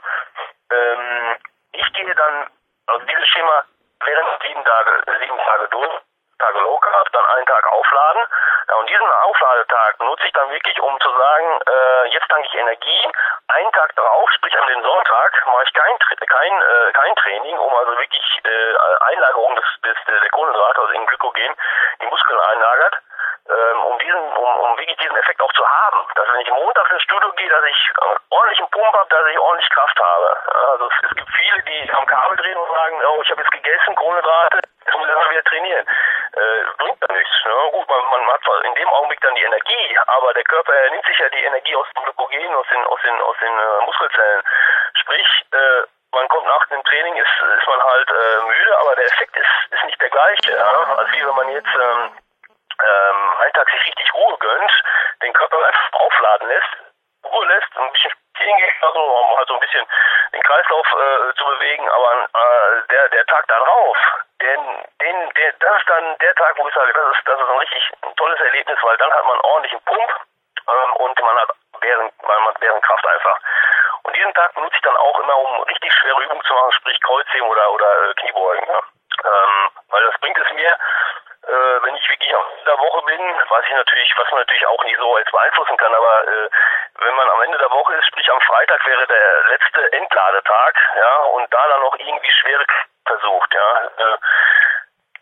Ähm, 0.72 1.36
ich 1.74 1.94
gehe 1.94 2.16
dann, 2.16 2.48
also 2.88 3.06
dieses 3.06 3.28
Schema 3.28 3.64
während 4.06 4.44
sieben 4.44 4.64
Tage, 4.64 5.04
sieben 5.20 5.38
Tage 5.38 5.68
durch 5.70 6.02
Tage 6.44 6.60
Low 6.60 6.78
Carb, 6.78 7.12
dann 7.12 7.26
einen 7.26 7.46
Tag 7.46 7.72
aufladen. 7.72 8.28
Ja, 8.70 8.76
und 8.76 8.90
diesen 8.90 9.12
Aufladetag 9.12 10.00
nutze 10.00 10.26
ich 10.26 10.34
dann 10.34 10.50
wirklich, 10.50 10.80
um 10.82 11.00
zu 11.00 11.10
sagen, 11.10 11.60
äh, 11.68 12.06
jetzt 12.08 12.28
tanke 12.28 12.48
ich 12.48 12.56
Energie. 12.56 13.12
Einen 13.48 13.72
Tag 13.72 13.96
darauf, 13.96 14.30
sprich 14.32 14.58
an 14.60 14.68
den 14.68 14.84
Sonntag, 14.84 15.46
mache 15.48 15.64
ich 15.64 15.74
kein, 15.74 15.98
kein, 16.28 16.62
äh, 16.62 16.92
kein 16.94 17.16
Training, 17.16 17.58
um 17.58 17.76
also 17.76 17.98
wirklich 17.98 18.42
äh, 18.44 18.76
Einlagerung 19.12 19.56
des, 19.56 19.66
des, 19.84 19.98
der 20.06 20.30
Kohlenhydrate, 20.30 20.82
also 20.82 20.94
in 20.94 21.06
Glykogen, 21.06 21.56
die 22.02 22.08
Muskeln 22.08 22.40
einlagert 22.40 23.00
ähm, 23.50 23.84
um 23.84 24.00
diesen, 24.00 24.22
um, 24.38 24.52
um 24.64 24.78
wirklich 24.78 24.98
diesen 24.98 25.16
Effekt 25.18 25.42
auch 25.42 25.52
zu 25.54 25.68
haben. 25.68 26.06
Dass 26.16 26.28
wenn 26.32 26.42
ich 26.42 26.50
montags 26.50 26.92
ins 26.92 27.04
Studio 27.04 27.32
gehe, 27.34 27.50
dass 27.50 27.66
ich 27.66 27.92
ordentlichen 28.30 28.70
Pump 28.72 28.94
habe, 28.94 29.10
dass 29.10 29.28
ich 29.28 29.40
ordentlich 29.40 29.70
Kraft 29.70 30.00
habe. 30.00 30.38
Also 30.72 30.88
es, 30.88 31.10
es 31.10 31.16
gibt 31.16 31.30
viele, 31.36 31.62
die 31.64 31.92
am 31.92 32.06
Kabel 32.06 32.38
drehen 32.38 32.58
und 32.58 32.72
sagen, 32.72 33.02
oh, 33.06 33.22
ich 33.22 33.32
habe 33.32 33.42
jetzt 33.42 33.52
gegessen, 33.52 33.96
Kohlenhydrate, 33.96 34.60
jetzt 34.86 34.96
muss 34.96 35.08
ich 35.08 35.14
erstmal 35.14 35.23
wieder 35.34 35.44
trainieren. 35.44 35.86
Äh, 36.34 36.64
bringt 36.78 37.02
ja 37.02 37.14
nichts. 37.14 37.36
Ja, 37.46 37.70
gut, 37.70 37.90
man, 37.90 38.02
man 38.10 38.28
hat 38.32 38.42
in 38.66 38.76
dem 38.76 38.90
Augenblick 38.90 39.22
dann 39.22 39.36
die 39.36 39.44
Energie, 39.44 39.98
aber 40.08 40.34
der 40.34 40.44
Körper 40.46 40.74
nimmt 40.90 41.06
sich 41.06 41.18
ja 41.20 41.30
die 41.30 41.44
Energie 41.44 41.76
aus 41.76 41.88
dem 41.96 42.04
Glykogen, 42.04 42.56
aus 42.56 42.68
den, 42.70 42.86
aus 42.88 43.02
den, 43.02 43.22
aus 43.22 43.38
den 43.40 43.60
äh, 43.60 43.86
Muskelzellen. 43.86 44.44
Sprich, 45.02 45.28
äh, 45.52 45.84
man 46.14 46.28
kommt 46.30 46.48
nach 46.48 46.66
dem 46.68 46.84
Training, 46.84 47.16
ist, 47.18 47.44
ist 47.58 47.68
man 47.68 47.82
halt 47.82 48.10
äh, 48.10 48.46
müde, 48.46 48.78
aber 48.80 48.96
der 48.96 49.06
Effekt 49.06 49.36
ist, 49.36 49.74
ist 49.74 49.84
nicht 49.86 50.02
der 50.02 50.10
gleiche. 50.10 50.52
Ja? 50.52 50.96
Als 50.98 51.12
wie 51.12 51.26
wenn 51.26 51.36
man 51.36 51.50
jetzt 51.50 51.74
ähm, 51.74 52.18
ähm, 52.82 53.30
Alltag 53.40 53.70
sich 53.72 53.86
richtig 53.86 54.14
Ruhe 54.14 54.38
gönnt, 54.38 54.72
den 55.22 55.34
Körper 55.34 55.58
einfach 55.66 55.94
aufladen 55.94 56.48
lässt, 56.48 56.78
Ruhe 57.26 57.46
lässt, 57.48 57.78
ein 57.78 57.92
bisschen 57.92 58.12
spazieren 58.12 58.58
geht, 58.58 58.84
also 58.84 59.00
um 59.00 59.38
halt 59.38 59.48
so 59.48 59.54
ein 59.56 59.60
bisschen 59.60 59.86
den 60.34 60.42
Kreislauf 60.44 60.88
äh, 60.92 61.34
zu 61.36 61.46
bewegen, 61.46 61.90
aber 61.90 62.12
äh, 62.24 62.88
der, 62.90 63.10
der 63.10 63.26
Tag 63.26 63.48
darauf, 63.48 63.98
den, 64.42 64.60
den, 65.02 65.30
der, 65.36 65.54
das 65.54 65.78
ist 65.78 65.90
dann 65.90 66.18
der 66.18 66.36
Tag, 66.36 66.58
wo 66.58 66.68
ich 66.68 66.74
sage, 66.74 66.94
das 66.94 67.18
ist, 67.18 67.28
das 67.28 67.40
ist 67.40 67.50
ein 67.50 67.58
richtig 67.58 67.92
ein 68.02 68.16
tolles 68.16 68.40
Erlebnis, 68.40 68.80
weil 68.82 68.98
dann 68.98 69.12
hat 69.12 69.24
man 69.24 69.34
einen 69.34 69.52
ordentlichen 69.52 69.82
Pump 69.86 70.12
ähm, 70.68 70.94
und 70.94 71.22
man 71.22 71.38
hat 71.40 71.50
Bären, 71.80 72.12
man 72.22 72.48
hat 72.48 72.60
Bärenkraft 72.60 73.08
einfach. 73.08 73.40
Und 74.04 74.16
diesen 74.18 74.34
Tag 74.34 74.54
benutze 74.54 74.76
ich 74.76 74.82
dann 74.82 74.98
auch 74.98 75.20
immer, 75.20 75.38
um 75.38 75.64
richtig 75.64 75.94
schwere 75.94 76.22
Übungen 76.24 76.44
zu 76.44 76.54
machen, 76.54 76.72
sprich 76.74 77.00
Kreuzheben 77.02 77.48
oder, 77.48 77.72
oder 77.72 78.10
äh, 78.10 78.14
Kniebeugen. 78.16 78.68
Ja. 78.68 78.82
Ähm, 79.24 79.70
weil 79.90 80.04
das 80.04 80.20
bringt 80.20 80.38
es 80.38 80.52
mir, 80.52 80.78
äh, 81.48 81.84
wenn 81.84 81.96
ich 81.96 82.10
wirklich 82.10 82.36
am 82.36 82.46
Ende 82.52 82.64
der 82.66 82.80
Woche 82.80 83.02
bin, 83.06 83.22
was 83.50 83.66
ich 83.66 83.74
natürlich, 83.74 84.14
was 84.18 84.32
man 84.32 84.40
natürlich 84.42 84.68
auch 84.68 84.84
nicht 84.84 84.98
so 84.98 85.18
jetzt 85.18 85.32
beeinflussen 85.32 85.78
kann, 85.78 85.94
aber 85.94 86.28
äh, 86.28 86.50
wenn 87.00 87.16
man 87.16 87.30
am 87.30 87.42
Ende 87.42 87.58
der 87.58 87.72
Woche 87.72 87.94
ist, 87.96 88.08
sprich 88.08 88.32
am 88.32 88.42
Freitag 88.42 88.86
wäre 88.86 89.08
der 89.08 89.44
letzte 89.50 89.92
Entladetag, 89.94 90.74
ja, 90.96 91.16
und 91.36 91.54
da 91.54 91.68
dann 91.68 91.82
noch 91.82 91.96
irgendwie 91.98 92.32
schwere 92.32 92.66
versucht, 93.06 93.54
ja. 93.54 93.82
Äh, 93.98 94.18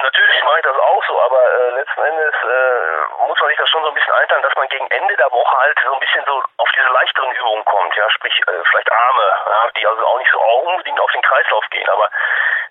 natürlich 0.03 0.43
mache 0.43 0.57
ich 0.57 0.63
das 0.63 0.77
auch 0.77 1.03
so, 1.05 1.21
aber 1.21 1.41
äh, 1.41 1.69
letzten 1.71 2.03
Endes 2.03 2.33
äh, 2.43 3.27
muss 3.27 3.39
man 3.39 3.49
sich 3.49 3.57
das 3.57 3.69
schon 3.69 3.83
so 3.83 3.89
ein 3.89 3.93
bisschen 3.95 4.13
einteilen, 4.13 4.43
dass 4.43 4.55
man 4.55 4.67
gegen 4.69 4.87
Ende 4.89 5.15
der 5.17 5.31
Woche 5.31 5.57
halt 5.57 5.79
so 5.83 5.93
ein 5.93 5.99
bisschen 5.99 6.23
so 6.25 6.43
auf 6.57 6.69
diese 6.75 6.89
leichteren 6.89 7.31
Übungen 7.31 7.65
kommt, 7.65 7.95
ja, 7.95 8.09
sprich 8.11 8.37
äh, 8.47 8.63
vielleicht 8.69 8.91
Arme, 8.91 9.33
ja, 9.45 9.69
die 9.75 9.87
also 9.87 10.05
auch 10.05 10.17
nicht 10.19 10.31
so 10.31 10.41
unbedingt 10.41 10.99
auf 10.99 11.11
den 11.11 11.21
Kreislauf 11.21 11.65
gehen, 11.71 11.89
aber 11.89 12.09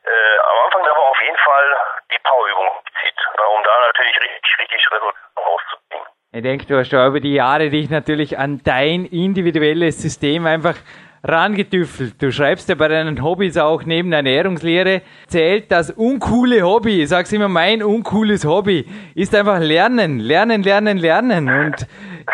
äh, 0.05 0.38
am 0.38 0.59
Anfang 0.64 0.84
der 0.84 0.97
Woche 0.97 1.11
auf 1.11 1.20
jeden 1.20 1.38
Fall 1.38 1.76
die 2.11 2.18
Powerübung 2.18 2.70
zieht, 3.01 3.18
um 3.38 3.62
da 3.64 3.80
natürlich 3.80 4.16
richtig, 4.20 4.59
richtig 4.59 4.91
Resultate 4.91 5.16
rauszuziehen. 5.36 6.07
Ich 6.32 6.39
denke, 6.51 6.66
du 6.66 6.76
hast 6.78 6.90
ja 6.90 7.07
über 7.07 7.20
die 7.20 7.34
Jahre 7.34 7.70
dich 7.70 7.90
natürlich 7.90 8.38
an 8.38 8.61
dein 8.64 9.05
individuelles 9.05 10.03
System 10.03 10.46
einfach 10.46 10.74
rangetüffelt. 11.22 12.20
Du 12.20 12.32
schreibst 12.32 12.68
ja 12.68 12.74
bei 12.74 12.88
deinen 12.88 13.22
Hobbys 13.22 13.57
auch 13.57 13.84
neben 13.84 14.11
der 14.11 14.18
Ernährungslehre, 14.18 15.03
zählt 15.28 15.70
das 15.70 15.90
uncoole 15.90 16.62
Hobby, 16.62 17.03
ich 17.03 17.11
sag's 17.11 17.32
immer, 17.32 17.48
mein 17.48 17.82
uncooles 17.82 18.44
Hobby 18.44 18.86
ist 19.14 19.34
einfach 19.34 19.61
Lernen, 19.61 20.18
Lernen, 20.18 20.62
Lernen, 20.62 20.98
Lernen. 20.98 21.48
Und 21.48 21.86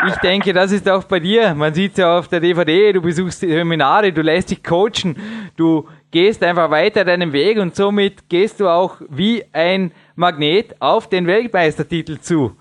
ich 0.08 0.14
denke, 0.16 0.52
das 0.52 0.72
ist 0.72 0.88
auch 0.88 1.04
bei 1.04 1.20
dir. 1.20 1.54
Man 1.54 1.74
sieht's 1.74 1.98
ja 1.98 2.18
auf 2.18 2.28
der 2.28 2.40
DVD, 2.40 2.92
du 2.92 3.02
besuchst 3.02 3.40
Seminare, 3.40 4.12
du 4.12 4.22
lässt 4.22 4.50
dich 4.50 4.62
coachen, 4.62 5.16
du 5.56 5.86
gehst 6.10 6.42
einfach 6.42 6.70
weiter 6.70 7.04
deinen 7.04 7.32
Weg 7.32 7.58
und 7.58 7.74
somit 7.74 8.28
gehst 8.28 8.60
du 8.60 8.68
auch 8.68 9.00
wie 9.10 9.44
ein 9.52 9.90
Magnet 10.14 10.80
auf 10.80 11.08
den 11.08 11.26
Weltmeistertitel 11.26 12.18
zu. 12.18 12.56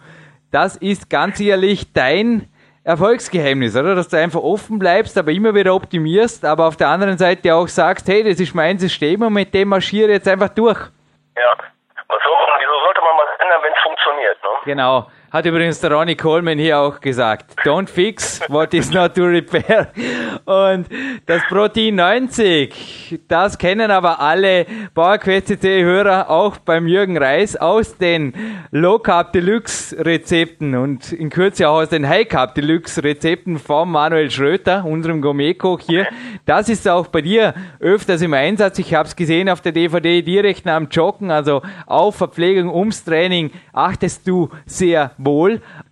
Das 0.56 0.78
ist 0.78 1.10
ganz 1.10 1.38
sicherlich 1.38 1.92
dein 1.92 2.50
Erfolgsgeheimnis, 2.86 3.76
oder? 3.76 3.94
Dass 3.94 4.08
du 4.08 4.16
einfach 4.16 4.40
offen 4.40 4.80
bleibst, 4.80 5.18
aber 5.18 5.32
immer 5.32 5.54
wieder 5.54 5.76
optimierst, 5.76 6.46
aber 6.46 6.68
auf 6.68 6.78
der 6.78 6.88
anderen 6.88 7.18
Seite 7.18 7.54
auch 7.54 7.68
sagst, 7.68 8.08
hey, 8.08 8.24
das 8.24 8.40
ist 8.40 8.56
mein 8.56 8.80
System 8.80 9.22
und 9.22 9.34
mit 9.34 9.54
dem 9.54 9.68
marschiere 9.68 10.12
jetzt 10.12 10.30
einfach 10.30 10.48
durch. 10.48 10.80
Ja. 11.36 11.58
So, 12.08 12.16
wieso 12.16 12.80
sollte 12.86 13.02
man 13.02 13.18
was 13.18 13.38
ändern, 13.44 13.60
wenn 13.64 13.74
es 13.74 13.84
funktioniert, 13.84 14.38
ne? 14.44 14.50
Genau. 14.64 15.08
Hat 15.36 15.46
übrigens 15.46 15.82
der 15.82 15.92
Ronnie 15.92 16.16
Coleman 16.16 16.58
hier 16.58 16.80
auch 16.80 17.02
gesagt. 17.02 17.60
Don't 17.66 17.90
fix 17.90 18.40
what 18.48 18.74
is 18.74 18.90
not 18.92 19.16
to 19.16 19.26
repair. 19.26 19.90
Und 20.46 20.88
das 21.26 21.42
Protein 21.50 21.96
90, 21.96 23.20
das 23.28 23.58
kennen 23.58 23.92
aber 23.92 24.22
alle 24.22 24.66
PowerQuest-CC-Hörer 24.94 26.30
auch 26.30 26.56
beim 26.60 26.88
Jürgen 26.88 27.18
Reis 27.18 27.58
aus 27.58 27.98
den 27.98 28.32
Low 28.72 28.98
Carb 29.00 29.34
Deluxe 29.34 29.98
Rezepten 30.06 30.74
und 30.74 31.12
in 31.12 31.30
Kürze 31.30 31.68
auch 31.68 31.82
aus 31.82 31.90
den 31.90 32.08
High 32.08 32.30
Carb 32.30 32.56
Deluxe 32.56 33.04
Rezepten 33.04 33.60
von 33.60 33.92
Manuel 33.92 34.32
Schröter, 34.32 34.86
unserem 34.86 35.22
Gourmet-Koch 35.22 35.82
hier. 35.82 36.08
Das 36.46 36.70
ist 36.70 36.88
auch 36.88 37.08
bei 37.08 37.22
dir 37.22 37.54
öfters 37.82 38.22
im 38.22 38.34
Einsatz. 38.34 38.80
Ich 38.80 38.94
habe 38.94 39.10
es 39.10 39.18
gesehen 39.18 39.50
auf 39.50 39.60
der 39.60 39.74
DVD 39.74 40.22
direkt 40.22 40.66
nach 40.66 40.78
dem 40.78 40.88
Joggen, 40.90 41.30
also 41.30 41.62
auf 41.88 42.16
Verpflegung 42.16 42.74
ums 42.74 43.04
Training 43.04 43.52
achtest 43.74 44.26
du 44.26 44.50
sehr 44.66 45.12
wohl. 45.18 45.25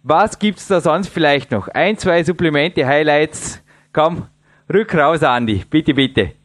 Was 0.03 0.37
gibt's 0.37 0.67
da 0.67 0.79
sonst 0.79 1.09
vielleicht 1.13 1.51
noch? 1.51 1.67
Ein, 1.73 1.97
zwei 1.97 2.23
Supplemente, 2.23 2.85
Highlights. 2.85 3.63
Komm, 3.93 4.29
rück 4.71 4.93
raus, 4.93 5.23
Andi. 5.23 5.65
Bitte, 5.65 5.93
bitte. 5.93 6.37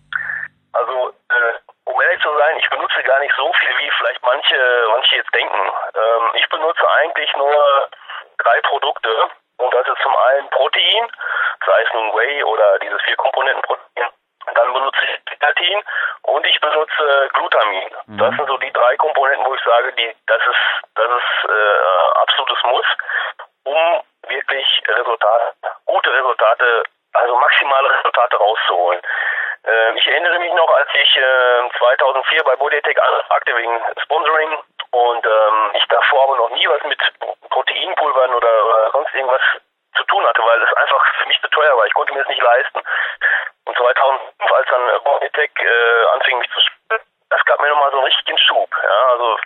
Also, 0.72 1.12
äh, 1.28 1.54
um 1.84 2.00
ehrlich 2.00 2.22
zu 2.22 2.30
sein, 2.32 2.56
ich 2.58 2.70
benutze 2.70 3.02
gar 3.04 3.20
nicht 3.20 3.34
so 3.36 3.52
viel, 3.60 3.74
wie 3.78 3.90
vielleicht 3.98 4.22
manche, 4.22 4.56
manche 4.90 5.16
jetzt 5.16 5.34
denken. 5.34 5.58
Ähm, 5.94 6.24
ich 6.34 6.48
benutze 6.48 6.84
eigentlich 7.02 7.30
nur 7.36 7.52
drei 8.38 8.60
Produkte 8.62 9.10
und 9.58 9.74
das 9.74 9.86
ist 9.86 10.02
zum 10.02 10.16
einen 10.16 10.48
Protein, 10.50 11.04
sei 11.66 11.82
es 11.82 11.92
nun 11.92 12.08
Whey 12.14 12.42
oder 12.44 12.78
dieses 12.78 13.02
vier 13.02 13.16
Komponenten 13.16 13.62
Protein. 13.62 14.08
Dann 14.54 14.72
benutze 14.72 14.98
ich 15.04 15.38
Kreatin 15.38 15.82
und 16.22 16.46
ich 16.46 16.60
benutze 16.60 17.28
Glutamin. 17.32 17.90
Mhm. 18.06 18.18
Das 18.18 18.34
sind 18.36 18.46
so 18.46 18.56
die 18.58 18.72
drei 18.72 18.96
Komponenten, 18.96 19.46
wo 19.46 19.54
ich 19.54 19.62
sage, 19.64 19.92
die, 19.92 20.14
das 20.26 20.42
ist, 20.44 20.94
das 20.94 21.06
ist 21.06 21.50
äh, 21.50 22.20
absolutes 22.22 22.62
Muss, 22.64 22.86
um 23.64 24.02
wirklich 24.28 24.82
Resultate, 24.88 25.52
gute 25.86 26.12
Resultate, 26.12 26.82
also 27.14 27.36
maximale 27.36 27.90
Resultate 27.90 28.36
rauszuholen. 28.36 29.00
Äh, 29.64 29.98
ich 29.98 30.06
erinnere 30.06 30.38
mich 30.38 30.52
noch, 30.54 30.70
als 30.74 30.88
ich 30.94 31.16
äh, 31.16 31.70
2004 31.78 32.44
bei 32.44 32.56
Bodytech 32.56 33.02
anfragte 33.02 33.56
wegen 33.56 33.80
Sponsoring 34.02 34.58
und 34.90 35.26
ähm, 35.26 35.70
ich 35.74 35.84
davor 35.88 36.24
aber 36.24 36.36
noch 36.36 36.50
nie 36.50 36.66
was 36.68 36.82
mit 36.84 36.98
Proteinpulvern 37.50 38.34
oder, 38.34 38.66
oder 38.66 38.90
sonst 38.92 39.14
irgendwas 39.14 39.42
zu 39.96 40.04
tun 40.04 40.24
hatte, 40.26 40.42
weil 40.42 40.62
es 40.62 40.72
einfach 40.74 41.04
für 41.20 41.28
mich 41.28 41.40
zu 41.40 41.48
teuer 41.48 41.76
war. 41.76 41.86
Ich 41.86 41.94
konnte 41.94 42.14
mir 42.14 42.20
es 42.20 42.28
nicht 42.28 42.42
leisten. 42.42 42.80
Und 43.68 43.76
2005, 43.76 44.52
als 44.52 44.68
dann 44.70 44.88
äh, 44.88 44.98
Bodytech 45.04 45.50
äh, 45.60 46.04
anfing 46.14 46.38
mich 46.38 46.50
zu 46.50 46.60
spielen, 46.60 47.00
das 47.28 47.44
gab 47.44 47.60
mir 47.60 47.68
nochmal 47.68 47.90
so 47.90 47.98
einen 47.98 48.06
richtigen 48.06 48.38
Schub. 48.38 48.70
Ja, 48.82 49.06
also 49.12 49.38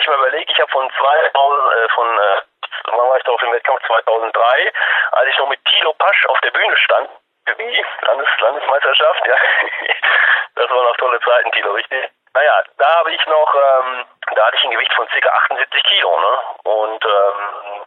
ich 0.00 0.08
mir 0.08 0.14
überlege, 0.16 0.50
ich 0.50 0.60
habe 0.60 0.72
von 0.72 0.90
2000, 0.90 1.72
äh, 1.72 1.88
von 1.90 2.18
äh, 2.18 2.42
wann 2.86 3.08
war 3.08 3.16
ich 3.16 3.22
da 3.22 3.32
auf 3.32 3.40
dem 3.40 3.52
Wettkampf 3.52 3.86
2003, 3.86 4.72
als 5.12 5.28
ich 5.28 5.38
noch 5.38 5.48
mit 5.48 5.64
Tilo 5.66 5.92
Pasch 5.94 6.26
auf 6.26 6.40
der 6.40 6.50
Bühne 6.50 6.76
stand, 6.78 7.10
Landes 7.46 8.28
Landesmeisterschaft, 8.40 9.26
ja. 9.26 9.36
Das 10.56 10.68
waren 10.68 10.84
noch 10.84 10.96
tolle 10.96 11.20
Zeiten, 11.20 11.52
Tilo, 11.52 11.72
richtig? 11.72 12.10
Naja, 12.34 12.62
da 12.76 12.96
habe 12.96 13.12
ich 13.12 13.26
noch, 13.26 13.54
ähm, 13.54 14.04
da 14.34 14.46
hatte 14.46 14.56
ich 14.56 14.64
ein 14.64 14.70
Gewicht 14.72 14.92
von 14.94 15.06
ca. 15.06 15.28
78 15.28 15.82
Kilo, 15.84 16.18
ne? 16.18 16.38
Und 16.64 17.04
ähm, 17.04 17.86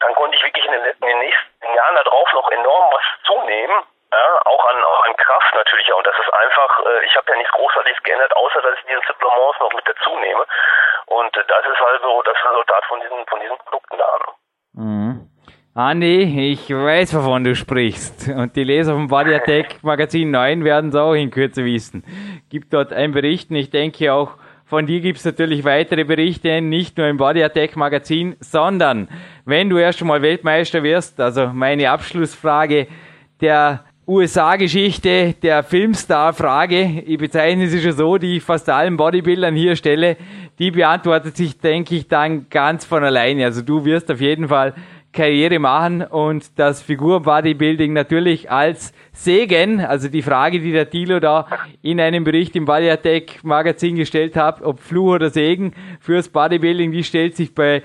dann 0.00 0.14
konnte 0.14 0.36
ich 0.36 0.44
wirklich 0.44 0.64
in 0.64 0.72
den, 0.72 0.84
in 0.84 1.06
den 1.06 1.18
nächsten 1.18 1.74
Jahren 1.74 1.96
darauf 1.96 2.32
noch 2.32 2.50
enorm 2.50 2.92
was 2.92 3.02
zunehmen. 3.24 3.82
Ja, 4.12 4.40
auch 4.44 4.64
an, 4.68 4.84
auch 4.84 5.04
an 5.06 5.16
Kraft 5.16 5.54
natürlich. 5.54 5.88
Und 5.92 6.06
das 6.06 6.14
ist 6.20 6.32
einfach, 6.34 6.70
äh, 6.84 7.06
ich 7.06 7.16
habe 7.16 7.32
ja 7.32 7.36
nichts 7.38 7.52
Großartiges 7.52 8.02
geändert, 8.02 8.36
außer 8.36 8.60
dass 8.60 8.78
ich 8.78 8.84
diese 8.84 9.00
Supplements 9.06 9.58
noch 9.58 9.72
mit 9.72 9.88
dazu 9.88 10.12
nehme. 10.18 10.44
Und 11.06 11.36
äh, 11.36 11.44
das 11.48 11.64
ist 11.64 11.80
halt 11.80 12.02
so 12.02 12.22
das 12.22 12.36
Resultat 12.44 12.84
von 12.88 13.00
diesen, 13.00 13.26
von 13.26 13.40
diesen 13.40 13.56
Produkten 13.56 13.96
da. 13.96 14.12
Mhm. 14.74 15.28
Andi, 15.74 16.52
ich 16.52 16.68
weiß, 16.68 17.16
wovon 17.16 17.44
du 17.44 17.54
sprichst. 17.54 18.28
Und 18.28 18.54
die 18.54 18.64
Leser 18.64 18.92
vom 18.92 19.08
Body 19.08 19.34
Attack 19.34 19.82
Magazin 19.82 20.30
9 20.30 20.62
werden 20.64 20.90
es 20.90 20.96
auch 20.96 21.14
in 21.14 21.30
Kürze 21.30 21.64
wissen. 21.64 22.04
Gibt 22.50 22.74
dort 22.74 22.92
einen 22.92 23.14
Bericht 23.14 23.48
und 23.48 23.56
ich 23.56 23.70
denke 23.70 24.12
auch, 24.12 24.36
von 24.66 24.84
dir 24.84 25.00
gibt 25.00 25.18
es 25.18 25.24
natürlich 25.24 25.64
weitere 25.64 26.04
Berichte, 26.04 26.60
nicht 26.60 26.98
nur 26.98 27.06
im 27.06 27.16
Body 27.16 27.42
Attack 27.42 27.76
Magazin, 27.76 28.36
sondern 28.40 29.08
wenn 29.46 29.70
du 29.70 29.78
erst 29.78 30.02
einmal 30.02 30.20
Weltmeister 30.20 30.82
wirst, 30.82 31.18
also 31.18 31.46
meine 31.46 31.90
Abschlussfrage 31.90 32.86
der 33.40 33.84
USA-Geschichte, 34.06 35.34
der 35.40 35.62
Filmstar-Frage, 35.62 37.04
ich 37.06 37.18
bezeichne 37.18 37.68
sie 37.68 37.80
schon 37.80 37.92
so, 37.92 38.18
die 38.18 38.38
ich 38.38 38.42
fast 38.42 38.68
allen 38.68 38.96
Bodybuildern 38.96 39.54
hier 39.54 39.76
stelle, 39.76 40.16
die 40.58 40.72
beantwortet 40.72 41.36
sich, 41.36 41.60
denke 41.60 41.94
ich, 41.94 42.08
dann 42.08 42.46
ganz 42.50 42.84
von 42.84 43.04
alleine. 43.04 43.44
Also 43.44 43.62
du 43.62 43.84
wirst 43.84 44.10
auf 44.10 44.20
jeden 44.20 44.48
Fall 44.48 44.74
Karriere 45.12 45.60
machen 45.60 46.02
und 46.02 46.58
das 46.58 46.82
Figur-Bodybuilding 46.82 47.92
natürlich 47.92 48.50
als 48.50 48.92
Segen, 49.12 49.80
also 49.80 50.08
die 50.08 50.22
Frage, 50.22 50.58
die 50.58 50.72
der 50.72 50.90
Tilo 50.90 51.20
da 51.20 51.46
in 51.82 52.00
einem 52.00 52.24
Bericht 52.24 52.56
im 52.56 52.64
Bodyatech 52.64 53.44
Magazin 53.44 53.94
gestellt 53.94 54.34
hat, 54.36 54.62
ob 54.62 54.80
Fluch 54.80 55.14
oder 55.14 55.30
Segen 55.30 55.74
fürs 56.00 56.28
Bodybuilding, 56.28 56.90
die 56.90 57.04
stellt 57.04 57.36
sich 57.36 57.54
bei 57.54 57.82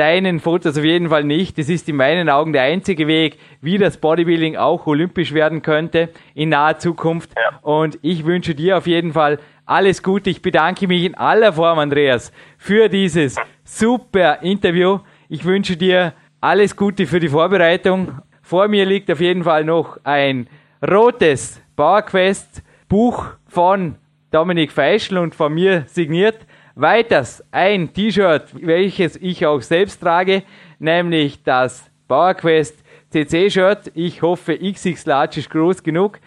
deinen 0.00 0.40
Fotos 0.40 0.78
auf 0.78 0.84
jeden 0.84 1.10
Fall 1.10 1.24
nicht. 1.24 1.58
Das 1.58 1.68
ist 1.68 1.86
in 1.86 1.96
meinen 1.96 2.30
Augen 2.30 2.54
der 2.54 2.62
einzige 2.62 3.06
Weg, 3.06 3.38
wie 3.60 3.76
das 3.76 3.98
Bodybuilding 3.98 4.56
auch 4.56 4.86
olympisch 4.86 5.34
werden 5.34 5.60
könnte 5.60 6.08
in 6.34 6.48
naher 6.48 6.78
Zukunft. 6.78 7.32
Und 7.60 7.98
ich 8.00 8.24
wünsche 8.24 8.54
dir 8.54 8.78
auf 8.78 8.86
jeden 8.86 9.12
Fall 9.12 9.38
alles 9.66 10.02
Gute. 10.02 10.30
Ich 10.30 10.40
bedanke 10.40 10.88
mich 10.88 11.04
in 11.04 11.14
aller 11.14 11.52
Form, 11.52 11.78
Andreas, 11.78 12.32
für 12.56 12.88
dieses 12.88 13.36
super 13.62 14.40
Interview. 14.40 15.00
Ich 15.28 15.44
wünsche 15.44 15.76
dir 15.76 16.14
alles 16.40 16.74
Gute 16.76 17.06
für 17.06 17.20
die 17.20 17.28
Vorbereitung. 17.28 18.22
Vor 18.40 18.68
mir 18.68 18.86
liegt 18.86 19.10
auf 19.10 19.20
jeden 19.20 19.44
Fall 19.44 19.64
noch 19.64 19.98
ein 20.02 20.48
rotes 20.82 21.60
PowerQuest 21.76 22.62
Buch 22.88 23.26
von 23.46 23.96
Dominik 24.30 24.72
Feischl 24.72 25.18
und 25.18 25.34
von 25.34 25.52
mir 25.52 25.84
signiert. 25.88 26.38
Weiters 26.74 27.44
ein 27.50 27.92
T-Shirt, 27.92 28.44
welches 28.54 29.16
ich 29.16 29.46
auch 29.46 29.60
selbst 29.60 30.00
trage, 30.00 30.42
nämlich 30.78 31.42
das 31.42 31.90
PowerQuest 32.08 32.82
CC-Shirt. 33.10 33.90
Ich 33.94 34.22
hoffe, 34.22 34.58
XX 34.58 35.04
Large 35.06 35.40
ist 35.40 35.50
groß 35.50 35.82
genug. 35.82 36.18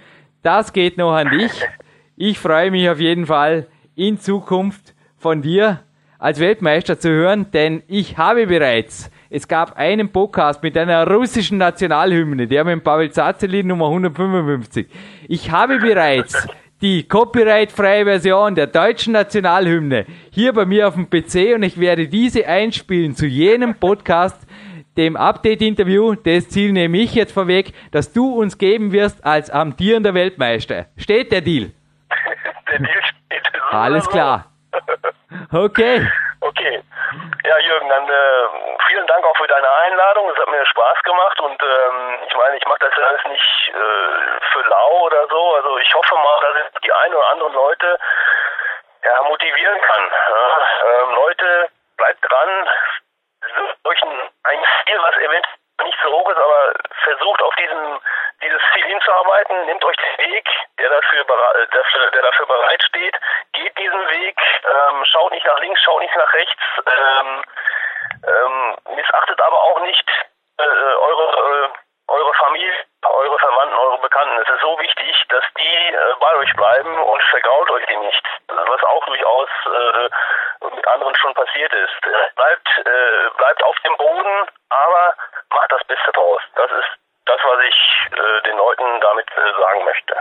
Das 0.42 0.74
geht 0.74 0.98
noch 0.98 1.14
an 1.14 1.30
dich. 1.30 1.52
Ich 2.16 2.40
freue 2.40 2.72
mich 2.72 2.90
auf 2.90 3.00
jeden 3.00 3.26
Fall 3.26 3.68
in 3.96 4.20
Zukunft 4.20 4.94
von 5.18 5.42
dir 5.42 5.80
als 6.20 6.40
Weltmeister 6.40 7.00
zu 7.00 7.10
hören, 7.10 7.52
denn 7.52 7.84
ich 7.88 8.18
habe 8.18 8.48
bereits 8.48 9.10
es 9.36 9.48
gab 9.48 9.78
einen 9.78 10.10
Podcast 10.10 10.62
mit 10.62 10.78
einer 10.78 11.08
russischen 11.10 11.58
Nationalhymne, 11.58 12.46
der 12.46 12.64
mit 12.64 12.84
Pavel 12.84 13.10
Zazelin 13.10 13.66
Nummer 13.66 13.88
155. 13.88 14.86
Ich 15.28 15.50
habe 15.50 15.80
bereits 15.80 16.48
die 16.84 17.08
copyright-freie 17.08 18.04
Version 18.04 18.56
der 18.56 18.68
deutschen 18.68 19.14
Nationalhymne 19.14 20.06
hier 20.32 20.52
bei 20.52 20.66
mir 20.66 20.90
auf 20.90 20.96
dem 20.96 21.10
PC 21.10 21.56
und 21.56 21.64
ich 21.64 21.80
werde 21.80 22.10
diese 22.10 22.46
einspielen 22.46 23.16
zu 23.16 23.26
jenem 23.26 23.76
Podcast, 23.76 24.46
dem 24.98 25.16
Update-Interview. 25.16 26.16
Das 26.16 26.50
Ziel 26.50 26.74
nehme 26.74 26.98
ich 26.98 27.16
jetzt 27.16 27.32
vorweg, 27.32 27.72
dass 27.92 28.12
du 28.12 28.34
uns 28.34 28.58
geben 28.58 28.92
wirst 28.92 29.24
als 29.24 29.50
amtierender 29.50 30.14
Weltmeister. 30.14 30.88
Steht 30.98 31.32
der 31.32 31.40
Deal? 31.40 31.72
der 32.70 32.80
Deal 32.80 33.02
steht. 33.02 33.44
Alles 33.72 34.10
klar. 34.10 34.52
Okay. 35.52 36.06
Okay. 36.44 36.84
Ja, 37.46 37.58
Jürgen, 37.60 37.88
dann 37.88 38.10
äh, 38.10 38.78
vielen 38.88 39.08
Dank 39.08 39.26
auch 39.26 39.38
für 39.38 39.48
deine 39.48 39.72
Einladung. 39.72 40.30
Es 40.30 40.38
hat 40.38 40.50
mir 40.50 40.66
Spaß 40.66 41.02
gemacht 41.04 41.40
und 41.40 41.64
ähm, 41.64 42.20
ich 42.28 42.36
meine, 42.36 42.58
ich 42.58 42.66
mache 42.66 42.80
das 42.80 42.94
ja 42.98 43.08
alles 43.08 43.24
nicht 43.26 43.70
äh, 43.70 44.46
für 44.52 44.62
lau 44.68 45.02
oder 45.04 45.26
so. 45.28 45.56
Also 45.56 45.78
ich 45.78 45.94
hoffe 45.96 46.16
mal, 46.16 46.40
dass 46.42 46.66
ich 46.66 46.82
die 46.82 46.92
ein 46.92 47.14
oder 47.14 47.30
anderen 47.30 47.54
Leute 47.54 47.98
ja, 49.06 49.24
motivieren 49.24 49.82
kann. 49.82 50.12
Ja, 50.30 51.04
ähm, 51.04 51.16
Leute, 51.16 51.70
bleibt 51.96 52.30
dran, 52.30 52.70
sucht 53.56 53.78
euch 53.86 54.04
ein, 54.04 54.30
ein 54.44 54.64
Ziel, 54.86 55.00
was 55.02 55.16
eventuell 55.16 55.58
nicht 55.84 55.98
so 56.04 56.12
hoch 56.12 56.30
ist, 56.30 56.38
aber 56.38 56.74
versucht 57.04 57.42
auf 57.42 57.56
diesen 57.56 58.00
dieses 58.44 58.62
Ziel 58.74 58.86
hinzuarbeiten, 58.86 59.66
nehmt 59.66 59.84
euch 59.84 59.96
den 59.96 60.32
Weg, 60.32 60.50
der 60.80 60.90
dafür, 60.90 61.24
dafür, 61.24 62.12
der 62.12 62.22
dafür 62.22 62.46
bereit 62.46 62.84
steht, 62.84 63.16
geht 63.54 63.78
diesen 63.78 64.10
Weg, 64.10 64.38
ähm, 64.64 65.06
schaut 65.06 65.32
nicht 65.32 65.46
nach 65.46 65.60
links, 65.60 65.82
schaut 65.82 66.02
nicht 66.02 66.16
nach 66.16 66.34
rechts, 66.34 66.64
ähm, 66.86 67.44
ähm, 68.28 68.78
missachtet 68.96 69.40
aber 69.42 69.60
auch 69.62 69.80
nicht 69.82 70.10
äh, 70.58 70.64
eure, 70.64 71.66
äh, 71.66 71.70
eure 72.10 72.34
Familie, 72.34 72.74
eure 73.04 73.40
Verwandten, 73.40 73.78
eure 73.78 73.98
Bekannten. 74.00 74.38
Es 74.42 74.50
ist 74.50 74.62
so 74.62 74.78
wichtig, 74.80 75.26
dass 75.30 75.44
die 75.58 75.94
äh, 75.94 76.14
bei 76.20 76.36
euch 76.36 76.54
bleiben 76.54 77.00
und 77.02 77.24
vergrault 77.24 77.70
euch 77.72 77.86
die 77.86 77.98
nicht. 77.98 78.26
Was 78.48 78.84
auch 78.84 79.06
durchaus 79.06 79.50
äh, 79.66 80.10
mit 80.76 80.88
anderen 80.88 81.16
schon 81.16 81.34
passiert 81.34 81.74
ist. 81.74 82.02
Bleibt, 82.36 82.68
äh, 82.78 83.30
bleibt 83.38 83.64
auf 83.64 83.78
dem 83.80 83.96
Boden, 83.98 84.50
aber 84.70 85.16
macht 85.50 85.72
das 85.72 85.84
Beste 85.86 86.12
draus. 86.12 86.42
Das 86.56 86.72
ist 86.72 87.00
das, 87.26 87.40
was 87.44 87.60
ich 87.68 88.18
äh, 88.18 88.42
den 88.42 88.58
Leuten 88.58 89.02
damit 89.02 89.28
äh, 89.32 89.60
sagen 89.60 89.86
möchte. 89.86 90.16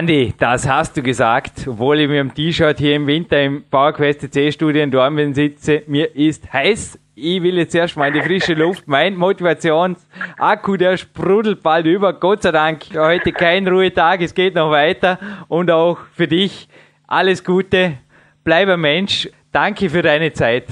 Andi, 0.00 0.32
das 0.38 0.66
hast 0.66 0.96
du 0.96 1.02
gesagt, 1.02 1.66
obwohl 1.68 2.00
ich 2.00 2.08
mit 2.08 2.16
dem 2.16 2.32
T-Shirt 2.32 2.78
hier 2.78 2.96
im 2.96 3.06
Winter 3.06 3.38
im 3.38 3.68
PowerQuest 3.68 4.32
C-Studio 4.32 4.82
in 4.82 4.90
Dortmund 4.90 5.34
sitze. 5.34 5.82
Mir 5.88 6.16
ist 6.16 6.50
heiß. 6.50 6.98
Ich 7.14 7.42
will 7.42 7.58
jetzt 7.58 7.74
erstmal 7.74 8.08
in 8.08 8.14
die 8.14 8.22
frische 8.22 8.54
Luft. 8.54 8.88
Mein 8.88 9.14
Motivationsakku, 9.14 10.78
der 10.78 10.96
sprudelt 10.96 11.62
bald 11.62 11.84
über. 11.84 12.14
Gott 12.14 12.40
sei 12.40 12.50
Dank 12.50 12.84
heute 12.96 13.30
kein 13.32 13.68
Ruhetag. 13.68 14.22
Es 14.22 14.34
geht 14.34 14.54
noch 14.54 14.70
weiter. 14.70 15.18
Und 15.48 15.70
auch 15.70 15.98
für 16.14 16.26
dich 16.26 16.66
alles 17.06 17.44
Gute. 17.44 17.98
Bleib 18.42 18.70
ein 18.70 18.80
Mensch. 18.80 19.28
Danke 19.52 19.90
für 19.90 20.00
deine 20.00 20.32
Zeit. 20.32 20.64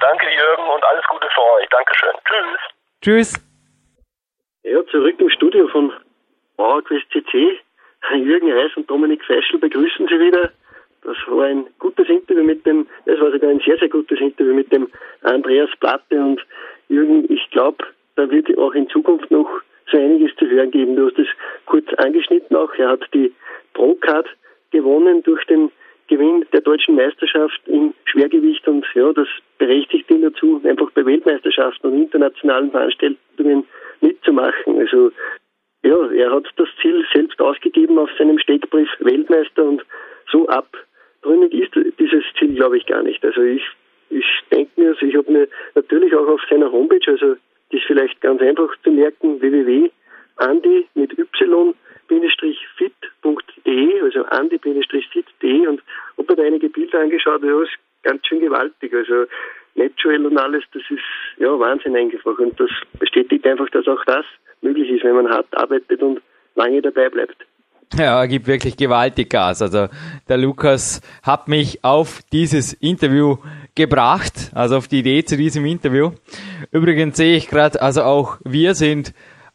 Danke, 0.00 0.26
Jürgen, 0.26 0.68
und 0.74 0.84
alles 0.84 1.04
Gute 1.08 1.28
für 1.32 1.40
euch. 1.40 1.68
Dankeschön. 1.70 2.10
Tschüss. 2.24 2.60
Tschüss. 3.00 3.48
Ja, 4.64 4.84
zurück 4.90 5.14
im 5.20 5.30
Studio 5.30 5.68
von 5.68 5.92
PowerQuest 6.56 7.04
CC. 7.12 7.61
Jürgen 8.14 8.52
Reis 8.52 8.70
und 8.76 8.90
Dominik 8.90 9.24
Feischl 9.24 9.58
begrüßen 9.58 10.06
Sie 10.08 10.20
wieder. 10.20 10.50
Das 11.04 11.16
war 11.26 11.46
ein 11.46 11.66
gutes 11.78 12.08
Interview 12.08 12.44
mit 12.44 12.64
dem, 12.64 12.86
das 13.06 13.18
war 13.20 13.32
sogar 13.32 13.50
ein 13.50 13.60
sehr, 13.60 13.76
sehr 13.78 13.88
gutes 13.88 14.20
Interview 14.20 14.54
mit 14.54 14.72
dem 14.72 14.88
Andreas 15.22 15.70
Platte 15.80 16.20
und 16.20 16.40
Jürgen, 16.88 17.24
ich 17.32 17.50
glaube, 17.50 17.84
da 18.16 18.30
wird 18.30 18.56
auch 18.58 18.74
in 18.74 18.88
Zukunft 18.88 19.30
noch 19.30 19.48
so 19.90 19.96
einiges 19.96 20.34
zu 20.36 20.46
hören 20.46 20.70
geben. 20.70 20.96
Du 20.96 21.06
hast 21.06 21.18
es 21.18 21.26
kurz 21.66 21.86
angeschnitten 21.94 22.56
auch. 22.56 22.72
Er 22.74 22.90
hat 22.90 23.02
die 23.14 23.32
Pro-Card 23.74 24.28
gewonnen 24.70 25.22
durch 25.22 25.44
den 25.46 25.70
Gewinn 26.08 26.44
der 26.52 26.60
deutschen 26.60 26.96
Meisterschaft 26.96 27.60
im 27.66 27.94
Schwergewicht 28.04 28.66
und 28.68 28.84
ja, 28.94 29.12
das 29.12 29.28
berechtigt 29.58 30.10
ihn 30.10 30.22
dazu, 30.22 30.60
einfach 30.64 30.90
bei 30.90 31.06
Weltmeisterschaften 31.06 31.90
und 31.90 32.02
internationalen 32.02 32.70
Veranstaltungen 32.70 33.64
mitzumachen. 34.00 34.78
Also 34.78 35.12
ja, 35.82 36.10
er 36.12 36.30
hat 36.32 36.46
das 36.56 36.68
Ziel 36.80 37.04
selbst 37.12 37.40
ausgegeben 37.40 37.98
auf 37.98 38.10
seinem 38.16 38.38
Steckbrief 38.38 38.88
Weltmeister 39.00 39.64
und 39.64 39.84
so 40.30 40.48
abtrünnig 40.48 41.52
ist 41.52 41.74
dieses 41.98 42.24
Ziel, 42.38 42.54
glaube 42.54 42.78
ich, 42.78 42.86
gar 42.86 43.02
nicht. 43.02 43.24
Also 43.24 43.42
ich, 43.42 43.64
ich 44.10 44.24
denke 44.50 44.70
mir, 44.80 44.90
also 44.90 45.04
ich 45.04 45.16
habe 45.16 45.30
mir 45.30 45.48
natürlich 45.74 46.14
auch 46.14 46.28
auf 46.28 46.40
seiner 46.48 46.70
Homepage, 46.70 47.10
also 47.10 47.34
das 47.34 47.80
ist 47.80 47.84
vielleicht 47.86 48.20
ganz 48.20 48.40
einfach 48.40 48.70
zu 48.84 48.90
merken, 48.90 49.40
www.andi 49.40 50.86
mit 50.94 51.18
y-fit.de, 52.10 54.00
also 54.02 54.24
andi-fit.de 54.24 55.66
und 55.66 55.82
habe 56.18 56.26
mir 56.28 56.36
da 56.36 56.42
einige 56.42 56.68
Bilder 56.68 57.00
angeschaut, 57.00 57.42
ja, 57.42 57.62
ist 57.62 57.72
ganz 58.02 58.26
schön 58.26 58.40
gewaltig. 58.40 58.94
Also 58.94 59.24
Natural 59.74 60.26
und 60.26 60.36
alles, 60.38 60.64
das 60.72 60.82
ist 60.90 61.00
ja 61.38 61.58
Wahnsinn 61.58 61.96
einfach 61.96 62.38
und 62.38 62.60
das 62.60 62.70
bestätigt 62.98 63.46
einfach, 63.46 63.70
dass 63.70 63.88
auch 63.88 64.04
das 64.04 64.26
möglich 64.62 64.90
ist, 64.90 65.04
wenn 65.04 65.14
man 65.14 65.28
hart 65.28 65.46
arbeitet 65.52 66.02
und 66.02 66.20
lange 66.54 66.82
dabei 66.82 67.08
bleibt. 67.08 67.36
Ja, 67.94 68.20
er 68.20 68.28
gibt 68.28 68.46
wirklich 68.46 68.76
gewaltig 68.78 69.28
Gas. 69.28 69.60
Also 69.60 69.88
der 70.28 70.38
Lukas 70.38 71.02
hat 71.22 71.48
mich 71.48 71.84
auf 71.84 72.20
dieses 72.32 72.72
Interview 72.72 73.36
gebracht, 73.74 74.50
also 74.54 74.76
auf 74.76 74.88
die 74.88 75.00
Idee 75.00 75.24
zu 75.24 75.36
diesem 75.36 75.66
Interview. 75.66 76.12
Übrigens 76.70 77.18
sehe 77.18 77.36
ich 77.36 77.48
gerade, 77.48 77.82
also 77.82 78.02
auch 78.02 78.38
wir 78.44 78.74
sind 78.74 79.12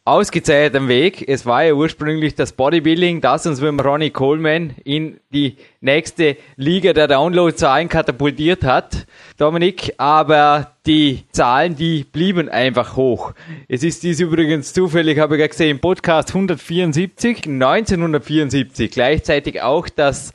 ausgezeichnet 0.08 0.74
am 0.74 0.88
Weg. 0.88 1.28
Es 1.28 1.44
war 1.44 1.64
ja 1.64 1.74
ursprünglich 1.74 2.34
das 2.34 2.52
Bodybuilding, 2.52 3.20
das 3.20 3.46
uns 3.46 3.60
mit 3.60 3.84
Ronnie 3.84 4.10
Coleman 4.10 4.74
in 4.82 5.20
die 5.34 5.56
nächste 5.82 6.38
Liga 6.56 6.94
der 6.94 7.08
Downloadzahlen 7.08 7.90
katapultiert 7.90 8.64
hat, 8.64 9.06
Dominik, 9.36 9.92
aber 9.98 10.72
die 10.86 11.24
Zahlen, 11.32 11.76
die 11.76 12.04
blieben 12.04 12.48
einfach 12.48 12.96
hoch. 12.96 13.34
Es 13.68 13.82
ist 13.82 14.02
dies 14.02 14.18
übrigens 14.20 14.72
zufällig, 14.72 15.18
habe 15.18 15.36
ich 15.36 15.50
gesehen, 15.50 15.78
Podcast 15.78 16.30
174, 16.30 17.46
1974, 17.46 18.90
gleichzeitig 18.90 19.60
auch 19.60 19.90
das 19.90 20.32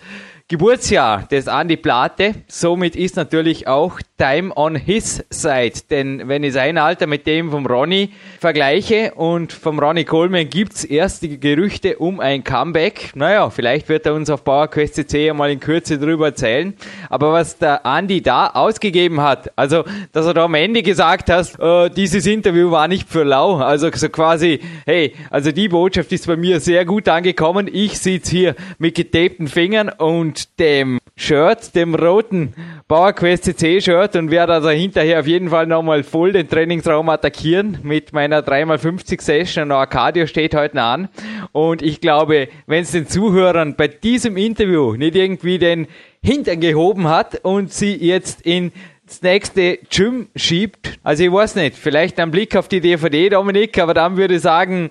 Geburtsjahr 0.53 1.23
des 1.23 1.47
Andy 1.47 1.77
Plate. 1.77 2.35
Somit 2.45 2.95
ist 2.95 3.15
natürlich 3.15 3.67
auch 3.67 3.99
Time 4.19 4.55
on 4.55 4.75
his 4.75 5.25
side. 5.31 5.73
Denn 5.89 6.27
wenn 6.27 6.43
ich 6.43 6.53
sein 6.53 6.77
Alter 6.77 7.07
mit 7.07 7.25
dem 7.25 7.49
vom 7.49 7.65
Ronny 7.65 8.11
vergleiche 8.39 9.15
und 9.15 9.51
vom 9.51 9.79
Ronny 9.79 10.03
Coleman 10.03 10.47
gibt's 10.47 10.83
erste 10.83 11.27
Gerüchte 11.27 11.97
um 11.97 12.19
ein 12.19 12.43
Comeback. 12.43 13.13
Naja, 13.15 13.49
vielleicht 13.49 13.89
wird 13.89 14.05
er 14.05 14.13
uns 14.13 14.29
auf 14.29 14.43
PowerQuest 14.43 14.93
CC 14.93 15.31
einmal 15.31 15.49
in 15.49 15.59
Kürze 15.59 15.97
drüber 15.97 16.27
erzählen. 16.27 16.75
Aber 17.09 17.33
was 17.33 17.57
der 17.57 17.83
Andy 17.83 18.21
da 18.21 18.45
ausgegeben 18.49 19.21
hat, 19.21 19.51
also 19.55 19.83
dass 20.11 20.27
er 20.27 20.35
da 20.35 20.45
am 20.45 20.53
Ende 20.53 20.83
gesagt 20.83 21.31
hat, 21.31 21.59
äh, 21.59 21.89
dieses 21.89 22.27
Interview 22.27 22.69
war 22.69 22.87
nicht 22.87 23.09
für 23.09 23.23
lau. 23.23 23.55
Also 23.55 23.89
so 23.91 24.07
quasi, 24.07 24.59
hey, 24.85 25.15
also 25.31 25.51
die 25.51 25.67
Botschaft 25.67 26.11
ist 26.11 26.27
bei 26.27 26.37
mir 26.37 26.59
sehr 26.59 26.85
gut 26.85 27.09
angekommen. 27.09 27.67
Ich 27.73 27.97
sitze 27.97 28.29
hier 28.29 28.55
mit 28.77 28.93
getapten 28.93 29.47
Fingern 29.47 29.89
und 29.89 30.42
dem 30.59 30.99
Shirt, 31.15 31.75
dem 31.75 31.95
roten 31.95 32.53
PowerQuest 32.87 33.43
CC 33.45 33.81
Shirt 33.81 34.15
und 34.15 34.31
werde 34.31 34.53
also 34.53 34.69
hinterher 34.69 35.19
auf 35.19 35.27
jeden 35.27 35.49
Fall 35.49 35.67
nochmal 35.67 36.03
voll 36.03 36.31
den 36.31 36.49
Trainingsraum 36.49 37.09
attackieren 37.09 37.79
mit 37.83 38.13
meiner 38.13 38.41
3x50 38.41 39.21
Session. 39.21 39.71
Arcadio 39.71 40.27
steht 40.27 40.55
heute 40.55 40.81
an. 40.81 41.09
Und 41.51 41.81
ich 41.81 42.01
glaube, 42.01 42.49
wenn 42.65 42.83
es 42.83 42.91
den 42.91 43.07
Zuhörern 43.07 43.75
bei 43.75 43.87
diesem 43.87 44.37
Interview 44.37 44.95
nicht 44.95 45.15
irgendwie 45.15 45.59
den 45.59 45.87
Hintern 46.23 46.59
gehoben 46.59 47.07
hat 47.07 47.43
und 47.43 47.71
sie 47.71 47.95
jetzt 47.95 48.41
in 48.41 48.71
das 49.05 49.21
nächste 49.21 49.79
Gym 49.89 50.29
schiebt, 50.35 50.99
also 51.03 51.23
ich 51.23 51.31
weiß 51.31 51.55
nicht, 51.55 51.77
vielleicht 51.77 52.19
ein 52.19 52.31
Blick 52.31 52.55
auf 52.55 52.67
die 52.67 52.81
DVD, 52.81 53.29
Dominik, 53.29 53.77
aber 53.77 53.93
dann 53.93 54.17
würde 54.17 54.35
ich 54.35 54.41
sagen, 54.41 54.89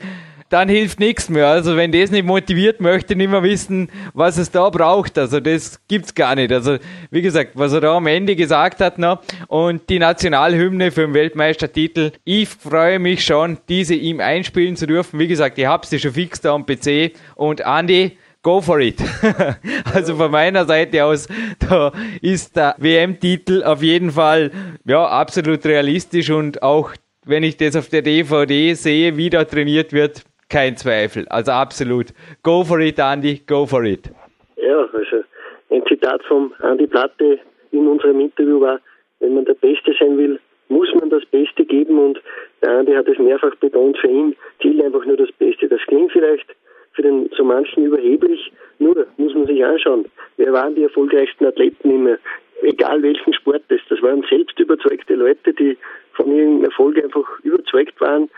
dann 0.53 0.69
hilft 0.69 1.01
nichts 1.01 1.31
mehr. 1.31 1.47
Also 1.47 1.77
wenn 1.77 1.93
das 1.93 2.11
nicht 2.11 2.27
motiviert, 2.27 2.81
möchte 2.81 3.15
ich 3.15 3.17
nicht 3.17 3.31
mehr 3.31 3.43
wissen, 3.43 3.89
was 4.13 4.37
es 4.37 4.51
da 4.51 4.69
braucht. 4.69 5.17
Also 5.17 5.41
das 5.41 5.81
gibt's 5.89 6.15
gar 6.15 6.35
nicht. 6.35 6.53
Also 6.53 6.77
wie 7.11 7.23
gesagt, 7.23 7.53
was 7.55 7.73
er 7.73 7.81
da 7.81 7.97
am 7.97 8.07
Ende 8.07 8.37
gesagt 8.37 8.81
hat 8.81 8.99
noch 8.99 9.23
und 9.49 9.89
die 9.89 9.99
Nationalhymne 9.99 10.91
für 10.91 11.07
den 11.07 11.15
Weltmeistertitel. 11.15 12.13
Ich 12.25 12.51
freue 12.51 12.99
mich 12.99 13.25
schon, 13.25 13.59
diese 13.71 13.95
ihm 13.95 14.21
einspielen 14.21 14.77
zu 14.77 14.87
dürfen. 14.87 15.19
Wie 15.19 15.27
gesagt, 15.27 15.57
ich 15.57 15.65
habe 15.65 15.87
sie 15.87 15.99
schon 15.99 16.13
fix 16.13 16.43
da 16.43 16.55
am 16.55 16.67
PC 16.67 17.13
und 17.35 17.61
Andy, 17.61 18.19
go 18.43 18.61
for 18.61 18.79
it. 18.79 19.01
also 19.95 20.17
von 20.17 20.31
meiner 20.31 20.67
Seite 20.67 21.07
aus, 21.07 21.29
da 21.61 21.93
ist 22.21 22.57
der 22.57 22.75
WM-Titel 22.77 23.63
auf 23.65 23.83
jeden 23.83 24.11
Fall 24.11 24.51
ja 24.85 25.07
absolut 25.07 25.65
realistisch 25.65 26.29
und 26.29 26.63
auch 26.63 26.93
wenn 27.25 27.43
ich 27.43 27.57
das 27.57 27.75
auf 27.77 27.89
der 27.89 28.03
DVD 28.03 28.75
sehe, 28.75 29.17
wie 29.17 29.31
da 29.31 29.45
trainiert 29.45 29.93
wird, 29.93 30.25
kein 30.53 30.77
Zweifel. 30.77 31.27
Also 31.29 31.53
absolut. 31.53 32.13
Go 32.43 32.63
for 32.63 32.79
it, 32.81 32.99
Andy, 32.99 33.41
go 33.47 33.67
for 33.67 33.85
it. 33.85 34.11
Ja, 34.57 34.87
also 34.93 35.25
ein 35.71 35.83
Zitat 35.89 36.23
von 36.25 36.53
Andy 36.63 36.87
Platte 36.87 37.39
in 37.71 37.89
unserem 37.89 38.21
Interview 38.21 38.61
war, 38.61 38.79
wenn 39.21 39.35
man 39.35 39.45
der 39.45 39.55
Beste 39.55 39.95
sein 39.99 40.19
will, 40.19 40.39
muss 40.69 40.89
man 40.95 41.11
das 41.11 41.25
Beste 41.27 41.65
geben 41.65 41.99
und 41.99 42.21
der 42.63 42.71
Andi 42.79 42.93
hat 42.93 43.09
es 43.09 43.19
mehrfach 43.19 43.55
betont, 43.57 43.99
für 43.99 44.09
ihn 44.09 44.37
gilt 44.59 44.83
einfach 44.83 45.05
nur 45.05 45.17
das 45.17 45.33
Beste. 45.33 45.69
Das 45.69 45.81
klingt 45.87 46.13
vielleicht 46.13 46.47
für 46.93 47.03
den 47.03 47.31
so 47.37 47.45
manchen 47.45 47.85
überheblich, 47.85 48.53
nur 48.79 49.07
muss 49.17 49.35
man 49.35 49.47
sich 49.47 49.65
anschauen, 49.65 50.05
wer 50.37 50.53
waren 50.53 50.75
die 50.75 50.83
erfolgreichsten 50.83 51.47
Athleten 51.47 51.91
immer, 51.91 52.17
egal 52.63 53.03
welchen 53.03 53.33
Sport 53.33 53.63
das, 53.69 53.81
das 53.89 54.03
waren 54.03 54.25
selbst 54.29 54.59
überzeugte 54.59 55.15
Leute, 55.15 55.53
die 55.55 55.77
von 56.13 56.35
ihrem 56.35 56.65
Erfolg 56.65 57.03
einfach 57.03 57.27
überzeugt 57.43 58.01
waren. 58.01 58.29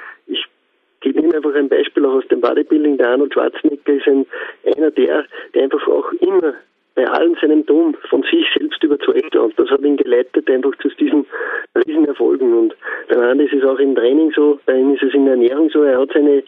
Ich 1.06 1.14
nehme 1.14 1.34
einfach 1.34 1.54
ein 1.54 1.68
Beispiel 1.68 2.06
auch 2.06 2.14
aus 2.14 2.28
dem 2.28 2.40
Bodybuilding. 2.40 2.96
Der 2.96 3.10
Arnold 3.10 3.34
Schwarzenegger 3.34 3.92
ist 3.92 4.06
ein, 4.06 4.24
einer 4.74 4.90
der, 4.90 5.26
der 5.52 5.64
einfach 5.64 5.86
auch 5.86 6.10
immer 6.20 6.54
bei 6.94 7.06
allen 7.06 7.36
seinem 7.40 7.66
Tun 7.66 7.94
von 8.08 8.22
sich 8.22 8.46
selbst 8.56 8.82
überzeugt 8.82 9.34
war. 9.34 9.44
Und 9.44 9.58
das 9.58 9.68
hat 9.68 9.82
ihn 9.82 9.98
geleitet 9.98 10.48
einfach 10.48 10.74
zu 10.78 10.88
diesen 10.88 11.26
Riesenerfolgen. 11.86 12.56
Und 12.56 12.74
bei 13.08 13.16
Arnold 13.16 13.52
ist 13.52 13.62
es 13.62 13.68
auch 13.68 13.78
im 13.78 13.94
Training 13.94 14.32
so, 14.34 14.58
bei 14.64 14.78
ihm 14.78 14.94
ist 14.94 15.02
es 15.02 15.12
in 15.12 15.26
der 15.26 15.34
Ernährung 15.34 15.68
so, 15.70 15.82
er 15.82 16.00
hat 16.00 16.10
seine, 16.14 16.42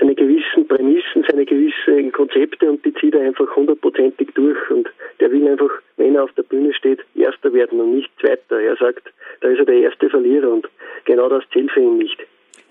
seine 0.00 0.16
gewissen 0.16 0.66
Prämissen, 0.66 1.24
seine 1.28 1.44
gewissen 1.44 2.10
Konzepte 2.10 2.68
und 2.68 2.84
die 2.84 2.94
zieht 2.94 3.14
er 3.14 3.20
einfach 3.20 3.54
hundertprozentig 3.54 4.30
durch. 4.34 4.70
Und 4.70 4.88
der 5.20 5.30
will 5.30 5.46
einfach, 5.46 5.70
wenn 5.98 6.16
er 6.16 6.24
auf 6.24 6.32
der 6.32 6.42
Bühne 6.42 6.74
steht, 6.74 7.00
Erster 7.14 7.52
werden 7.52 7.80
und 7.80 7.94
nicht 7.94 8.10
Zweiter. 8.20 8.60
Er 8.60 8.74
sagt, 8.76 9.04
da 9.40 9.48
ist 9.48 9.60
er 9.60 9.66
der 9.66 9.82
erste 9.82 10.10
Verlierer 10.10 10.50
und 10.50 10.68
genau 11.04 11.28
das 11.28 11.44
zählt 11.52 11.70
für 11.70 11.80
ihn 11.80 11.98
nicht. 11.98 12.18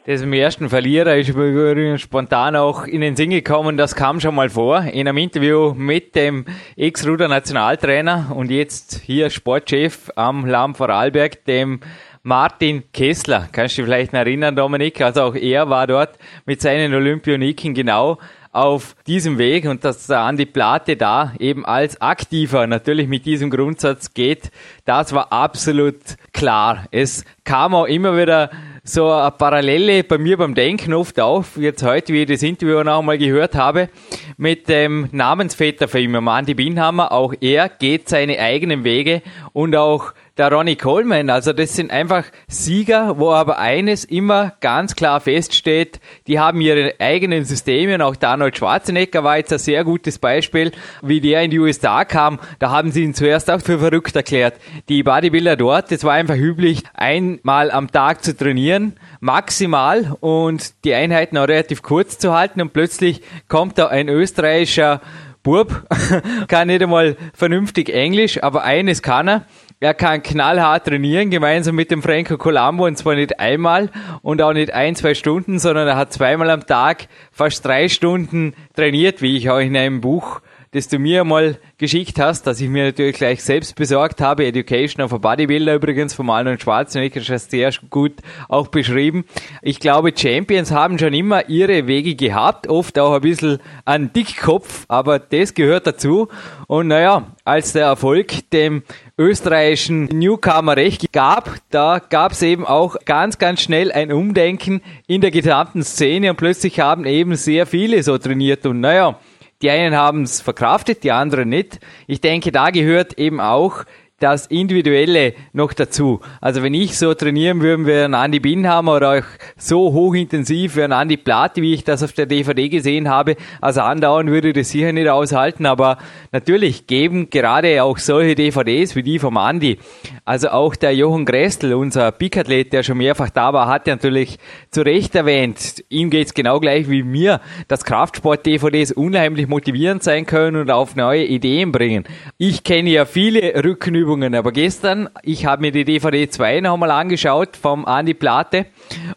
Das 0.05 0.21
im 0.21 0.33
ersten 0.33 0.67
Verlierer 0.67 1.15
ist 1.15 1.33
mir 1.33 1.97
spontan 1.97 2.57
auch 2.57 2.83
in 2.83 2.99
den 2.99 3.15
Sinn 3.15 3.29
gekommen, 3.29 3.77
das 3.77 3.95
kam 3.95 4.19
schon 4.19 4.35
mal 4.35 4.49
vor, 4.49 4.81
in 4.81 5.07
einem 5.07 5.17
Interview 5.17 5.73
mit 5.73 6.13
dem 6.15 6.43
Ex-Ruder-Nationaltrainer 6.75 8.33
und 8.35 8.51
jetzt 8.51 8.99
hier 9.05 9.29
Sportchef 9.29 10.11
am 10.17 10.45
Lamm 10.45 10.75
Vorarlberg, 10.75 11.45
dem 11.45 11.79
Martin 12.21 12.83
Kessler. 12.91 13.47
Kannst 13.53 13.77
du 13.77 13.81
dich 13.81 13.85
vielleicht 13.85 14.13
erinnern, 14.13 14.57
Dominik? 14.57 14.99
Also 14.99 15.21
auch 15.21 15.35
er 15.35 15.69
war 15.69 15.87
dort 15.87 16.19
mit 16.45 16.59
seinen 16.59 16.93
Olympioniken 16.93 17.73
genau 17.73 18.17
auf 18.51 18.97
diesem 19.07 19.37
Weg 19.37 19.65
und 19.65 19.85
dass 19.85 20.07
der 20.07 20.19
Andi 20.19 20.45
Plate 20.45 20.97
da 20.97 21.33
eben 21.39 21.65
als 21.65 22.01
Aktiver 22.01 22.67
natürlich 22.67 23.07
mit 23.07 23.25
diesem 23.25 23.49
Grundsatz 23.49 24.13
geht, 24.13 24.51
das 24.83 25.13
war 25.13 25.31
absolut 25.31 25.95
klar. 26.33 26.85
Es 26.91 27.23
kam 27.45 27.73
auch 27.73 27.85
immer 27.85 28.17
wieder 28.17 28.51
so 28.85 29.09
eine 29.09 29.31
Parallele 29.31 30.03
bei 30.03 30.17
mir 30.17 30.35
beim 30.35 30.55
Denken 30.55 30.93
oft 30.93 31.17
auf, 31.17 31.55
jetzt 31.55 31.83
heute, 31.83 32.11
wie 32.11 32.23
ich 32.23 32.27
das 32.27 32.43
Interview 32.43 32.83
noch 32.83 32.99
einmal 32.99 33.17
gehört 33.17 33.55
habe, 33.55 33.87
mit 34.35 34.67
dem 34.67 35.07
Namensvetter 35.13 35.87
für 35.87 35.99
ihn, 35.99 36.13
Andi 36.15 36.53
Binhammer. 36.53 37.13
Auch 37.13 37.33
er 37.39 37.69
geht 37.69 38.09
seine 38.09 38.37
eigenen 38.39 38.83
Wege 38.83 39.21
und 39.53 39.73
auch 39.77 40.11
der 40.37 40.51
Ronnie 40.51 40.75
Coleman. 40.75 41.29
Also 41.29 41.53
das 41.53 41.75
sind 41.75 41.91
einfach 41.91 42.25
Sieger, 42.47 43.19
wo 43.19 43.31
aber 43.31 43.59
eines 43.59 44.03
immer 44.03 44.53
ganz 44.61 44.95
klar 44.95 45.19
feststeht, 45.19 45.99
die 46.25 46.39
haben 46.39 46.59
ihre 46.59 46.95
eigenen 46.99 47.45
Systeme. 47.45 47.95
Und 47.95 48.01
auch 48.01 48.15
der 48.15 48.29
Arnold 48.29 48.57
Schwarzenegger 48.57 49.23
war 49.23 49.37
jetzt 49.37 49.53
ein 49.53 49.59
sehr 49.59 49.83
gutes 49.83 50.17
Beispiel, 50.17 50.71
wie 51.03 51.21
der 51.21 51.43
in 51.43 51.51
die 51.51 51.59
USA 51.59 52.03
kam. 52.03 52.39
Da 52.57 52.71
haben 52.71 52.91
sie 52.91 53.03
ihn 53.03 53.13
zuerst 53.13 53.51
auch 53.51 53.61
für 53.61 53.77
verrückt 53.77 54.15
erklärt. 54.15 54.55
Die 54.89 55.03
Bodybuilder 55.03 55.55
dort, 55.55 55.91
das 55.91 56.03
war 56.03 56.13
einfach 56.13 56.35
üblich, 56.35 56.83
einmal 56.95 57.69
am 57.69 57.91
Tag 57.91 58.23
zu 58.23 58.35
trainieren, 58.35 58.93
maximal 59.19 60.17
und 60.19 60.83
die 60.83 60.95
Einheiten 60.95 61.37
auch 61.37 61.47
relativ 61.47 61.83
kurz 61.83 62.17
zu 62.17 62.33
halten 62.33 62.61
und 62.61 62.73
plötzlich 62.73 63.21
kommt 63.47 63.77
da 63.77 63.87
ein 63.87 64.09
österreichischer 64.09 65.01
Bub, 65.43 65.83
kann 66.47 66.67
nicht 66.67 66.81
einmal 66.81 67.17
vernünftig 67.33 67.89
Englisch, 67.89 68.41
aber 68.41 68.63
eines 68.63 69.01
kann 69.01 69.27
er. 69.27 69.45
Er 69.83 69.93
kann 69.93 70.23
knallhart 70.23 70.87
trainieren, 70.87 71.29
gemeinsam 71.29 71.75
mit 71.75 71.91
dem 71.91 72.01
Franco 72.01 72.37
Colombo, 72.37 72.85
und 72.85 72.97
zwar 72.97 73.15
nicht 73.15 73.41
einmal 73.41 73.89
und 74.21 74.41
auch 74.41 74.53
nicht 74.53 74.73
ein, 74.73 74.95
zwei 74.95 75.13
Stunden, 75.13 75.59
sondern 75.59 75.89
er 75.89 75.97
hat 75.97 76.13
zweimal 76.13 76.49
am 76.51 76.65
Tag 76.65 77.09
fast 77.33 77.65
drei 77.65 77.89
Stunden 77.89 78.53
trainiert, 78.77 79.21
wie 79.21 79.35
ich 79.35 79.49
auch 79.49 79.57
in 79.57 79.75
einem 79.75 79.99
Buch 79.99 80.39
das 80.73 80.87
du 80.87 80.97
mir 80.97 81.23
mal 81.23 81.57
geschickt 81.77 82.19
hast, 82.19 82.47
dass 82.47 82.59
ich 82.59 82.67
mir 82.67 82.85
natürlich 82.85 83.17
gleich 83.17 83.43
selbst 83.43 83.75
besorgt 83.75 84.21
habe. 84.21 84.45
Education 84.45 85.03
of 85.03 85.13
a 85.13 85.17
Bodybuilder 85.17 85.75
übrigens 85.75 86.15
vom 86.15 86.31
Arnold 86.31 86.61
Schwarzenegger 86.61 87.21
schon 87.21 87.37
sehr 87.37 87.71
gut 87.91 88.13
auch 88.49 88.67
beschrieben. 88.67 89.23
Ich 89.61 89.79
glaube, 89.79 90.13
Champions 90.15 90.71
haben 90.71 90.97
schon 90.97 91.13
immer 91.13 91.47
ihre 91.47 91.85
Wege 91.85 92.15
gehabt, 92.15 92.67
oft 92.67 92.97
auch 92.97 93.13
ein 93.13 93.21
bisschen 93.21 93.59
an 93.85 94.11
Dickkopf, 94.13 94.85
aber 94.87 95.19
das 95.19 95.53
gehört 95.53 95.85
dazu. 95.85 96.27
Und 96.65 96.87
naja, 96.87 97.27
als 97.45 97.73
der 97.73 97.85
Erfolg 97.85 98.49
dem 98.49 98.81
österreichischen 99.15 100.05
Newcomer 100.05 100.75
recht 100.75 101.13
gab, 101.13 101.51
da 101.69 101.99
gab 101.99 102.31
es 102.31 102.41
eben 102.41 102.65
auch 102.65 102.95
ganz, 103.05 103.37
ganz 103.37 103.61
schnell 103.61 103.91
ein 103.91 104.11
Umdenken 104.11 104.81
in 105.05 105.21
der 105.21 105.29
gesamten 105.29 105.83
Szene 105.83 106.31
und 106.31 106.37
plötzlich 106.37 106.79
haben 106.79 107.05
eben 107.05 107.35
sehr 107.35 107.67
viele 107.67 108.01
so 108.01 108.17
trainiert 108.17 108.65
und 108.65 108.79
naja, 108.79 109.19
die 109.61 109.69
einen 109.69 109.95
haben 109.95 110.23
es 110.23 110.41
verkraftet, 110.41 111.03
die 111.03 111.11
anderen 111.11 111.49
nicht. 111.49 111.79
Ich 112.07 112.21
denke, 112.21 112.51
da 112.51 112.69
gehört 112.69 113.17
eben 113.17 113.39
auch 113.39 113.85
das 114.23 114.47
Individuelle 114.47 115.33
noch 115.51 115.73
dazu. 115.73 116.21
Also 116.39 116.63
wenn 116.63 116.73
ich 116.73 116.97
so 116.97 117.13
trainieren 117.13 117.61
würde 117.61 117.85
wie 117.85 118.05
ein 118.05 118.13
Andi 118.13 118.39
Binhammer 118.39 118.95
oder 118.95 119.19
auch 119.19 119.23
so 119.57 119.91
hochintensiv 119.91 120.77
wie 120.77 120.83
ein 120.83 120.93
Andi 120.93 121.17
Plate, 121.17 121.61
wie 121.61 121.73
ich 121.73 121.83
das 121.83 122.03
auf 122.03 122.13
der 122.13 122.25
DVD 122.25 122.69
gesehen 122.69 123.09
habe, 123.09 123.35
also 123.59 123.81
andauern 123.81 124.27
würde 124.27 124.49
ich 124.49 124.53
das 124.53 124.69
sicher 124.69 124.93
nicht 124.93 125.09
aushalten, 125.09 125.65
aber 125.65 125.97
natürlich 126.31 126.87
geben 126.87 127.29
gerade 127.29 127.83
auch 127.83 127.97
solche 127.97 128.35
DVDs 128.35 128.95
wie 128.95 129.03
die 129.03 129.19
vom 129.19 129.35
Andi, 129.35 129.77
also 130.23 130.49
auch 130.49 130.75
der 130.77 130.95
Jochen 130.95 131.25
Grestel, 131.25 131.73
unser 131.73 132.13
Pikathlet, 132.13 132.71
der 132.71 132.83
schon 132.83 132.99
mehrfach 132.99 133.29
da 133.29 133.51
war, 133.51 133.67
hat 133.67 133.87
ja 133.87 133.95
natürlich 133.95 134.39
zu 134.71 134.83
Recht 134.83 135.15
erwähnt, 135.15 135.83
ihm 135.89 136.09
geht's 136.09 136.33
genau 136.33 136.61
gleich 136.61 136.89
wie 136.89 137.03
mir, 137.03 137.41
dass 137.67 137.83
Kraftsport-DVDs 137.83 138.93
unheimlich 138.93 139.49
motivierend 139.49 140.01
sein 140.01 140.25
können 140.25 140.61
und 140.61 140.71
auf 140.71 140.95
neue 140.95 141.25
Ideen 141.25 141.73
bringen. 141.73 142.05
Ich 142.37 142.63
kenne 142.63 142.89
ja 142.89 143.03
viele 143.03 143.61
Rückenübungen 143.61 144.12
Übungen. 144.13 144.35
Aber 144.35 144.51
gestern, 144.51 145.09
ich 145.23 145.47
habe 145.47 145.61
mir 145.61 145.71
die 145.71 145.85
DVD 145.85 146.29
2 146.29 146.61
nochmal 146.61 146.91
angeschaut 146.91 147.57
vom 147.57 147.85
Andi 147.85 148.13
Plate 148.13 148.67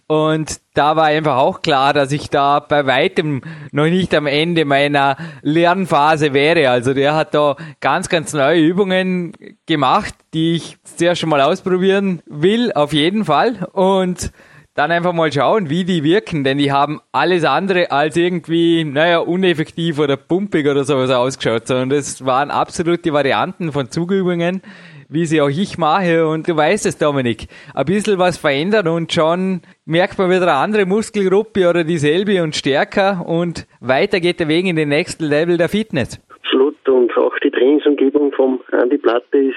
und 0.06 0.60
da 0.72 0.96
war 0.96 1.04
einfach 1.04 1.36
auch 1.36 1.60
klar, 1.60 1.92
dass 1.92 2.12
ich 2.12 2.30
da 2.30 2.60
bei 2.60 2.86
weitem 2.86 3.42
noch 3.72 3.84
nicht 3.84 4.14
am 4.14 4.26
Ende 4.26 4.64
meiner 4.64 5.16
Lernphase 5.42 6.32
wäre. 6.32 6.70
Also 6.70 6.94
der 6.94 7.14
hat 7.14 7.34
da 7.34 7.56
ganz, 7.80 8.08
ganz 8.08 8.32
neue 8.32 8.60
Übungen 8.60 9.32
gemacht, 9.66 10.14
die 10.32 10.54
ich 10.54 10.78
sehr 10.84 11.14
schon 11.14 11.28
mal 11.28 11.42
ausprobieren 11.42 12.22
will, 12.26 12.72
auf 12.72 12.94
jeden 12.94 13.26
Fall. 13.26 13.68
Und 13.72 14.32
dann 14.76 14.90
einfach 14.90 15.14
mal 15.14 15.32
schauen, 15.32 15.70
wie 15.70 15.84
die 15.84 16.04
wirken, 16.04 16.44
denn 16.44 16.58
die 16.58 16.70
haben 16.70 17.00
alles 17.10 17.44
andere 17.44 17.90
als 17.90 18.14
irgendwie, 18.16 18.84
naja, 18.84 19.18
uneffektiv 19.20 19.98
oder 19.98 20.18
pumpig 20.18 20.68
oder 20.68 20.84
sowas 20.84 21.10
ausgeschaut, 21.10 21.66
sondern 21.66 21.88
das 21.88 22.24
waren 22.26 22.50
absolute 22.50 23.10
Varianten 23.10 23.72
von 23.72 23.90
Zugübungen, 23.90 24.60
wie 25.08 25.24
sie 25.24 25.40
auch 25.40 25.48
ich 25.48 25.78
mache. 25.78 26.26
Und 26.26 26.46
du 26.46 26.54
weißt 26.54 26.84
es, 26.84 26.98
Dominik, 26.98 27.46
ein 27.74 27.86
bisschen 27.86 28.18
was 28.18 28.36
verändern 28.36 28.86
und 28.88 29.10
schon 29.12 29.62
merkt 29.86 30.18
man 30.18 30.28
wieder 30.28 30.42
eine 30.42 30.52
andere 30.52 30.84
Muskelgruppe 30.84 31.70
oder 31.70 31.82
dieselbe 31.82 32.42
und 32.42 32.54
stärker. 32.54 33.24
Und 33.26 33.66
weiter 33.80 34.20
geht 34.20 34.40
der 34.40 34.48
Weg 34.48 34.66
in 34.66 34.76
den 34.76 34.90
nächsten 34.90 35.24
Level 35.24 35.56
der 35.56 35.70
Fitness. 35.70 36.20
Absolut. 36.28 36.76
Und 36.86 37.16
auch 37.16 37.32
die 37.42 37.50
Trainingsumgebung 37.50 38.30
vom 38.32 38.60
Andi 38.72 38.98
Platte 38.98 39.38
ist, 39.38 39.56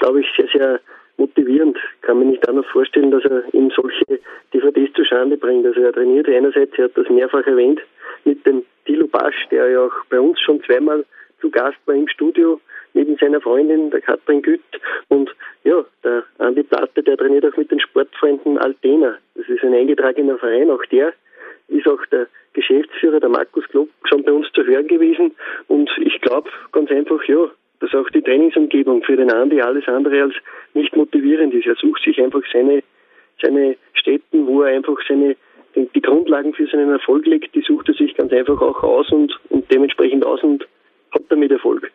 glaube 0.00 0.20
ich, 0.20 0.26
sehr, 0.36 0.48
sehr 0.52 0.80
motivierend. 1.20 1.78
Kann 2.00 2.18
mir 2.18 2.24
nicht 2.24 2.48
anders 2.48 2.66
vorstellen, 2.66 3.10
dass 3.10 3.24
er 3.24 3.42
ihm 3.54 3.70
solche 3.70 4.18
DVDs 4.52 4.92
zustande 4.94 5.36
bringt. 5.36 5.66
Also 5.66 5.80
er 5.80 5.92
trainiert 5.92 6.28
einerseits, 6.28 6.76
er 6.76 6.86
hat 6.86 6.96
das 6.96 7.08
mehrfach 7.08 7.46
erwähnt, 7.46 7.80
mit 8.24 8.44
dem 8.44 8.64
Dilo 8.88 9.06
Basch, 9.06 9.46
der 9.50 9.68
ja 9.70 9.80
auch 9.86 9.92
bei 10.08 10.18
uns 10.18 10.40
schon 10.40 10.62
zweimal 10.64 11.04
zu 11.40 11.50
Gast 11.50 11.78
war 11.86 11.94
im 11.94 12.08
Studio, 12.08 12.60
neben 12.94 13.16
seiner 13.16 13.40
Freundin, 13.40 13.90
der 13.90 14.00
Katrin 14.00 14.42
Gütt. 14.42 14.60
Und 15.08 15.30
ja, 15.64 15.84
der 16.02 16.24
Andi 16.38 16.62
Platte, 16.62 17.02
der 17.02 17.16
trainiert 17.16 17.46
auch 17.46 17.56
mit 17.56 17.70
den 17.70 17.80
Sportfreunden 17.80 18.58
Altena. 18.58 19.16
Das 19.34 19.48
ist 19.48 19.62
ein 19.62 19.74
eingetragener 19.74 20.38
Verein, 20.38 20.70
auch 20.70 20.84
der 20.86 21.12
ist 21.68 21.86
auch 21.86 22.04
der 22.06 22.26
Geschäftsführer, 22.52 23.20
der 23.20 23.28
Markus 23.28 23.64
Klopp, 23.68 23.88
schon 24.08 24.24
bei 24.24 24.32
uns 24.32 24.50
zu 24.52 24.64
hören 24.64 24.88
gewesen. 24.88 25.34
Und 25.68 25.88
ich 25.98 26.20
glaube 26.20 26.50
ganz 26.72 26.90
einfach, 26.90 27.22
ja, 27.24 27.48
dass 27.80 27.94
auch 27.94 28.08
die 28.10 28.22
Trainingsumgebung 28.22 29.02
für 29.02 29.16
den 29.16 29.32
Andi 29.32 29.60
alles 29.60 29.88
andere 29.88 30.22
als 30.22 30.34
nicht 30.74 30.94
motivierend 30.94 31.54
ist. 31.54 31.66
Er 31.66 31.76
sucht 31.76 32.02
sich 32.04 32.20
einfach 32.22 32.42
seine, 32.52 32.82
seine 33.42 33.76
Städten, 33.94 34.46
wo 34.46 34.62
er 34.62 34.76
einfach 34.76 34.98
seine, 35.08 35.36
die 35.74 36.00
Grundlagen 36.00 36.52
für 36.54 36.66
seinen 36.66 36.90
Erfolg 36.90 37.26
legt, 37.26 37.54
die 37.54 37.62
sucht 37.62 37.88
er 37.88 37.94
sich 37.94 38.14
ganz 38.16 38.32
einfach 38.32 38.60
auch 38.60 38.82
aus 38.82 39.10
und, 39.10 39.38
und 39.48 39.70
dementsprechend 39.72 40.24
aus 40.24 40.42
und 40.42 40.66
hat 41.12 41.22
damit 41.28 41.50
Erfolg. 41.50 41.90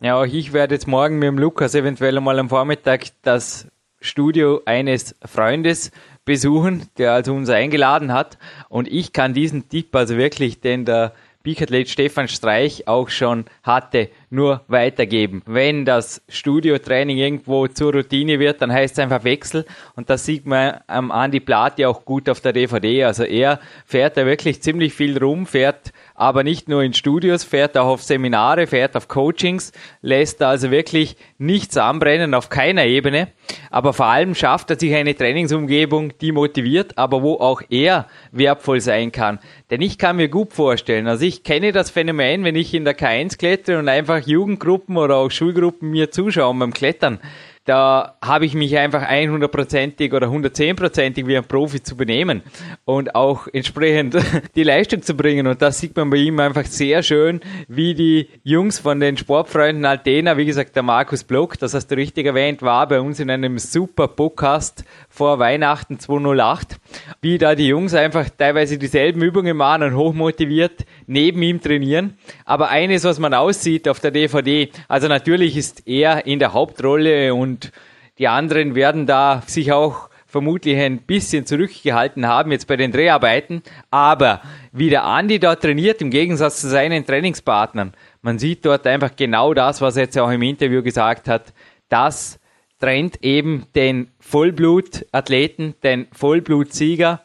Ja, 0.00 0.20
auch 0.20 0.26
ich 0.26 0.52
werde 0.52 0.74
jetzt 0.74 0.86
morgen 0.86 1.18
mit 1.18 1.28
dem 1.28 1.38
Lukas 1.38 1.74
eventuell 1.74 2.16
einmal 2.16 2.38
am 2.38 2.48
Vormittag 2.48 3.06
das 3.24 3.68
Studio 4.00 4.60
eines 4.64 5.18
Freundes 5.24 5.90
besuchen, 6.24 6.82
der 6.98 7.12
also 7.12 7.32
uns 7.32 7.50
eingeladen 7.50 8.12
hat. 8.12 8.38
Und 8.68 8.86
ich 8.86 9.12
kann 9.12 9.34
diesen 9.34 9.68
Tipp 9.68 9.94
also 9.94 10.16
wirklich, 10.16 10.60
den 10.60 10.84
der 10.84 11.14
Biathlet 11.42 11.88
Stefan 11.88 12.26
Streich 12.28 12.88
auch 12.88 13.08
schon 13.08 13.44
hatte, 13.62 14.10
nur 14.28 14.64
weitergeben. 14.66 15.42
Wenn 15.46 15.84
das 15.84 16.20
Studiotraining 16.28 17.16
irgendwo 17.16 17.68
zur 17.68 17.92
Routine 17.94 18.40
wird, 18.40 18.60
dann 18.60 18.72
heißt 18.72 18.94
es 18.94 18.98
einfach 18.98 19.24
Wechsel 19.24 19.64
und 19.94 20.10
das 20.10 20.24
sieht 20.24 20.46
man 20.46 20.80
am 20.88 21.10
Andy 21.10 21.40
Plati 21.40 21.86
auch 21.86 22.04
gut 22.04 22.28
auf 22.28 22.40
der 22.40 22.52
DVD. 22.52 23.04
Also 23.04 23.22
er 23.22 23.60
fährt 23.86 24.16
da 24.16 24.26
wirklich 24.26 24.62
ziemlich 24.62 24.92
viel 24.94 25.16
rum, 25.16 25.46
fährt 25.46 25.92
aber 26.18 26.42
nicht 26.42 26.68
nur 26.68 26.82
in 26.82 26.94
Studios, 26.94 27.44
fährt 27.44 27.78
auch 27.78 27.86
auf 27.86 28.02
Seminare, 28.02 28.66
fährt 28.66 28.96
auf 28.96 29.06
Coachings, 29.06 29.70
lässt 30.02 30.42
also 30.42 30.72
wirklich 30.72 31.16
nichts 31.38 31.76
anbrennen 31.76 32.34
auf 32.34 32.48
keiner 32.48 32.84
Ebene. 32.86 33.28
Aber 33.70 33.92
vor 33.92 34.06
allem 34.06 34.34
schafft 34.34 34.68
er 34.70 34.78
sich 34.80 34.92
eine 34.94 35.14
Trainingsumgebung, 35.14 36.18
die 36.18 36.32
motiviert, 36.32 36.98
aber 36.98 37.22
wo 37.22 37.34
auch 37.34 37.62
er 37.70 38.08
wertvoll 38.32 38.80
sein 38.80 39.12
kann. 39.12 39.38
Denn 39.70 39.80
ich 39.80 39.96
kann 39.96 40.16
mir 40.16 40.28
gut 40.28 40.52
vorstellen, 40.52 41.06
also 41.06 41.24
ich 41.24 41.44
kenne 41.44 41.70
das 41.70 41.90
Phänomen, 41.90 42.42
wenn 42.42 42.56
ich 42.56 42.74
in 42.74 42.84
der 42.84 42.98
K1 42.98 43.38
klettere 43.38 43.78
und 43.78 43.88
einfach 43.88 44.18
Jugendgruppen 44.26 44.96
oder 44.96 45.18
auch 45.18 45.30
Schulgruppen 45.30 45.90
mir 45.90 46.10
zuschauen 46.10 46.58
beim 46.58 46.72
Klettern 46.72 47.20
da 47.68 48.16
habe 48.22 48.46
ich 48.46 48.54
mich 48.54 48.78
einfach 48.78 49.02
100%ig 49.02 50.14
oder 50.14 50.28
110%ig 50.28 51.26
wie 51.26 51.36
ein 51.36 51.44
Profi 51.44 51.82
zu 51.82 51.98
benehmen 51.98 52.42
und 52.86 53.14
auch 53.14 53.46
entsprechend 53.52 54.16
die 54.56 54.62
Leistung 54.62 55.02
zu 55.02 55.14
bringen. 55.14 55.46
Und 55.46 55.60
das 55.60 55.78
sieht 55.78 55.94
man 55.94 56.08
bei 56.08 56.16
ihm 56.16 56.40
einfach 56.40 56.64
sehr 56.64 57.02
schön, 57.02 57.40
wie 57.68 57.94
die 57.94 58.30
Jungs 58.42 58.78
von 58.78 59.00
den 59.00 59.18
Sportfreunden 59.18 59.84
Altena, 59.84 60.38
wie 60.38 60.46
gesagt, 60.46 60.76
der 60.76 60.82
Markus 60.82 61.24
Block, 61.24 61.58
das 61.58 61.74
hast 61.74 61.88
du 61.88 61.96
richtig 61.96 62.24
erwähnt, 62.24 62.62
war 62.62 62.88
bei 62.88 63.00
uns 63.00 63.20
in 63.20 63.30
einem 63.30 63.58
super 63.58 64.08
Podcast 64.08 64.84
vor 65.10 65.38
Weihnachten 65.38 65.98
208, 65.98 66.78
wie 67.20 67.36
da 67.36 67.54
die 67.54 67.66
Jungs 67.66 67.92
einfach 67.92 68.30
teilweise 68.30 68.78
dieselben 68.78 69.20
Übungen 69.20 69.58
machen 69.58 69.82
und 69.82 69.94
hochmotiviert 69.94 70.86
neben 71.06 71.42
ihm 71.42 71.60
trainieren. 71.60 72.16
Aber 72.46 72.70
eines, 72.70 73.04
was 73.04 73.18
man 73.18 73.34
aussieht 73.34 73.88
auf 73.88 74.00
der 74.00 74.10
DVD, 74.10 74.70
also 74.88 75.08
natürlich 75.08 75.56
ist 75.56 75.86
er 75.86 76.26
in 76.26 76.38
der 76.38 76.54
Hauptrolle 76.54 77.34
und 77.34 77.57
und 77.58 77.72
die 78.18 78.28
anderen 78.28 78.76
werden 78.76 79.06
da 79.06 79.42
sich 79.46 79.72
auch 79.72 80.10
vermutlich 80.26 80.76
ein 80.76 80.98
bisschen 80.98 81.46
zurückgehalten 81.46 82.26
haben 82.26 82.52
jetzt 82.52 82.66
bei 82.66 82.76
den 82.76 82.92
Dreharbeiten. 82.92 83.62
Aber 83.90 84.42
wie 84.72 84.90
der 84.90 85.04
Andi 85.04 85.40
dort 85.40 85.62
trainiert, 85.62 86.00
im 86.00 86.10
Gegensatz 86.10 86.60
zu 86.60 86.68
seinen 86.68 87.04
Trainingspartnern, 87.04 87.94
man 88.22 88.38
sieht 88.38 88.64
dort 88.64 88.86
einfach 88.86 89.16
genau 89.16 89.54
das, 89.54 89.80
was 89.80 89.96
er 89.96 90.04
jetzt 90.04 90.18
auch 90.18 90.30
im 90.30 90.42
Interview 90.42 90.82
gesagt 90.82 91.28
hat. 91.28 91.52
Das 91.88 92.38
trennt 92.78 93.24
eben 93.24 93.66
den 93.74 94.10
Vollblutathleten, 94.20 95.74
den 95.82 96.06
Vollblutsieger 96.12 97.22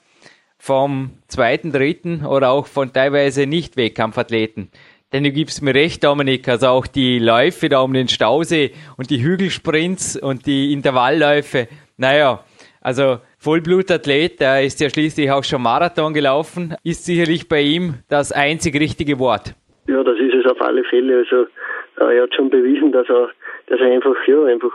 vom 0.57 1.11
zweiten, 1.27 1.71
dritten 1.71 2.25
oder 2.25 2.49
auch 2.49 2.67
von 2.67 2.93
teilweise 2.93 3.45
Nicht-Wettkampfathleten. 3.45 4.71
Denn 5.13 5.23
du 5.23 5.31
gibst 5.31 5.61
mir 5.61 5.75
recht, 5.75 6.03
Dominik, 6.03 6.49
also 6.49 6.67
auch 6.67 6.87
die 6.87 7.19
Läufe 7.19 7.69
da 7.69 7.81
um 7.81 7.93
den 7.93 8.07
Stausee 8.07 8.71
und 8.97 9.11
die 9.11 9.23
Hügelsprints 9.23 10.19
und 10.19 10.47
die 10.47 10.73
Intervallläufe, 10.73 11.67
naja, 11.97 12.43
also 12.81 13.19
Vollblutathlet, 13.37 14.39
der 14.39 14.63
ist 14.63 14.81
ja 14.81 14.89
schließlich 14.89 15.29
auch 15.29 15.43
schon 15.43 15.61
Marathon 15.61 16.15
gelaufen, 16.15 16.75
ist 16.83 17.05
sicherlich 17.05 17.47
bei 17.47 17.61
ihm 17.61 17.93
das 18.09 18.31
einzig 18.31 18.73
richtige 18.79 19.19
Wort. 19.19 19.53
Ja, 19.87 20.03
das 20.03 20.17
ist 20.17 20.33
es 20.33 20.51
auf 20.51 20.59
alle 20.61 20.83
Fälle. 20.83 21.19
Also 21.19 21.45
er 21.97 22.23
hat 22.23 22.33
schon 22.33 22.49
bewiesen, 22.49 22.91
dass 22.91 23.07
er, 23.07 23.29
dass 23.67 23.79
er 23.79 23.91
einfach, 23.91 24.15
ja, 24.25 24.43
einfach 24.45 24.73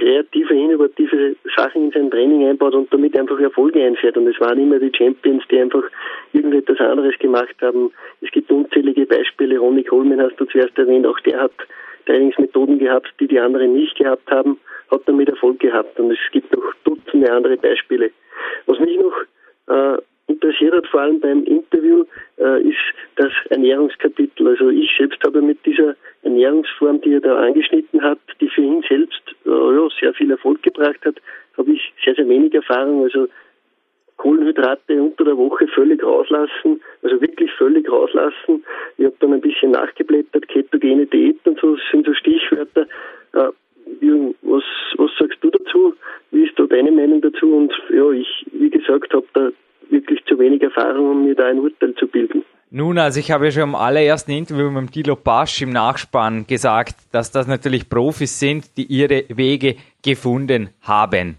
kreative, 0.00 0.54
innovative 0.54 1.36
Sachen 1.56 1.84
in 1.84 1.90
sein 1.92 2.10
Training 2.10 2.48
einbaut 2.48 2.74
und 2.74 2.92
damit 2.92 3.16
einfach 3.18 3.38
Erfolge 3.38 3.84
einfährt. 3.84 4.16
Und 4.16 4.26
es 4.26 4.40
waren 4.40 4.58
immer 4.58 4.78
die 4.78 4.92
Champions, 4.96 5.44
die 5.50 5.60
einfach 5.60 5.84
irgendetwas 6.32 6.80
anderes 6.80 7.18
gemacht 7.18 7.54
haben. 7.60 7.92
Es 8.20 8.30
gibt 8.30 8.50
unzählige 8.50 9.06
Beispiele. 9.06 9.58
Ronny 9.58 9.84
Coleman 9.84 10.22
hast 10.22 10.40
du 10.40 10.46
zuerst 10.46 10.76
erwähnt, 10.78 11.06
auch 11.06 11.20
der 11.20 11.40
hat 11.42 11.52
Trainingsmethoden 12.06 12.78
gehabt, 12.78 13.12
die 13.20 13.28
die 13.28 13.38
anderen 13.38 13.74
nicht 13.74 13.96
gehabt 13.96 14.30
haben, 14.30 14.58
hat 14.90 15.02
damit 15.06 15.28
Erfolg 15.28 15.60
gehabt. 15.60 16.00
Und 16.00 16.10
es 16.10 16.18
gibt 16.32 16.54
noch 16.56 16.72
Dutzende 16.84 17.30
andere 17.30 17.56
Beispiele. 17.58 18.10
Was 18.66 18.78
mich 18.80 18.98
noch 18.98 19.14
äh, 19.68 19.98
interessiert 20.30 20.74
hat, 20.74 20.86
vor 20.86 21.00
allem 21.00 21.20
beim 21.20 21.44
Interview, 21.44 22.04
äh, 22.38 22.62
ist 22.62 22.76
das 23.16 23.32
Ernährungskapitel. 23.50 24.48
Also 24.48 24.70
ich 24.70 24.90
selbst 24.96 25.22
habe 25.24 25.42
mit 25.42 25.64
dieser 25.66 25.94
Ernährungsform, 26.22 27.00
die 27.00 27.14
er 27.14 27.20
da 27.20 27.36
angeschnitten 27.36 28.02
hat, 28.02 28.18
die 28.40 28.48
für 28.48 28.62
ihn 28.62 28.82
selbst 28.88 29.22
äh, 29.46 29.50
ja, 29.50 29.88
sehr 30.00 30.14
viel 30.14 30.30
Erfolg 30.30 30.62
gebracht 30.62 31.04
hat, 31.04 31.16
habe 31.56 31.72
ich 31.72 31.92
sehr, 32.04 32.14
sehr 32.14 32.28
wenig 32.28 32.54
Erfahrung. 32.54 33.04
Also 33.04 33.28
Kohlenhydrate 34.16 35.02
unter 35.02 35.24
der 35.24 35.36
Woche 35.38 35.66
völlig 35.68 36.02
rauslassen, 36.02 36.82
also 37.02 37.20
wirklich 37.22 37.50
völlig 37.52 37.90
rauslassen. 37.90 38.62
Ich 38.98 39.06
habe 39.06 39.16
dann 39.20 39.32
ein 39.32 39.40
bisschen 39.40 39.70
nachgeblättert, 39.70 40.46
ketogene 40.48 41.06
Diät 41.06 41.38
und 41.44 41.58
so, 41.58 41.76
sind 41.90 42.06
so 42.06 42.12
Stichwörter. 42.12 42.86
Äh, 43.32 43.48
Jürgen, 44.00 44.34
was, 44.42 44.62
was 44.98 45.10
sagst 45.18 45.38
du 45.42 45.50
dazu? 45.50 45.94
Wie 46.30 46.44
ist 46.44 46.58
da 46.58 46.66
deine 46.66 46.92
Meinung 46.92 47.22
dazu? 47.22 47.46
Und 47.54 47.72
ja, 47.88 48.10
ich, 48.10 48.46
wie 48.52 48.70
gesagt, 48.70 49.12
habe 49.14 49.26
da 49.32 49.50
wirklich 49.88 50.24
zu 50.26 50.38
wenig 50.38 50.62
Erfahrung, 50.62 51.10
um 51.10 51.24
mir 51.24 51.34
da 51.34 51.46
ein 51.46 51.58
Urteil 51.58 51.94
zu 51.94 52.06
bilden. 52.06 52.44
Nun, 52.72 52.98
also 52.98 53.18
ich 53.18 53.32
habe 53.32 53.46
ja 53.46 53.50
schon 53.50 53.62
im 53.64 53.74
allerersten 53.74 54.30
Interview 54.30 54.70
mit 54.70 54.94
Dilo 54.94 55.16
Pasch 55.16 55.60
im 55.60 55.70
Nachspann 55.70 56.46
gesagt, 56.46 56.94
dass 57.10 57.32
das 57.32 57.48
natürlich 57.48 57.88
Profis 57.88 58.38
sind, 58.38 58.76
die 58.76 58.84
ihre 58.84 59.24
Wege 59.28 59.74
gefunden 60.02 60.70
haben. 60.82 61.38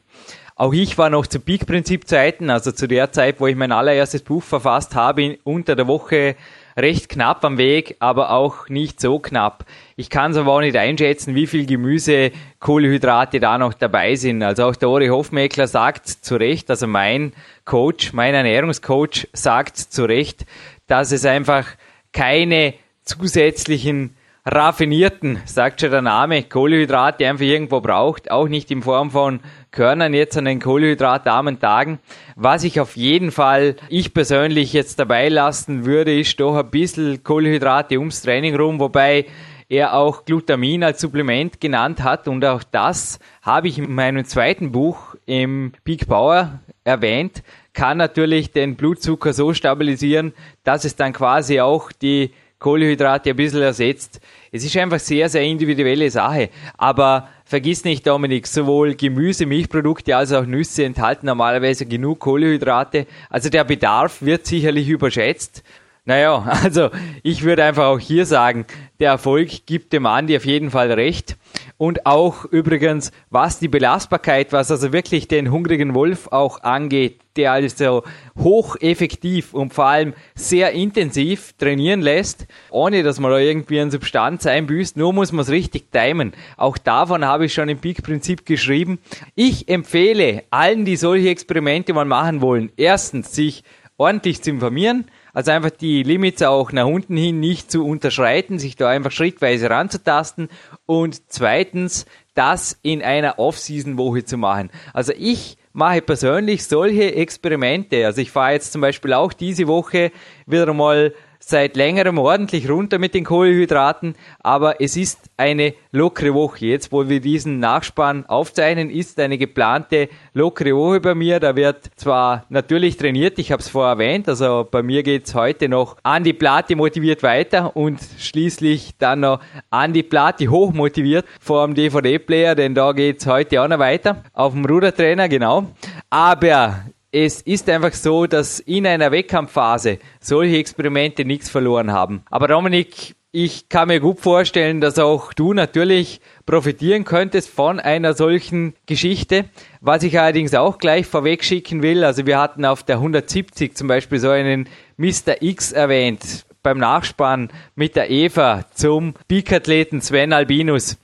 Auch 0.58 0.74
ich 0.74 0.98
war 0.98 1.10
noch 1.10 1.26
zu 1.26 1.40
Peak-Prinzip-Zeiten, 1.40 2.50
also 2.50 2.72
zu 2.72 2.88
der 2.88 3.12
Zeit, 3.12 3.40
wo 3.40 3.48
ich 3.48 3.56
mein 3.56 3.72
allererstes 3.72 4.22
Buch 4.22 4.44
verfasst 4.44 4.94
habe, 4.94 5.38
unter 5.44 5.76
der 5.76 5.88
Woche 5.88 6.36
recht 6.78 7.10
knapp 7.10 7.44
am 7.44 7.58
Weg, 7.58 7.96
aber 8.00 8.32
auch 8.32 8.70
nicht 8.70 9.00
so 9.00 9.20
knapp. 9.20 9.66
Ich 9.96 10.10
kann 10.10 10.32
es 10.32 10.38
aber 10.38 10.54
auch 10.54 10.62
nicht 10.62 10.76
einschätzen, 10.76 11.36
wie 11.36 11.48
viel 11.48 11.66
Gemüse, 11.66 12.32
Kohlehydrate 12.60 13.40
da 13.40 13.58
noch 13.58 13.74
dabei 13.74 14.16
sind. 14.16 14.44
Also 14.44 14.66
auch 14.66 14.76
der 14.76 14.90
Ori 14.90 15.08
Hofmeckler 15.08 15.68
sagt 15.68 16.08
zu 16.08 16.36
Recht, 16.36 16.70
also 16.70 16.88
mein 16.88 17.34
Coach, 17.66 18.14
mein 18.14 18.34
Ernährungscoach 18.34 19.28
sagt 19.34 19.78
zu 19.78 20.06
Recht, 20.06 20.46
dass 20.88 21.12
es 21.12 21.26
einfach 21.26 21.68
keine 22.14 22.74
zusätzlichen 23.04 24.16
raffinierten, 24.46 25.40
sagt 25.46 25.82
schon 25.82 25.92
der 25.92 26.02
Name, 26.02 26.44
Kohlehydrate 26.44 27.28
einfach 27.28 27.46
irgendwo 27.46 27.80
braucht, 27.80 28.32
auch 28.32 28.48
nicht 28.48 28.72
in 28.72 28.82
Form 28.82 29.12
von 29.12 29.40
Körnern 29.70 30.14
jetzt 30.14 30.38
an 30.38 30.46
den 30.46 30.60
kohlenhydratarmen 30.60 31.60
Tagen. 31.60 32.00
Was 32.36 32.64
ich 32.64 32.80
auf 32.80 32.98
jeden 32.98 33.32
Fall, 33.32 33.76
ich 33.90 34.14
persönlich 34.14 34.74
jetzt 34.74 34.98
dabei 35.00 35.30
lassen 35.30 35.86
würde, 35.86 36.20
ist 36.20 36.40
doch 36.40 36.58
ein 36.58 36.72
bisschen 36.72 37.24
Kohlenhydrate 37.24 38.00
ums 38.00 38.24
Training 38.24 38.56
rum, 38.56 38.80
wobei 38.80 39.28
er 39.70 39.94
auch 39.94 40.26
Glutamin 40.26 40.84
als 40.84 41.00
Supplement 41.02 41.62
genannt 41.62 42.04
hat 42.04 42.28
und 42.28 42.44
auch 42.44 42.64
das 42.64 43.20
habe 43.42 43.68
ich 43.68 43.78
in 43.78 43.94
meinem 43.94 44.26
zweiten 44.26 44.72
Buch 44.72 45.16
im 45.26 45.72
Peak 45.86 46.08
Power 46.08 46.60
erwähnt, 46.84 47.44
kann 47.74 47.98
natürlich 47.98 48.52
den 48.52 48.76
Blutzucker 48.76 49.34
so 49.34 49.54
stabilisieren, 49.54 50.34
dass 50.64 50.84
es 50.84 50.96
dann 50.96 51.14
quasi 51.14 51.62
auch 51.62 51.92
die 51.92 52.32
Kohlenhydrate 52.62 53.32
ein 53.32 53.36
bisschen 53.36 53.64
ersetzt. 53.64 54.22
Es 54.52 54.64
ist 54.64 54.78
einfach 54.78 55.00
sehr, 55.00 55.28
sehr 55.28 55.42
individuelle 55.42 56.10
Sache. 56.12 56.50
Aber 56.78 57.28
vergiss 57.44 57.84
nicht, 57.84 58.06
Dominik, 58.06 58.46
sowohl 58.46 58.94
Gemüse, 58.94 59.48
Milchprodukte 59.48 60.16
als 60.16 60.32
auch 60.32 60.46
Nüsse 60.46 60.86
enthalten 60.86 61.26
normalerweise 61.26 61.88
genug 61.88 62.20
Kohlenhydrate. 62.20 63.08
Also 63.30 63.50
der 63.50 63.64
Bedarf 63.64 64.22
wird 64.22 64.46
sicherlich 64.46 64.88
überschätzt. 64.88 65.64
Naja, 66.04 66.40
also 66.64 66.90
ich 67.24 67.44
würde 67.44 67.64
einfach 67.64 67.86
auch 67.86 68.00
hier 68.00 68.26
sagen, 68.26 68.66
der 69.00 69.12
Erfolg 69.12 69.66
gibt 69.66 69.94
dem 69.94 70.06
Andi 70.06 70.36
auf 70.36 70.46
jeden 70.46 70.72
Fall 70.72 70.92
recht. 70.92 71.38
Und 71.78 72.06
auch 72.06 72.46
übrigens, 72.46 73.12
was 73.30 73.60
die 73.60 73.68
Belastbarkeit, 73.68 74.52
was 74.52 74.72
also 74.72 74.94
wirklich 74.94 75.28
den 75.28 75.52
hungrigen 75.52 75.94
Wolf 75.96 76.28
auch 76.28 76.62
angeht, 76.64 77.20
der 77.36 77.54
also 77.54 78.04
hocheffektiv 78.38 79.54
und 79.54 79.74
vor 79.74 79.86
allem 79.86 80.14
sehr 80.36 80.72
intensiv 80.74 81.54
trainieren 81.58 82.02
lässt, 82.02 82.46
ohne 82.70 83.04
dass 83.04 83.20
man 83.20 83.32
da 83.32 83.40
irgendwie 83.40 83.80
an 83.80 83.90
Substanz 83.90 84.46
einbüßt, 84.46 84.98
nur 84.98 85.14
muss 85.14 85.32
man 85.32 85.42
es 85.42 85.50
richtig 85.50 85.92
timen. 85.92 86.34
Auch 86.58 86.78
davon 86.78 87.26
habe 87.26 87.46
ich 87.46 87.54
schon 87.54 87.70
im 87.70 87.80
Peak-Prinzip 87.80 88.46
geschrieben. 88.46 89.00
Ich 89.36 89.68
empfehle 89.68 90.44
allen, 90.52 90.86
die 90.86 90.98
solche 90.98 91.30
Experimente 91.30 91.94
mal 91.94 92.06
machen 92.06 92.42
wollen, 92.42 92.72
erstens 92.78 93.34
sich 93.34 93.64
ordentlich 93.98 94.42
zu 94.42 94.50
informieren, 94.50 95.06
also 95.34 95.52
einfach 95.52 95.72
die 95.72 96.04
Limits 96.04 96.42
auch 96.42 96.72
nach 96.72 96.86
unten 96.86 97.18
hin 97.18 97.40
nicht 97.40 97.72
zu 97.72 97.86
unterschreiten, 97.86 98.60
sich 98.60 98.76
da 98.76 98.90
einfach 98.90 99.12
schrittweise 99.12 99.70
ranzutasten 99.70 100.50
und 100.86 101.30
zweitens 101.32 102.06
das 102.34 102.78
in 102.82 103.02
einer 103.02 103.40
Off-Season-Woche 103.40 104.24
zu 104.24 104.38
machen. 104.38 104.70
Also 104.94 105.14
ich 105.18 105.58
mache 105.74 106.02
persönlich 106.02 106.66
solche 106.66 107.16
Experimente. 107.16 108.06
Also 108.06 108.22
ich 108.22 108.32
fahre 108.32 108.54
jetzt 108.54 108.72
zum 108.72 108.82
Beispiel 108.82 109.14
auch 109.14 109.34
diese 109.34 109.68
Woche 109.68 110.12
wieder 110.46 110.74
mal 110.74 111.14
seit 111.44 111.76
längerem 111.76 112.18
ordentlich 112.18 112.70
runter 112.70 113.00
mit 113.00 113.14
den 113.14 113.26
Kohlenhydraten, 113.26 114.16
aber 114.40 114.80
es 114.80 114.96
ist 114.96 115.20
eine 115.38 115.74
lockere 115.92 116.34
Woche. 116.34 116.68
Jetzt, 116.68 116.92
wo 116.92 117.10
wir 117.10 117.20
diesen 117.20 117.60
Nachspann 117.60 118.26
aufzeichnen, 118.28 118.90
ist 118.90 119.20
eine 119.20 119.38
geplante 119.38 120.08
lockere 120.34 120.76
Woche 120.76 121.02
bei 121.02 121.16
mir. 121.16 121.40
Da 121.40 121.56
wird 121.56 121.90
zwar 121.96 122.46
natürlich 122.50 122.98
trainiert, 122.98 123.40
ich 123.40 123.52
habe 123.52 123.62
es 123.62 123.70
vorher 123.70 123.94
erwähnt, 123.94 124.30
also 124.30 124.68
bei 124.70 124.84
mir 124.84 125.04
geht's 125.04 125.36
heute 125.36 125.68
noch 125.68 125.98
an 126.04 126.24
die 126.24 126.34
Platte 126.34 126.76
motiviert 126.76 127.24
weiter 127.24 127.76
und 127.76 128.00
schließlich 128.20 128.92
dann 129.00 129.22
noch 129.22 129.42
an 129.70 129.94
die 129.94 130.04
Platte 130.04 130.48
hoch 130.48 130.72
motiviert 130.72 131.26
vor 131.40 131.66
dem 131.66 131.76
DVD-Player, 131.76 132.56
denn 132.56 132.76
da 132.76 132.92
geht's 132.92 133.26
heute 133.26 133.62
auch 133.62 133.68
noch 133.68 133.80
weiter. 133.80 134.24
Auf 134.34 134.54
dem 134.54 134.66
Rudertrainer, 134.66 135.28
genau. 135.28 135.66
Aber 136.10 136.86
es 137.12 137.42
ist 137.42 137.70
einfach 137.70 137.94
so, 137.94 138.26
dass 138.26 138.60
in 138.60 138.88
einer 138.88 139.12
Wettkampfphase 139.12 140.00
solche 140.20 140.58
Experimente 140.58 141.26
nichts 141.26 141.50
verloren 141.50 141.92
haben. 141.92 142.24
Aber 142.30 142.48
Dominik, 142.48 143.16
ich 143.34 143.70
kann 143.70 143.88
mir 143.88 144.00
gut 144.00 144.20
vorstellen, 144.20 144.82
dass 144.82 145.00
auch 145.00 145.34
du 145.34 145.54
natürlich 145.54 146.20
profitieren 146.46 147.06
könntest 147.06 147.50
von 147.50 147.80
einer 147.80 148.14
solchen 148.14 148.74
Geschichte. 148.86 149.46
Was 149.80 150.04
ich 150.04 150.20
allerdings 150.20 150.54
auch 150.54 150.78
gleich 150.78 151.06
vorweg 151.06 151.44
schicken 151.44 151.82
will, 151.82 152.04
also 152.04 152.26
wir 152.26 152.38
hatten 152.40 152.66
auf 152.66 152.84
der 152.84 152.98
170 152.98 153.76
zum 153.76 153.88
Beispiel 153.88 154.20
so 154.20 154.30
einen 154.30 154.68
Mr. 154.98 155.42
X 155.42 155.72
erwähnt 155.72 156.46
beim 156.64 156.78
Nachspann 156.78 157.50
mit 157.76 157.96
der 157.96 158.10
Eva 158.10 158.66
zum 158.74 159.16
Peak-Athleten 159.28 160.02
Sven 160.02 160.32
Albinus. 160.32 160.98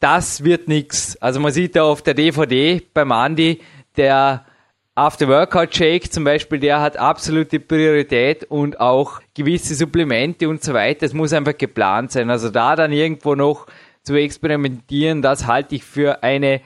Das 0.00 0.44
wird 0.44 0.68
nix. 0.68 1.16
Also 1.16 1.38
man 1.38 1.52
sieht 1.52 1.76
da 1.76 1.84
auf 1.84 2.02
der 2.02 2.14
DVD 2.14 2.82
beim 2.94 3.12
Andi, 3.12 3.60
der 3.96 4.44
After 4.98 5.28
Workout 5.28 5.76
Shake 5.76 6.12
zum 6.12 6.24
Beispiel, 6.24 6.58
der 6.58 6.80
hat 6.80 6.96
absolute 6.96 7.60
Priorität 7.60 8.42
und 8.42 8.80
auch 8.80 9.20
gewisse 9.32 9.76
Supplemente 9.76 10.48
und 10.48 10.60
so 10.60 10.74
weiter. 10.74 11.06
Es 11.06 11.14
muss 11.14 11.32
einfach 11.32 11.56
geplant 11.56 12.10
sein. 12.10 12.30
Also 12.30 12.50
da 12.50 12.74
dann 12.74 12.90
irgendwo 12.90 13.36
noch 13.36 13.68
zu 14.02 14.16
experimentieren, 14.16 15.22
das 15.22 15.46
halte 15.46 15.76
ich 15.76 15.84
für 15.84 16.24
eine 16.24 16.62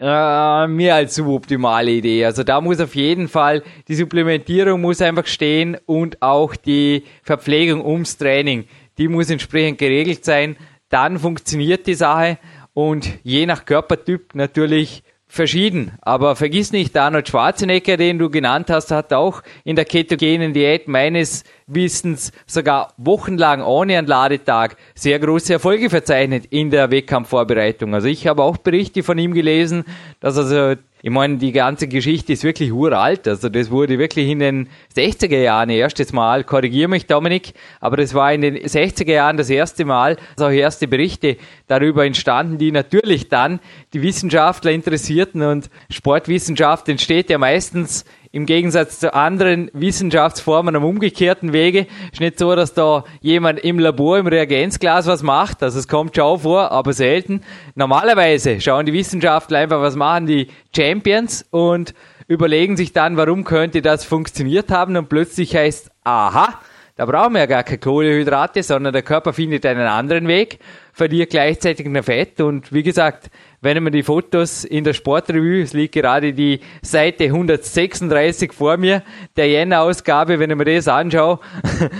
äh, 0.00 0.66
mehr 0.66 0.94
als 0.94 1.14
suboptimale 1.14 1.90
Idee. 1.90 2.24
Also 2.24 2.42
da 2.42 2.62
muss 2.62 2.80
auf 2.80 2.94
jeden 2.94 3.28
Fall 3.28 3.62
die 3.86 3.96
Supplementierung 3.96 4.80
muss 4.80 5.02
einfach 5.02 5.26
stehen 5.26 5.76
und 5.84 6.22
auch 6.22 6.56
die 6.56 7.04
Verpflegung 7.22 7.84
ums 7.84 8.16
Training. 8.16 8.64
Die 8.96 9.08
muss 9.08 9.28
entsprechend 9.28 9.76
geregelt 9.76 10.24
sein. 10.24 10.56
Dann 10.88 11.18
funktioniert 11.18 11.86
die 11.86 11.96
Sache 11.96 12.38
und 12.72 13.10
je 13.24 13.44
nach 13.44 13.66
Körpertyp 13.66 14.34
natürlich 14.34 15.02
verschieden. 15.28 15.92
Aber 16.00 16.34
vergiss 16.34 16.72
nicht, 16.72 16.96
Arnold 16.96 17.28
Schwarzenegger, 17.28 17.96
den 17.96 18.18
du 18.18 18.30
genannt 18.30 18.70
hast, 18.70 18.90
hat 18.90 19.12
auch 19.12 19.42
in 19.62 19.76
der 19.76 19.84
ketogenen 19.84 20.54
Diät 20.54 20.88
meines 20.88 21.44
Wissens 21.66 22.32
sogar 22.46 22.94
wochenlang 22.96 23.62
ohne 23.62 23.98
einen 23.98 24.06
Ladetag 24.06 24.76
sehr 24.94 25.18
große 25.18 25.52
Erfolge 25.52 25.90
verzeichnet 25.90 26.46
in 26.46 26.70
der 26.70 26.90
Wettkampfvorbereitung. 26.90 27.94
Also 27.94 28.08
ich 28.08 28.26
habe 28.26 28.42
auch 28.42 28.56
Berichte 28.56 29.02
von 29.02 29.18
ihm 29.18 29.34
gelesen, 29.34 29.84
dass 30.20 30.38
also 30.38 30.80
ich 31.00 31.10
meine, 31.10 31.36
die 31.36 31.52
ganze 31.52 31.86
Geschichte 31.86 32.32
ist 32.32 32.42
wirklich 32.42 32.72
uralt. 32.72 33.28
Also 33.28 33.48
das 33.48 33.70
wurde 33.70 33.98
wirklich 33.98 34.28
in 34.28 34.40
den 34.40 34.68
60er 34.96 35.38
Jahren 35.38 35.70
erstes 35.70 36.12
Mal, 36.12 36.42
korrigiere 36.42 36.88
mich 36.88 37.06
Dominik, 37.06 37.52
aber 37.80 37.98
das 37.98 38.14
war 38.14 38.32
in 38.32 38.40
den 38.40 38.56
60er 38.56 39.12
Jahren 39.12 39.36
das 39.36 39.48
erste 39.48 39.84
Mal, 39.84 40.16
dass 40.36 40.46
auch 40.46 40.50
erste 40.50 40.88
Berichte 40.88 41.36
darüber 41.68 42.04
entstanden, 42.04 42.58
die 42.58 42.72
natürlich 42.72 43.28
dann 43.28 43.60
die 43.92 44.02
Wissenschaftler 44.02 44.72
interessierten 44.72 45.42
und 45.42 45.70
Sportwissenschaft 45.90 46.88
entsteht 46.88 47.30
ja 47.30 47.38
meistens 47.38 48.04
im 48.30 48.46
Gegensatz 48.46 49.00
zu 49.00 49.14
anderen 49.14 49.70
Wissenschaftsformen 49.72 50.76
am 50.76 50.84
umgekehrten 50.84 51.52
Wege. 51.52 51.86
Ist 52.12 52.20
nicht 52.20 52.38
so, 52.38 52.54
dass 52.54 52.74
da 52.74 53.04
jemand 53.20 53.60
im 53.60 53.78
Labor, 53.78 54.18
im 54.18 54.26
Reagenzglas 54.26 55.06
was 55.06 55.22
macht. 55.22 55.62
Also 55.62 55.78
es 55.78 55.88
kommt 55.88 56.14
schon 56.16 56.40
vor, 56.40 56.70
aber 56.70 56.92
selten. 56.92 57.42
Normalerweise 57.74 58.60
schauen 58.60 58.86
die 58.86 58.92
Wissenschaftler 58.92 59.58
einfach, 59.58 59.80
was 59.80 59.96
machen 59.96 60.26
die 60.26 60.48
Champions 60.76 61.46
und 61.50 61.94
überlegen 62.26 62.76
sich 62.76 62.92
dann, 62.92 63.16
warum 63.16 63.44
könnte 63.44 63.80
das 63.80 64.04
funktioniert 64.04 64.70
haben 64.70 64.96
und 64.96 65.08
plötzlich 65.08 65.56
heißt, 65.56 65.90
aha, 66.04 66.60
da 66.98 67.06
brauchen 67.06 67.34
wir 67.34 67.40
ja 67.40 67.46
gar 67.46 67.62
keine 67.62 67.78
Kohlehydrate, 67.78 68.62
sondern 68.62 68.92
der 68.92 69.02
Körper 69.02 69.32
findet 69.32 69.64
einen 69.64 69.86
anderen 69.86 70.26
Weg, 70.26 70.58
verliert 70.92 71.30
gleichzeitig 71.30 71.86
ein 71.86 72.02
Fett 72.02 72.40
und 72.40 72.72
wie 72.72 72.82
gesagt, 72.82 73.30
wenn 73.60 73.82
man 73.82 73.92
die 73.92 74.02
Fotos 74.02 74.64
in 74.64 74.84
der 74.84 74.92
Sportrevue, 74.92 75.62
es 75.62 75.72
liegt 75.72 75.94
gerade 75.94 76.32
die 76.32 76.60
Seite 76.82 77.24
136 77.24 78.52
vor 78.52 78.76
mir, 78.76 79.02
der 79.36 79.48
Jänner-Ausgabe, 79.48 80.38
wenn 80.38 80.50
ich 80.50 80.56
mir 80.56 80.64
das 80.64 80.86
anschaue, 80.86 81.40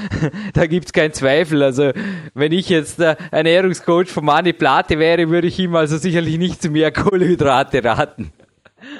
da 0.54 0.66
gibt's 0.66 0.92
keinen 0.92 1.12
Zweifel. 1.12 1.62
Also 1.62 1.90
wenn 2.34 2.52
ich 2.52 2.68
jetzt 2.68 3.00
der 3.00 3.16
Ernährungscoach 3.32 4.06
von 4.06 4.24
Mani 4.24 4.52
Plate 4.52 4.98
wäre, 4.98 5.30
würde 5.30 5.48
ich 5.48 5.58
ihm 5.58 5.74
also 5.74 5.96
sicherlich 5.96 6.38
nicht 6.38 6.62
zu 6.62 6.70
mehr 6.70 6.92
Kohlenhydrate 6.92 7.82
raten. 7.84 8.32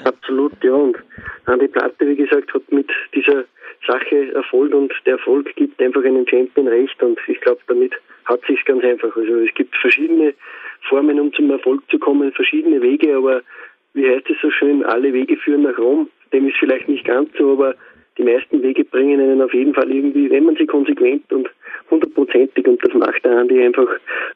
Absolut, 0.03 0.53
ja. 0.63 0.73
Und 0.73 0.97
Andi 1.45 1.67
Platte, 1.67 2.07
wie 2.07 2.15
gesagt, 2.15 2.53
hat 2.53 2.71
mit 2.71 2.89
dieser 3.15 3.45
Sache 3.87 4.33
Erfolg 4.35 4.73
und 4.73 4.91
der 5.05 5.13
Erfolg 5.13 5.55
gibt 5.55 5.81
einfach 5.81 6.03
einem 6.03 6.27
Champion 6.27 6.67
recht 6.67 7.01
und 7.01 7.17
ich 7.27 7.39
glaube, 7.39 7.61
damit 7.67 7.93
hat 8.25 8.41
sich 8.45 8.63
ganz 8.65 8.83
einfach. 8.83 9.15
Also 9.15 9.35
es 9.37 9.53
gibt 9.55 9.75
verschiedene 9.77 10.33
Formen, 10.87 11.19
um 11.19 11.33
zum 11.33 11.51
Erfolg 11.51 11.81
zu 11.89 11.99
kommen, 11.99 12.31
verschiedene 12.31 12.81
Wege, 12.81 13.15
aber 13.15 13.41
wie 13.93 14.07
heißt 14.07 14.29
es 14.29 14.37
so 14.41 14.49
schön, 14.51 14.83
alle 14.85 15.13
Wege 15.13 15.37
führen 15.37 15.63
nach 15.63 15.77
Rom. 15.77 16.09
Dem 16.31 16.47
ist 16.47 16.57
vielleicht 16.57 16.87
nicht 16.87 17.05
ganz 17.05 17.29
so, 17.37 17.53
aber 17.53 17.75
die 18.17 18.23
meisten 18.23 18.61
Wege 18.61 18.83
bringen 18.83 19.19
einen 19.19 19.41
auf 19.41 19.53
jeden 19.53 19.73
Fall 19.73 19.89
irgendwie, 19.91 20.29
wenn 20.29 20.43
man 20.43 20.55
sie 20.55 20.65
konsequent 20.65 21.31
und 21.31 21.49
hundertprozentig, 21.89 22.67
und 22.67 22.83
das 22.83 22.93
macht 22.93 23.23
der 23.23 23.37
Andi 23.37 23.63
einfach 23.63 23.87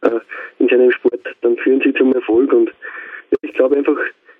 äh, 0.02 0.20
in 0.60 0.70
seinem 0.70 0.92
Sport, 0.92 1.20
dann 1.42 1.58
führen 1.58 1.82
sie 1.82 1.94
zum 1.94 2.14
Erfolg. 2.14 2.52
Und 2.54 2.72
ich 3.42 3.54
glaube 3.54 3.76
einfach, 3.76 3.98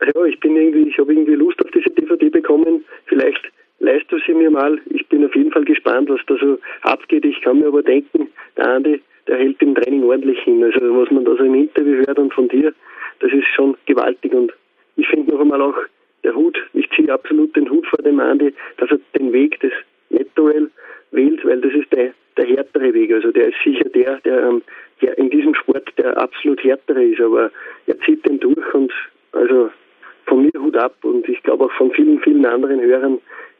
ja, 0.04 0.24
ich 0.24 0.38
bin 0.40 0.56
irgendwie, 0.56 0.88
ich 0.88 0.98
habe 0.98 1.12
irgendwie 1.12 1.34
Lust 1.34 1.62
auf 1.64 1.70
diese 1.70 1.90
DVD 1.90 2.28
bekommen. 2.28 2.84
Vielleicht 3.06 3.42
leist 3.80 4.10
du 4.10 4.18
sie 4.26 4.34
mir 4.34 4.50
mal. 4.50 4.80
Ich 4.90 5.06
bin 5.08 5.24
auf 5.24 5.34
jeden 5.34 5.52
Fall 5.52 5.64
gespannt, 5.64 6.08
was 6.08 6.20
da 6.26 6.36
so 6.36 6.58
abgeht. 6.82 7.24
Ich 7.24 7.40
kann 7.42 7.60
mir 7.60 7.66
aber 7.66 7.82
denken, 7.82 8.28
der 8.56 8.68
Andi, 8.68 9.00
der 9.26 9.38
hält 9.38 9.60
im 9.62 9.74
Training 9.74 10.04
ordentlich 10.04 10.40
hin. 10.40 10.62
Also 10.64 10.80
was 10.96 11.10
man 11.10 11.24
da 11.24 11.36
so 11.36 11.44
im 11.44 11.54
Interview 11.54 12.04
hört 12.06 12.18
und 12.18 12.32
von 12.32 12.48
dir, 12.48 12.72
das 13.20 13.32
ist 13.32 13.46
schon 13.54 13.76
gewaltig. 13.86 14.32
Und 14.32 14.52
ich 14.96 15.08
finde 15.08 15.32
noch 15.32 15.40
einmal 15.40 15.62
auch 15.62 15.76
der 16.24 16.34
Hut, 16.34 16.56
ich 16.72 16.88
ziehe 16.90 17.12
absolut 17.12 17.54
den 17.56 17.68
Hut 17.68 17.86
vor 17.86 17.98
dem 17.98 18.20
Andi, 18.20 18.54
dass 18.76 18.90
er 18.90 19.00
den 19.18 19.32
Weg 19.32 19.58
des 19.60 19.72
Nettoel 20.10 20.70
wählt, 21.10 21.44
weil 21.44 21.60
das 21.60 21.72
ist 21.72 21.92
der 21.92 22.12
der 22.36 22.46
härtere 22.46 22.92
Weg. 22.94 23.12
Also 23.12 23.30
der 23.30 23.48
ist 23.48 23.56
sicher 23.64 23.88
der, 23.90 24.18
der 24.20 24.42
ähm, 24.42 24.62
in 25.16 25.30
diesem 25.30 25.54
Sport 25.54 25.88
der 25.98 26.16
absolut 26.16 26.62
härtere 26.62 27.04
ist, 27.04 27.20
aber 27.20 27.50
er 27.86 27.98
zieht 28.00 28.26
den 28.26 28.38
durch 28.40 28.74
und 28.74 28.92
also 29.32 29.70
von 30.26 30.42
mir 30.42 30.50
Hut 30.60 30.76
ab 30.76 30.94
und 31.02 31.28
ich 31.28 31.42
glaube 31.42 31.64
auch 31.64 31.72
von 31.72 31.90
vielen, 31.92 32.20
vielen 32.20 32.44
anderen 32.46 32.80
Hörern, 32.80 33.18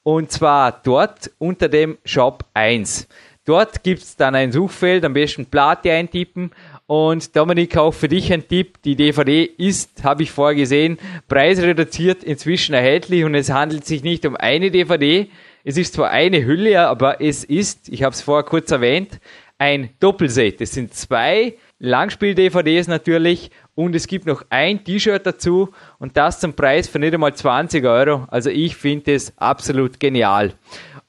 Und 0.01 0.31
zwar 0.31 0.71
dort 0.83 1.29
unter 1.37 1.69
dem 1.69 1.99
Shop 2.03 2.43
1. 2.53 3.07
Dort 3.45 3.83
gibt's 3.83 4.15
dann 4.15 4.35
ein 4.35 4.53
Suchfeld, 4.53 5.03
am 5.03 5.13
besten 5.13 5.45
Plate 5.45 5.91
eintippen 5.91 6.51
und 6.93 7.35
Dominik, 7.35 7.75
auch 7.75 7.91
für 7.91 8.07
dich 8.07 8.31
ein 8.31 8.47
Tipp. 8.47 8.79
Die 8.83 8.95
DVD 8.95 9.45
ist, 9.45 10.03
habe 10.03 10.21
ich 10.21 10.29
vorher 10.29 10.55
gesehen, 10.55 10.99
preisreduziert 11.27 12.23
inzwischen 12.23 12.75
erhältlich 12.75 13.23
und 13.23 13.33
es 13.33 13.49
handelt 13.49 13.83
sich 13.83 14.03
nicht 14.03 14.27
um 14.27 14.35
eine 14.35 14.69
DVD. 14.69 15.27
Es 15.63 15.75
ist 15.75 15.95
zwar 15.95 16.11
eine 16.11 16.45
Hülle, 16.45 16.87
aber 16.87 17.19
es 17.19 17.43
ist, 17.43 17.89
ich 17.89 18.03
habe 18.03 18.13
es 18.13 18.21
vorher 18.21 18.43
kurz 18.43 18.69
erwähnt, 18.69 19.19
ein 19.57 19.89
Doppelset. 19.99 20.61
Es 20.61 20.73
sind 20.73 20.93
zwei 20.93 21.55
Langspiel-DVDs 21.79 22.87
natürlich 22.87 23.49
und 23.73 23.95
es 23.95 24.05
gibt 24.05 24.27
noch 24.27 24.43
ein 24.51 24.83
T-Shirt 24.83 25.25
dazu 25.25 25.69
und 25.97 26.15
das 26.15 26.39
zum 26.41 26.53
Preis 26.53 26.87
von 26.87 27.01
nicht 27.01 27.15
einmal 27.15 27.33
20 27.33 27.83
Euro. 27.85 28.27
Also 28.29 28.51
ich 28.51 28.75
finde 28.75 29.15
es 29.15 29.35
absolut 29.39 29.99
genial. 29.99 30.53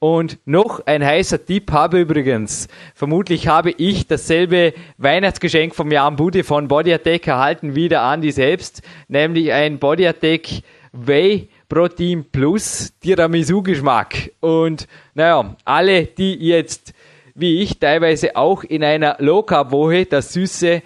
Und 0.04 0.36
noch 0.44 0.84
ein 0.84 1.02
heißer 1.02 1.46
Tipp 1.46 1.72
habe 1.72 2.00
übrigens. 2.00 2.68
Vermutlich 2.94 3.48
habe 3.48 3.70
ich 3.70 4.06
dasselbe 4.06 4.74
Weihnachtsgeschenk 4.98 5.74
vom 5.74 5.90
Jan 5.90 6.16
Bude 6.16 6.44
von 6.44 6.68
Body 6.68 6.92
Attack 6.92 7.26
erhalten 7.26 7.74
wie 7.74 7.88
der 7.88 8.02
Andi 8.02 8.30
selbst, 8.30 8.82
nämlich 9.08 9.50
ein 9.50 9.78
Body 9.78 10.06
Attack 10.06 10.60
Whey 10.92 11.48
Protein 11.70 12.26
Plus 12.30 12.92
Tiramisu 13.00 13.62
Geschmack. 13.62 14.30
Und 14.40 14.88
naja, 15.14 15.56
alle, 15.64 16.04
die 16.04 16.34
jetzt 16.34 16.92
wie 17.34 17.62
ich 17.62 17.78
teilweise 17.78 18.36
auch 18.36 18.62
in 18.62 18.84
einer 18.84 19.16
Low 19.20 19.42
Carb 19.42 19.72
Woche 19.72 20.04
das 20.04 20.34
Süße 20.34 20.82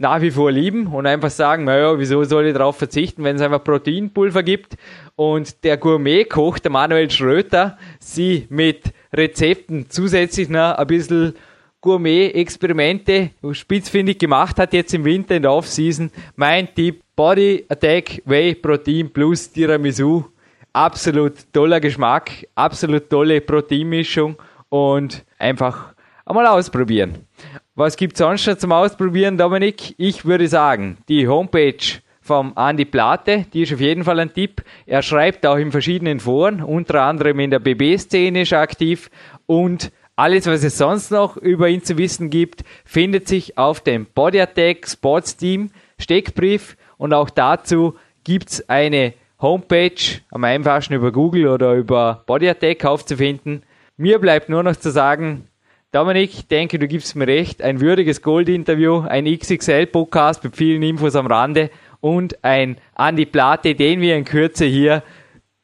nach 0.00 0.22
wie 0.22 0.30
vor 0.30 0.50
lieben 0.50 0.86
und 0.86 1.06
einfach 1.06 1.28
sagen, 1.28 1.64
naja, 1.64 1.98
wieso 1.98 2.24
soll 2.24 2.46
ich 2.46 2.54
darauf 2.54 2.78
verzichten, 2.78 3.22
wenn 3.22 3.36
es 3.36 3.42
einfach 3.42 3.62
Proteinpulver 3.62 4.42
gibt 4.42 4.78
und 5.14 5.62
der 5.62 5.76
Gourmet-Koch, 5.76 6.58
der 6.58 6.70
Manuel 6.70 7.10
Schröter, 7.10 7.76
sie 7.98 8.46
mit 8.48 8.94
Rezepten 9.12 9.90
zusätzlich 9.90 10.48
noch 10.48 10.76
ein 10.76 10.86
bisschen 10.86 11.34
Gourmet-Experimente 11.82 13.30
spitzfindig 13.52 14.18
gemacht 14.18 14.58
hat, 14.58 14.72
jetzt 14.72 14.94
im 14.94 15.04
Winter 15.04 15.36
in 15.36 15.42
der 15.42 15.52
Off-Season. 15.52 16.10
Mein 16.34 16.74
Tipp, 16.74 17.02
Body 17.14 17.66
Attack 17.68 18.22
Whey 18.24 18.54
Protein 18.54 19.10
plus 19.10 19.52
Tiramisu. 19.52 20.24
Absolut 20.72 21.34
toller 21.52 21.78
Geschmack, 21.78 22.46
absolut 22.54 23.10
tolle 23.10 23.42
Proteinmischung 23.42 24.36
und 24.70 25.26
einfach 25.38 25.89
einmal 26.30 26.46
ausprobieren. 26.46 27.26
Was 27.74 27.96
gibt 27.96 28.14
es 28.14 28.18
sonst 28.18 28.46
noch 28.46 28.56
zum 28.56 28.72
Ausprobieren, 28.72 29.36
Dominik? 29.36 29.94
Ich 29.98 30.24
würde 30.24 30.48
sagen, 30.48 30.98
die 31.08 31.26
Homepage 31.28 31.76
vom 32.20 32.56
Andi 32.56 32.84
Plate, 32.84 33.46
die 33.52 33.62
ist 33.62 33.72
auf 33.72 33.80
jeden 33.80 34.04
Fall 34.04 34.20
ein 34.20 34.32
Tipp. 34.32 34.62
Er 34.86 35.02
schreibt 35.02 35.44
auch 35.44 35.56
in 35.56 35.72
verschiedenen 35.72 36.20
Foren, 36.20 36.62
unter 36.62 37.02
anderem 37.02 37.40
in 37.40 37.50
der 37.50 37.58
BB-Szene 37.58 38.42
ist 38.42 38.52
er 38.52 38.60
aktiv 38.60 39.10
und 39.46 39.90
alles, 40.14 40.46
was 40.46 40.62
es 40.62 40.76
sonst 40.78 41.10
noch 41.10 41.36
über 41.36 41.68
ihn 41.68 41.82
zu 41.82 41.96
wissen 41.96 42.30
gibt, 42.30 42.62
findet 42.84 43.26
sich 43.26 43.56
auf 43.56 43.80
dem 43.80 44.06
Body 44.06 44.40
Attack 44.40 44.86
Sports 44.86 45.36
Team 45.36 45.70
Steckbrief 45.98 46.76
und 46.98 47.14
auch 47.14 47.30
dazu 47.30 47.94
gibt's 48.22 48.68
eine 48.68 49.14
Homepage, 49.40 50.20
am 50.30 50.44
einfachsten 50.44 50.94
über 50.94 51.10
Google 51.10 51.48
oder 51.48 51.74
über 51.74 52.22
Body 52.26 52.48
Attack 52.48 52.84
aufzufinden. 52.84 53.62
Mir 53.96 54.18
bleibt 54.18 54.48
nur 54.48 54.62
noch 54.62 54.76
zu 54.76 54.90
sagen, 54.90 55.48
Dominik, 55.92 56.48
denke, 56.48 56.78
du 56.78 56.86
gibst 56.86 57.16
mir 57.16 57.26
recht, 57.26 57.62
ein 57.62 57.80
würdiges 57.80 58.22
Gold-Interview, 58.22 59.00
ein 59.00 59.24
XXL-Podcast 59.24 60.44
mit 60.44 60.54
vielen 60.54 60.84
Infos 60.84 61.16
am 61.16 61.26
Rande 61.26 61.68
und 61.98 62.44
ein 62.44 62.76
Andi 62.94 63.26
Plate, 63.26 63.74
den 63.74 64.00
wir 64.00 64.14
in 64.14 64.24
Kürze 64.24 64.66
hier 64.66 65.02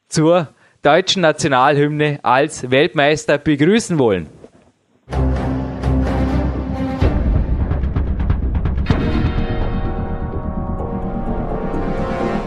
zur 0.09 0.49
deutschen 0.81 1.21
Nationalhymne 1.21 2.19
als 2.23 2.69
Weltmeister 2.69 3.37
begrüßen 3.37 3.97
wollen. 3.99 4.27